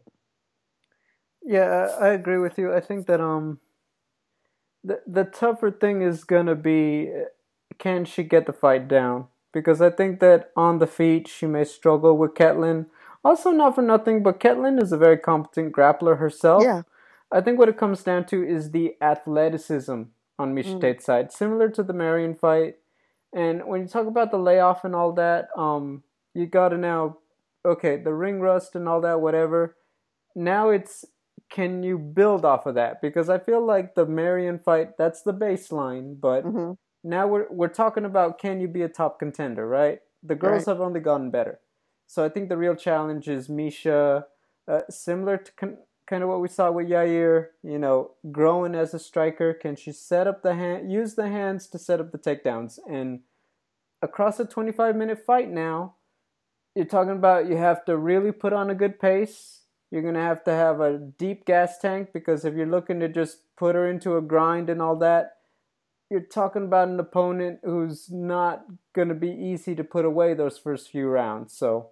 Yeah, 1.44 1.88
I 2.00 2.08
agree 2.08 2.38
with 2.38 2.58
you. 2.58 2.74
I 2.74 2.80
think 2.80 3.06
that 3.06 3.20
um, 3.20 3.60
the 4.82 5.00
the 5.06 5.24
tougher 5.24 5.70
thing 5.70 6.02
is 6.02 6.24
gonna 6.24 6.56
be 6.56 7.12
can 7.78 8.04
she 8.04 8.22
get 8.24 8.46
the 8.46 8.52
fight 8.52 8.88
down? 8.88 9.26
Because 9.52 9.80
I 9.80 9.90
think 9.90 10.20
that 10.20 10.50
on 10.56 10.78
the 10.78 10.86
feet 10.86 11.28
she 11.28 11.46
may 11.46 11.64
struggle 11.64 12.16
with 12.16 12.34
Ketlen. 12.34 12.86
Also, 13.26 13.50
not 13.50 13.74
for 13.74 13.82
nothing, 13.82 14.22
but 14.22 14.38
Ketlen 14.38 14.80
is 14.80 14.92
a 14.92 14.96
very 14.96 15.18
competent 15.18 15.72
grappler 15.74 16.18
herself. 16.18 16.62
Yeah. 16.62 16.82
I 17.32 17.40
think 17.40 17.58
what 17.58 17.68
it 17.68 17.76
comes 17.76 18.04
down 18.04 18.24
to 18.26 18.46
is 18.46 18.70
the 18.70 18.94
athleticism 19.00 20.02
on 20.38 20.54
Miesha 20.54 20.76
Mm. 20.76 20.80
Tate's 20.80 21.04
side, 21.04 21.32
similar 21.32 21.68
to 21.70 21.82
the 21.82 21.92
Marion 21.92 22.34
fight. 22.36 22.76
And 23.32 23.64
when 23.66 23.80
you 23.82 23.88
talk 23.88 24.06
about 24.06 24.30
the 24.30 24.38
layoff 24.38 24.84
and 24.84 24.94
all 24.94 25.12
that, 25.14 25.48
um, 25.56 26.04
you 26.34 26.46
gotta 26.46 26.78
now, 26.78 27.18
okay, 27.64 27.96
the 27.96 28.14
ring 28.14 28.40
rust 28.40 28.76
and 28.76 28.88
all 28.88 29.00
that, 29.00 29.20
whatever. 29.20 29.76
Now 30.36 30.70
it's 30.70 31.04
can 31.50 31.82
you 31.82 31.98
build 31.98 32.44
off 32.44 32.66
of 32.66 32.74
that? 32.76 33.00
Because 33.00 33.28
I 33.28 33.38
feel 33.38 33.64
like 33.64 33.94
the 33.94 34.06
Marion 34.06 34.58
fight, 34.58 34.96
that's 34.98 35.22
the 35.22 35.34
baseline, 35.34 36.20
but 36.20 36.42
hmm 36.42 36.72
now 37.04 37.26
we're 37.28 37.46
we're 37.50 37.68
talking 37.82 38.04
about 38.04 38.38
can 38.38 38.60
you 38.60 38.68
be 38.68 38.82
a 38.82 38.88
top 38.88 39.18
contender, 39.18 39.66
right? 39.66 40.00
The 40.22 40.34
girls 40.34 40.66
Right. 40.66 40.72
have 40.74 40.80
only 40.80 41.00
gotten 41.00 41.30
better, 41.30 41.60
so 42.06 42.24
I 42.24 42.28
think 42.28 42.48
the 42.48 42.56
real 42.56 42.74
challenge 42.74 43.28
is 43.28 43.48
Miesha, 43.48 44.24
uh, 44.68 44.80
similar 44.88 45.36
to 45.38 45.52
con- 45.52 45.78
kind 46.06 46.22
of 46.22 46.28
what 46.28 46.40
we 46.40 46.48
saw 46.48 46.70
with 46.70 46.88
Yair. 46.88 47.48
You 47.62 47.78
know, 47.78 48.12
growing 48.30 48.74
as 48.74 48.94
a 48.94 48.98
striker, 48.98 49.52
can 49.54 49.76
she 49.76 49.92
set 49.92 50.26
up 50.26 50.42
the 50.42 50.54
hand, 50.54 50.92
use 50.92 51.14
the 51.14 51.28
hands 51.28 51.66
to 51.68 51.78
set 51.78 52.00
up 52.00 52.12
the 52.12 52.18
takedowns, 52.18 52.78
and 52.88 53.20
across 54.02 54.38
a 54.38 54.44
25 54.44 54.96
minute 54.96 55.24
fight 55.24 55.50
now, 55.50 55.94
you're 56.74 56.84
talking 56.84 57.12
about 57.12 57.48
you 57.48 57.56
have 57.56 57.84
to 57.86 57.96
really 57.96 58.32
put 58.32 58.52
on 58.52 58.70
a 58.70 58.74
good 58.74 59.00
pace. 59.00 59.62
You're 59.90 60.02
gonna 60.02 60.22
have 60.22 60.44
to 60.44 60.52
have 60.52 60.80
a 60.80 60.98
deep 60.98 61.44
gas 61.44 61.78
tank 61.78 62.10
because 62.12 62.44
if 62.44 62.54
you're 62.54 62.66
looking 62.66 63.00
to 63.00 63.08
just 63.08 63.38
put 63.56 63.74
her 63.74 63.88
into 63.88 64.16
a 64.16 64.22
grind 64.22 64.68
and 64.68 64.82
all 64.82 64.96
that, 64.96 65.36
you're 66.10 66.20
talking 66.20 66.64
about 66.64 66.88
an 66.88 67.00
opponent 67.00 67.60
who's 67.64 68.10
not 68.10 68.64
going 68.94 69.08
to 69.08 69.14
be 69.14 69.30
easy 69.30 69.74
to 69.74 69.84
put 69.84 70.04
away 70.04 70.34
those 70.34 70.58
first 70.58 70.90
few 70.90 71.08
rounds. 71.08 71.56
So 71.56 71.90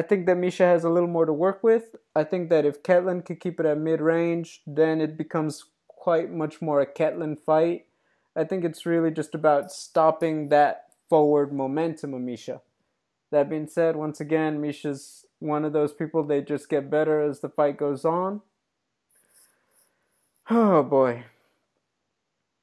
I 0.00 0.02
think 0.02 0.24
that 0.24 0.38
Miesha 0.38 0.60
has 0.60 0.82
a 0.82 0.88
little 0.88 1.10
more 1.10 1.26
to 1.26 1.32
work 1.34 1.62
with. 1.62 1.94
I 2.16 2.24
think 2.24 2.48
that 2.48 2.64
if 2.64 2.82
Ketlen 2.82 3.22
could 3.22 3.38
keep 3.38 3.60
it 3.60 3.66
at 3.66 3.76
mid 3.76 4.00
range, 4.00 4.62
then 4.66 4.98
it 4.98 5.18
becomes 5.18 5.66
quite 5.88 6.30
much 6.32 6.62
more 6.62 6.80
a 6.80 6.86
Ketlen 6.86 7.38
fight. 7.38 7.84
I 8.34 8.44
think 8.44 8.64
it's 8.64 8.86
really 8.86 9.10
just 9.10 9.34
about 9.34 9.70
stopping 9.70 10.48
that 10.48 10.86
forward 11.10 11.52
momentum 11.52 12.14
of 12.14 12.22
Miesha. 12.22 12.62
That 13.30 13.50
being 13.50 13.66
said, 13.66 13.94
once 13.94 14.22
again, 14.22 14.62
Miesha's 14.62 15.26
one 15.38 15.66
of 15.66 15.74
those 15.74 15.92
people, 15.92 16.22
they 16.22 16.40
just 16.40 16.70
get 16.70 16.88
better 16.88 17.20
as 17.20 17.40
the 17.40 17.50
fight 17.50 17.76
goes 17.76 18.06
on. 18.06 18.40
Oh 20.48 20.82
boy. 20.82 21.24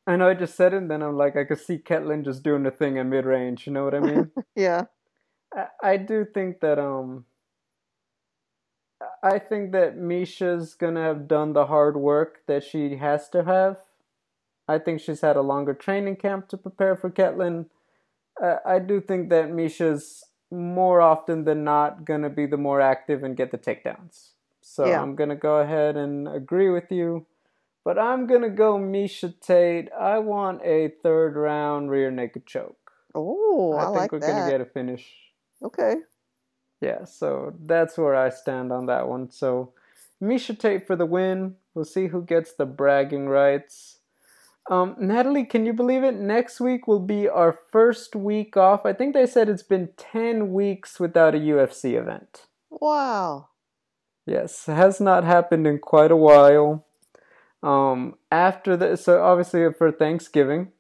I 0.07 0.15
know 0.15 0.27
I 0.27 0.33
just 0.33 0.55
said 0.55 0.73
it, 0.73 0.77
and 0.77 0.89
then 0.89 1.03
I'm 1.03 1.15
like, 1.15 1.35
I 1.35 1.43
could 1.43 1.59
see 1.59 1.77
Ketlen 1.77 2.25
just 2.25 2.41
doing 2.41 2.63
the 2.63 2.71
thing 2.71 2.97
in 2.97 3.11
mid 3.11 3.25
range. 3.25 3.67
You 3.67 3.73
know 3.73 3.83
what 3.83 3.93
I 3.93 3.99
mean? 3.99 4.31
Yeah. 4.55 4.85
I, 5.55 5.67
I 5.83 5.97
do 5.97 6.25
think 6.25 6.59
that 6.61 6.79
um, 6.79 7.25
I 9.23 9.39
think 9.39 9.71
that 9.71 9.97
Miesha's 9.97 10.73
gonna 10.73 11.03
have 11.03 11.27
done 11.27 11.53
the 11.53 11.67
hard 11.67 11.97
work 11.97 12.41
that 12.47 12.63
she 12.63 12.97
has 12.97 13.29
to 13.29 13.43
have. 13.43 13.77
I 14.67 14.79
think 14.79 14.99
she's 14.99 15.21
had 15.21 15.37
a 15.37 15.41
longer 15.41 15.73
training 15.73 16.17
camp 16.17 16.49
to 16.49 16.57
prepare 16.57 16.95
for 16.95 17.09
Ketlen. 17.09 17.67
Uh, 18.41 18.57
I 18.65 18.79
do 18.79 18.99
think 18.99 19.29
that 19.29 19.49
Miesha's 19.49 20.23
more 20.51 21.01
often 21.01 21.43
than 21.45 21.63
not 21.63 22.05
gonna 22.05 22.29
be 22.29 22.45
the 22.45 22.57
more 22.57 22.81
active 22.81 23.23
and 23.23 23.35
get 23.37 23.51
the 23.51 23.57
takedowns. 23.57 24.31
So 24.61 24.85
Yeah. 24.85 25.01
I'm 25.01 25.15
gonna 25.15 25.35
go 25.35 25.57
ahead 25.57 25.95
and 25.95 26.27
agree 26.27 26.69
with 26.69 26.91
you. 26.91 27.25
But 27.83 27.97
I'm 27.97 28.27
gonna 28.27 28.49
go 28.49 28.77
Miesha 28.77 29.39
Tate. 29.39 29.89
I 29.93 30.19
want 30.19 30.61
a 30.63 30.89
third 31.01 31.35
round 31.37 31.89
rear 31.89 32.11
naked 32.11 32.45
choke. 32.45 32.91
Oh, 33.15 33.73
I, 33.73 33.83
I 33.83 33.85
think 33.85 33.97
like 33.97 34.11
we're 34.11 34.19
that. 34.19 34.27
gonna 34.27 34.51
get 34.51 34.61
a 34.61 34.65
finish. 34.65 35.26
Okay. 35.64 35.95
Yeah, 36.82 37.05
so 37.05 37.53
that's 37.60 37.97
where 37.97 38.16
I 38.16 38.30
stand 38.30 38.72
on 38.72 38.86
that 38.86 39.08
one. 39.08 39.32
So 39.32 39.74
Miesha 40.22 40.58
Tate 40.58 40.86
for 40.86 40.95
the 40.95 41.05
win. 41.05 41.55
We'll 41.74 41.86
see 41.86 42.08
who 42.08 42.24
gets 42.24 42.53
the 42.53 42.66
bragging 42.66 43.28
rights. 43.28 43.97
Um, 44.70 44.95
Natalie, 44.99 45.45
can 45.45 45.66
you 45.66 45.74
believe 45.74 46.03
it? 46.03 46.16
Next 46.16 46.60
week 46.60 46.88
will 46.88 46.99
be 46.99 47.30
our 47.30 47.58
first 47.72 48.16
week 48.16 48.58
off. 48.58 48.86
I 48.86 48.93
think 48.93 49.14
they 49.14 49.26
said 49.26 49.47
it's 49.47 49.64
been 49.64 49.89
10 49.95 50.51
weeks 50.51 50.99
without 50.99 51.36
a 51.36 51.39
UFC 51.39 51.97
event. 51.97 52.47
Wow. 52.70 53.49
Yes, 54.26 54.66
has 54.66 54.99
not 54.99 55.24
happened 55.24 55.66
in 55.66 55.80
quite 55.80 56.12
a 56.12 56.18
while. 56.18 56.86
Um, 57.64 58.16
after 58.30 58.76
the 58.76 58.97
so 58.97 59.24
obviously 59.24 59.66
for 59.74 59.91
Thanksgiving, 59.91 60.74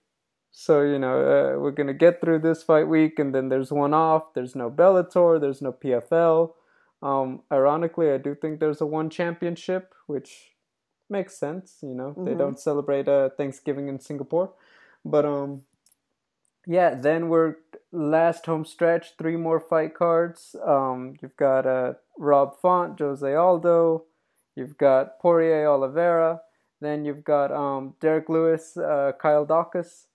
so 0.59 0.81
you 0.81 0.97
know 0.97 1.17
uh, 1.21 1.59
we're 1.59 1.71
gonna 1.79 1.93
get 1.93 2.19
through 2.19 2.39
this 2.39 2.63
fight 2.63 2.87
week, 2.87 3.19
and 3.19 3.33
then 3.35 3.49
there's 3.49 3.71
one 3.71 3.93
off. 3.93 4.33
There's 4.33 4.55
no 4.55 4.71
Bellator. 4.71 5.39
There's 5.39 5.61
no 5.61 5.71
PFL. 5.71 6.53
Um, 7.03 7.43
ironically, 7.51 8.09
I 8.11 8.17
do 8.17 8.33
think 8.33 8.59
there's 8.59 8.81
a 8.81 8.85
one 8.87 9.11
championship, 9.11 9.93
which 10.07 10.55
makes 11.09 11.37
sense. 11.37 11.77
You 11.83 11.93
know 11.93 12.13
they 12.17 12.33
Mhm. 12.33 12.39
don't 12.39 12.59
celebrate 12.59 13.07
uh, 13.07 13.29
Thanksgiving 13.37 13.87
in 13.87 13.99
Singapore, 13.99 14.49
but 15.05 15.25
um, 15.25 15.61
yeah. 16.65 16.95
Then 16.95 17.29
we're 17.29 17.55
last 17.91 18.45
home 18.47 18.65
stretch. 18.65 19.15
Three 19.17 19.37
more 19.37 19.59
fight 19.59 19.93
cards. 19.93 20.55
Um, 20.65 21.13
you've 21.21 21.37
got 21.37 21.65
uh, 21.67 21.93
Rob 22.17 22.57
Font, 22.59 22.99
Jose 22.99 23.31
Aldo. 23.33 24.05
You've 24.55 24.77
got 24.77 25.19
Poirier 25.19 25.67
Oliveira. 25.67 26.41
Then 26.81 27.05
you've 27.05 27.23
got 27.23 27.51
um, 27.51 27.93
Derrick 27.99 28.27
Lewis, 28.27 28.75
uh, 28.75 29.11
Kyle 29.19 29.45
Dawkins. 29.45 30.06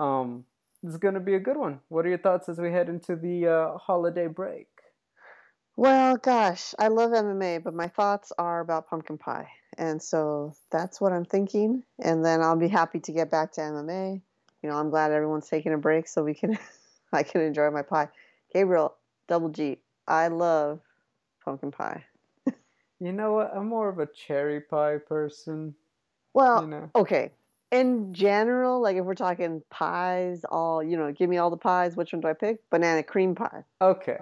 Um, 0.00 0.44
this 0.82 0.92
is 0.92 0.98
going 0.98 1.14
to 1.14 1.20
be 1.20 1.34
a 1.34 1.40
good 1.40 1.58
one. 1.58 1.80
What 1.88 2.06
are 2.06 2.08
your 2.08 2.18
thoughts 2.18 2.48
as 2.48 2.58
we 2.58 2.72
head 2.72 2.88
into 2.88 3.16
the 3.16 3.46
uh, 3.46 3.78
holiday 3.78 4.26
break? 4.26 4.66
Well, 5.76 6.16
gosh, 6.16 6.74
I 6.78 6.88
love 6.88 7.10
MMA, 7.10 7.62
but 7.62 7.74
my 7.74 7.88
thoughts 7.88 8.32
are 8.38 8.60
about 8.60 8.88
pumpkin 8.88 9.18
pie. 9.18 9.48
And 9.78 10.02
so 10.02 10.54
that's 10.70 11.00
what 11.00 11.12
I'm 11.12 11.24
thinking. 11.24 11.84
And 12.02 12.24
then 12.24 12.40
I'll 12.40 12.56
be 12.56 12.68
happy 12.68 13.00
to 13.00 13.12
get 13.12 13.30
back 13.30 13.52
to 13.52 13.60
MMA. 13.60 14.20
You 14.62 14.68
know, 14.68 14.76
I'm 14.76 14.90
glad 14.90 15.12
everyone's 15.12 15.48
taking 15.48 15.72
a 15.72 15.78
break 15.78 16.08
so 16.08 16.24
we 16.24 16.34
can 16.34 16.58
I 17.12 17.22
can 17.22 17.42
enjoy 17.42 17.70
my 17.70 17.82
pie. 17.82 18.08
Gabriel, 18.52 18.94
double 19.28 19.48
G, 19.48 19.78
I 20.06 20.28
love 20.28 20.80
pumpkin 21.44 21.70
pie. 21.70 22.04
You 23.02 23.12
know 23.12 23.32
what? 23.32 23.52
I'm 23.56 23.66
more 23.66 23.88
of 23.88 23.98
a 23.98 24.06
cherry 24.06 24.60
pie 24.60 24.98
person. 24.98 25.74
Well, 26.34 26.64
You 26.64 26.68
know, 26.68 26.90
okay. 26.94 27.32
In 27.70 28.12
general, 28.12 28.80
like 28.80 28.96
if 28.96 29.04
we're 29.04 29.14
talking 29.14 29.62
pies, 29.70 30.44
all 30.50 30.82
you 30.82 30.96
know, 30.96 31.12
give 31.12 31.30
me 31.30 31.38
all 31.38 31.50
the 31.50 31.56
pies, 31.56 31.96
which 31.96 32.12
one 32.12 32.20
do 32.20 32.28
I 32.28 32.32
pick? 32.32 32.58
Banana 32.70 33.02
cream 33.02 33.34
pie. 33.34 33.64
okay. 33.80 34.18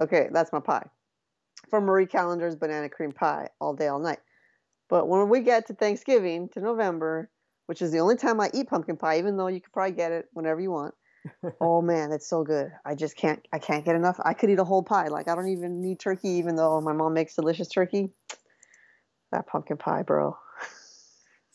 Okay, 0.00 0.28
that's 0.30 0.52
my 0.52 0.60
pie. 0.60 0.86
From 1.70 1.84
Marie 1.84 2.06
Callender's 2.06 2.54
banana 2.54 2.88
cream 2.88 3.10
pie 3.10 3.48
all 3.60 3.74
day, 3.74 3.88
all 3.88 3.98
night. 3.98 4.20
But 4.88 5.08
when 5.08 5.28
we 5.28 5.40
get 5.40 5.66
to 5.66 5.74
Thanksgiving, 5.74 6.48
to 6.50 6.60
November, 6.60 7.30
which 7.66 7.82
is 7.82 7.90
the 7.90 7.98
only 7.98 8.16
time 8.16 8.40
I 8.40 8.48
eat 8.54 8.68
pumpkin 8.68 8.96
pie, 8.96 9.18
even 9.18 9.36
though 9.36 9.48
you 9.48 9.60
could 9.60 9.72
probably 9.72 9.92
get 9.92 10.12
it 10.12 10.26
whenever 10.32 10.60
you 10.60 10.70
want, 10.70 10.94
oh 11.60 11.82
man, 11.82 12.12
it's 12.12 12.28
so 12.28 12.44
good. 12.44 12.70
I 12.84 12.94
just 12.94 13.16
can't. 13.16 13.46
I 13.52 13.58
can't 13.58 13.84
get 13.84 13.96
enough. 13.96 14.20
I 14.24 14.34
could 14.34 14.50
eat 14.50 14.58
a 14.58 14.64
whole 14.64 14.82
pie. 14.82 15.08
Like 15.08 15.28
I 15.28 15.34
don't 15.34 15.48
even 15.48 15.80
need 15.80 15.98
turkey, 16.00 16.30
even 16.30 16.56
though 16.56 16.80
my 16.80 16.92
mom 16.92 17.14
makes 17.14 17.34
delicious 17.34 17.68
turkey. 17.68 18.10
That 19.32 19.46
pumpkin 19.46 19.76
pie, 19.76 20.02
bro. 20.02 20.36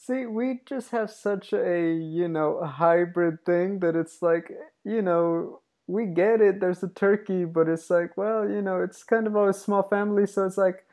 See, 0.05 0.25
we 0.25 0.59
just 0.65 0.91
have 0.91 1.09
such 1.11 1.53
a, 1.53 1.93
you 1.93 2.27
know, 2.27 2.57
a 2.57 2.67
hybrid 2.67 3.45
thing 3.45 3.79
that 3.79 3.95
it's 3.95 4.21
like, 4.21 4.51
you 4.83 5.01
know, 5.01 5.61
we 5.87 6.07
get 6.07 6.41
it, 6.41 6.59
there's 6.59 6.83
a 6.83 6.89
turkey, 6.89 7.45
but 7.45 7.69
it's 7.69 7.89
like, 7.89 8.17
well, 8.17 8.49
you 8.49 8.61
know, 8.61 8.81
it's 8.81 9.03
kind 9.03 9.27
of 9.27 9.35
a 9.35 9.53
small 9.53 9.83
family, 9.83 10.27
so 10.27 10.45
it's 10.45 10.57
like, 10.57 10.85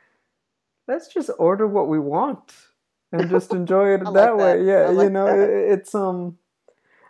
let's 0.87 1.07
just 1.13 1.29
order 1.39 1.67
what 1.67 1.87
we 1.89 1.99
want 1.99 2.53
and 3.11 3.29
just 3.29 3.53
enjoy 3.61 3.93
it 3.95 3.99
that 4.13 4.37
way. 4.37 4.57
That. 4.59 4.65
Yeah, 4.65 4.89
like 4.89 5.05
you 5.05 5.09
know, 5.09 5.27
it, 5.27 5.49
it's 5.73 5.95
um 5.95 6.37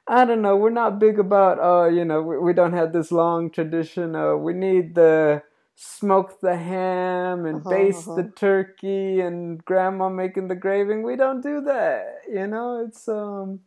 I 0.08 0.26
don't 0.26 0.41
know, 0.41 0.58
we're 0.58 0.72
not 0.72 0.99
big 0.99 1.20
about 1.20 1.60
uh, 1.60 1.89
you 1.89 2.06
know, 2.06 2.22
we, 2.22 2.38
we 2.39 2.54
don't 2.54 2.74
have 2.74 2.93
this 2.93 3.12
long 3.12 3.49
tradition 3.52 4.16
uh 4.16 4.36
we 4.36 4.54
need 4.54 4.95
the 4.95 5.43
smoke 5.84 6.40
the 6.42 6.56
ham 6.56 7.48
and 7.48 7.62
uh-huh, 7.62 7.70
baste 7.70 8.08
uh-huh. 8.08 8.22
the 8.22 8.24
turkey 8.36 9.20
and 9.20 9.66
grandma 9.66 10.10
making 10.10 10.48
the 10.48 10.56
gravy. 10.56 10.98
We 10.98 11.16
don't 11.16 11.42
do 11.42 11.62
that. 11.62 12.22
You 12.32 12.46
know, 12.46 12.86
it's 12.86 13.08
um 13.08 13.62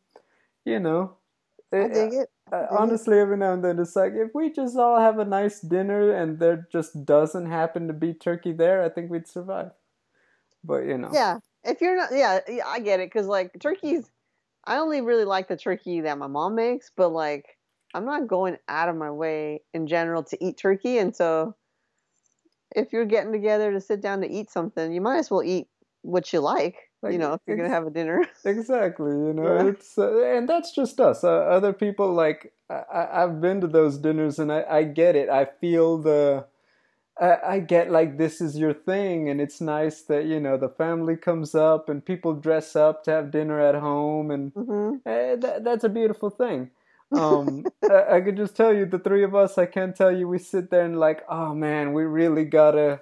you 0.65 0.79
know, 0.79 1.17
I 1.73 1.89
dig 1.89 2.15
it. 2.15 2.29
Uh, 2.53 2.67
honestly, 2.71 3.19
every 3.19 3.37
now 3.37 3.53
and 3.53 3.65
then 3.65 3.81
it's 3.81 3.97
like 3.97 4.13
if 4.15 4.31
we 4.33 4.53
just 4.53 4.77
all 4.77 5.01
have 5.01 5.19
a 5.19 5.25
nice 5.25 5.61
dinner 5.61 6.13
and 6.13 6.39
there 6.39 6.69
just 6.71 7.05
doesn't 7.05 7.47
happen 7.47 7.89
to 7.89 7.93
be 7.93 8.15
turkey 8.15 8.53
there, 8.53 8.85
I 8.85 8.91
think 8.91 9.11
we'd 9.11 9.27
survive. 9.27 9.73
But 10.63 10.87
you 10.87 10.99
know, 10.99 11.11
yeah. 11.13 11.39
If 11.65 11.81
you're 11.81 11.97
not, 11.97 12.11
yeah, 12.13 12.41
yeah 12.47 12.65
I 12.67 12.79
get 12.79 13.01
it 13.01 13.11
because 13.13 13.27
like 13.27 13.59
turkeys, 13.59 14.09
I 14.65 14.77
only 14.77 15.01
really 15.01 15.25
like 15.25 15.49
the 15.49 15.57
turkey 15.57 16.03
that 16.03 16.19
my 16.19 16.29
mom 16.29 16.55
makes, 16.55 16.93
but 16.97 17.09
like 17.09 17.59
I'm 17.93 18.05
not 18.05 18.29
going 18.29 18.57
out 18.69 18.89
of 18.89 18.95
my 18.95 19.11
way 19.11 19.63
in 19.73 19.89
general 19.89 20.23
to 20.25 20.45
eat 20.45 20.59
turkey, 20.59 20.99
and 20.99 21.17
so 21.17 21.57
if 22.75 22.93
you're 22.93 23.05
getting 23.05 23.33
together 23.33 23.73
to 23.73 23.81
sit 23.81 24.01
down 24.01 24.21
to 24.21 24.31
eat 24.31 24.51
something, 24.51 24.93
you 24.93 25.01
might 25.01 25.19
as 25.19 25.31
well 25.31 25.43
eat 25.43 25.69
what 26.03 26.33
you 26.33 26.41
like. 26.41 26.77
Like, 27.03 27.13
you 27.13 27.19
know, 27.19 27.35
if 27.35 27.41
you're 27.47 27.57
ex- 27.57 27.65
gonna 27.65 27.75
have 27.75 27.87
a 27.87 27.91
dinner. 27.91 28.25
exactly. 28.45 29.11
You 29.11 29.33
know, 29.35 29.57
yeah. 29.57 29.69
it's 29.69 29.99
uh, 29.99 30.25
and 30.25 30.49
that's 30.49 30.75
just 30.75 31.01
us. 31.01 31.23
Uh, 31.23 31.31
other 31.31 31.73
people 31.73 32.13
like 32.13 32.53
I, 32.71 33.09
I've 33.13 33.41
been 33.41 33.61
to 33.61 33.67
those 33.67 33.99
dinners 33.99 34.39
and 34.39 34.51
I, 34.51 34.65
I 34.69 34.83
get 34.85 35.17
it. 35.17 35.29
I 35.29 35.45
feel 35.45 35.99
the. 35.99 36.47
I, 37.21 37.37
I 37.47 37.61
get 37.61 37.93
like 37.93 38.19
this 38.19 38.41
is 38.41 38.59
your 38.59 38.75
thing, 38.75 39.29
and 39.29 39.41
it's 39.41 39.61
nice 39.61 40.03
that 40.03 40.25
you 40.25 40.41
know 40.41 40.57
the 40.57 40.69
family 40.69 41.17
comes 41.17 41.55
up 41.55 41.89
and 41.89 42.05
people 42.05 42.35
dress 42.35 42.75
up 42.75 43.05
to 43.05 43.13
have 43.13 43.31
dinner 43.31 43.61
at 43.61 43.77
home, 43.77 44.33
and 44.33 44.53
mm-hmm. 44.53 44.97
uh, 45.07 45.37
that, 45.37 45.63
that's 45.63 45.85
a 45.85 45.89
beautiful 45.89 46.29
thing. 46.29 46.71
Um, 47.17 47.65
I, 47.91 48.17
I 48.17 48.21
could 48.21 48.37
just 48.37 48.57
tell 48.57 48.73
you 48.73 48.87
the 48.87 48.99
three 48.99 49.25
of 49.25 49.35
us. 49.35 49.59
I 49.59 49.67
can't 49.67 49.97
tell 49.97 50.15
you 50.15 50.29
we 50.29 50.39
sit 50.39 50.71
there 50.71 50.85
and 50.85 50.99
like, 50.99 51.23
oh 51.29 51.55
man, 51.55 51.93
we 51.93 52.05
really 52.05 52.45
gotta 52.45 53.01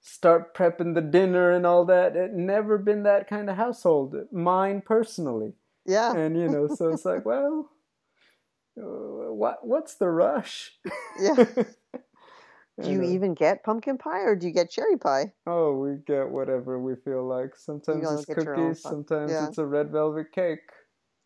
start 0.00 0.54
prepping 0.54 0.94
the 0.94 1.00
dinner 1.00 1.52
and 1.52 1.64
all 1.64 1.84
that. 1.86 2.16
It 2.16 2.32
never 2.32 2.76
been 2.78 3.04
that 3.04 3.28
kind 3.28 3.48
of 3.48 3.56
household, 3.56 4.14
mine 4.32 4.82
personally. 4.84 5.54
Yeah. 5.86 6.14
And 6.14 6.36
you 6.36 6.48
know, 6.48 6.68
so 6.68 6.88
it's 6.88 7.04
like, 7.04 7.24
well, 7.24 7.70
uh, 8.78 9.32
what 9.32 9.66
what's 9.66 9.94
the 9.94 10.08
rush? 10.08 10.72
Yeah. 11.20 11.44
do 12.82 12.90
you 12.90 13.02
even 13.02 13.34
get 13.34 13.64
pumpkin 13.64 13.98
pie 13.98 14.20
or 14.20 14.34
do 14.34 14.46
you 14.46 14.52
get 14.52 14.70
cherry 14.70 14.96
pie? 14.96 15.32
Oh, 15.46 15.76
we 15.76 15.96
get 16.06 16.28
whatever 16.28 16.78
we 16.80 16.94
feel 16.96 17.26
like. 17.26 17.56
Sometimes 17.56 18.10
it's 18.10 18.24
cookies, 18.24 18.82
sometimes 18.82 19.30
yeah. 19.30 19.48
it's 19.48 19.58
a 19.58 19.66
red 19.66 19.90
velvet 19.90 20.32
cake. 20.32 20.70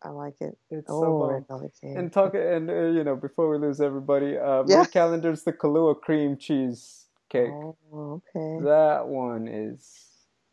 I 0.03 0.09
like 0.09 0.35
it. 0.41 0.57
It's 0.69 0.87
oh, 0.89 1.01
so 1.01 1.45
velvet. 1.47 1.71
And 1.81 2.11
talk 2.11 2.35
and 2.35 2.69
uh, 2.69 2.87
you 2.87 3.03
know 3.03 3.15
before 3.15 3.49
we 3.49 3.57
lose 3.57 3.81
everybody, 3.81 4.37
uh, 4.37 4.63
yeah. 4.67 4.79
my 4.79 4.85
calendar's 4.85 5.43
the 5.43 5.53
Kahlua 5.53 5.99
cream 5.99 6.37
cheese 6.37 7.07
cake. 7.29 7.49
Oh, 7.51 8.21
okay. 8.35 8.63
That 8.63 9.07
one 9.07 9.47
is 9.47 10.07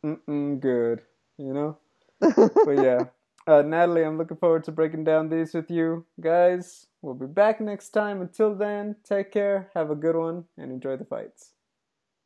mm 0.05 0.61
good, 0.61 1.03
you 1.38 1.53
know? 1.53 1.78
but 2.20 2.82
yeah. 2.82 3.05
Uh, 3.47 3.61
Natalie, 3.61 4.05
I'm 4.05 4.16
looking 4.16 4.38
forward 4.38 4.64
to 4.64 4.72
breaking 4.72 5.05
down 5.05 5.28
these 5.28 5.53
with 5.53 5.70
you. 5.70 6.07
Guys, 6.18 6.86
we'll 7.03 7.14
be 7.14 7.26
back 7.26 7.61
next 7.61 7.90
time. 7.90 8.22
Until 8.22 8.55
then, 8.55 8.97
take 9.05 9.32
care, 9.32 9.70
have 9.74 9.90
a 9.90 9.95
good 9.95 10.16
one, 10.16 10.45
and 10.57 10.72
enjoy 10.72 10.97
the 10.97 11.05
fights. 11.05 11.53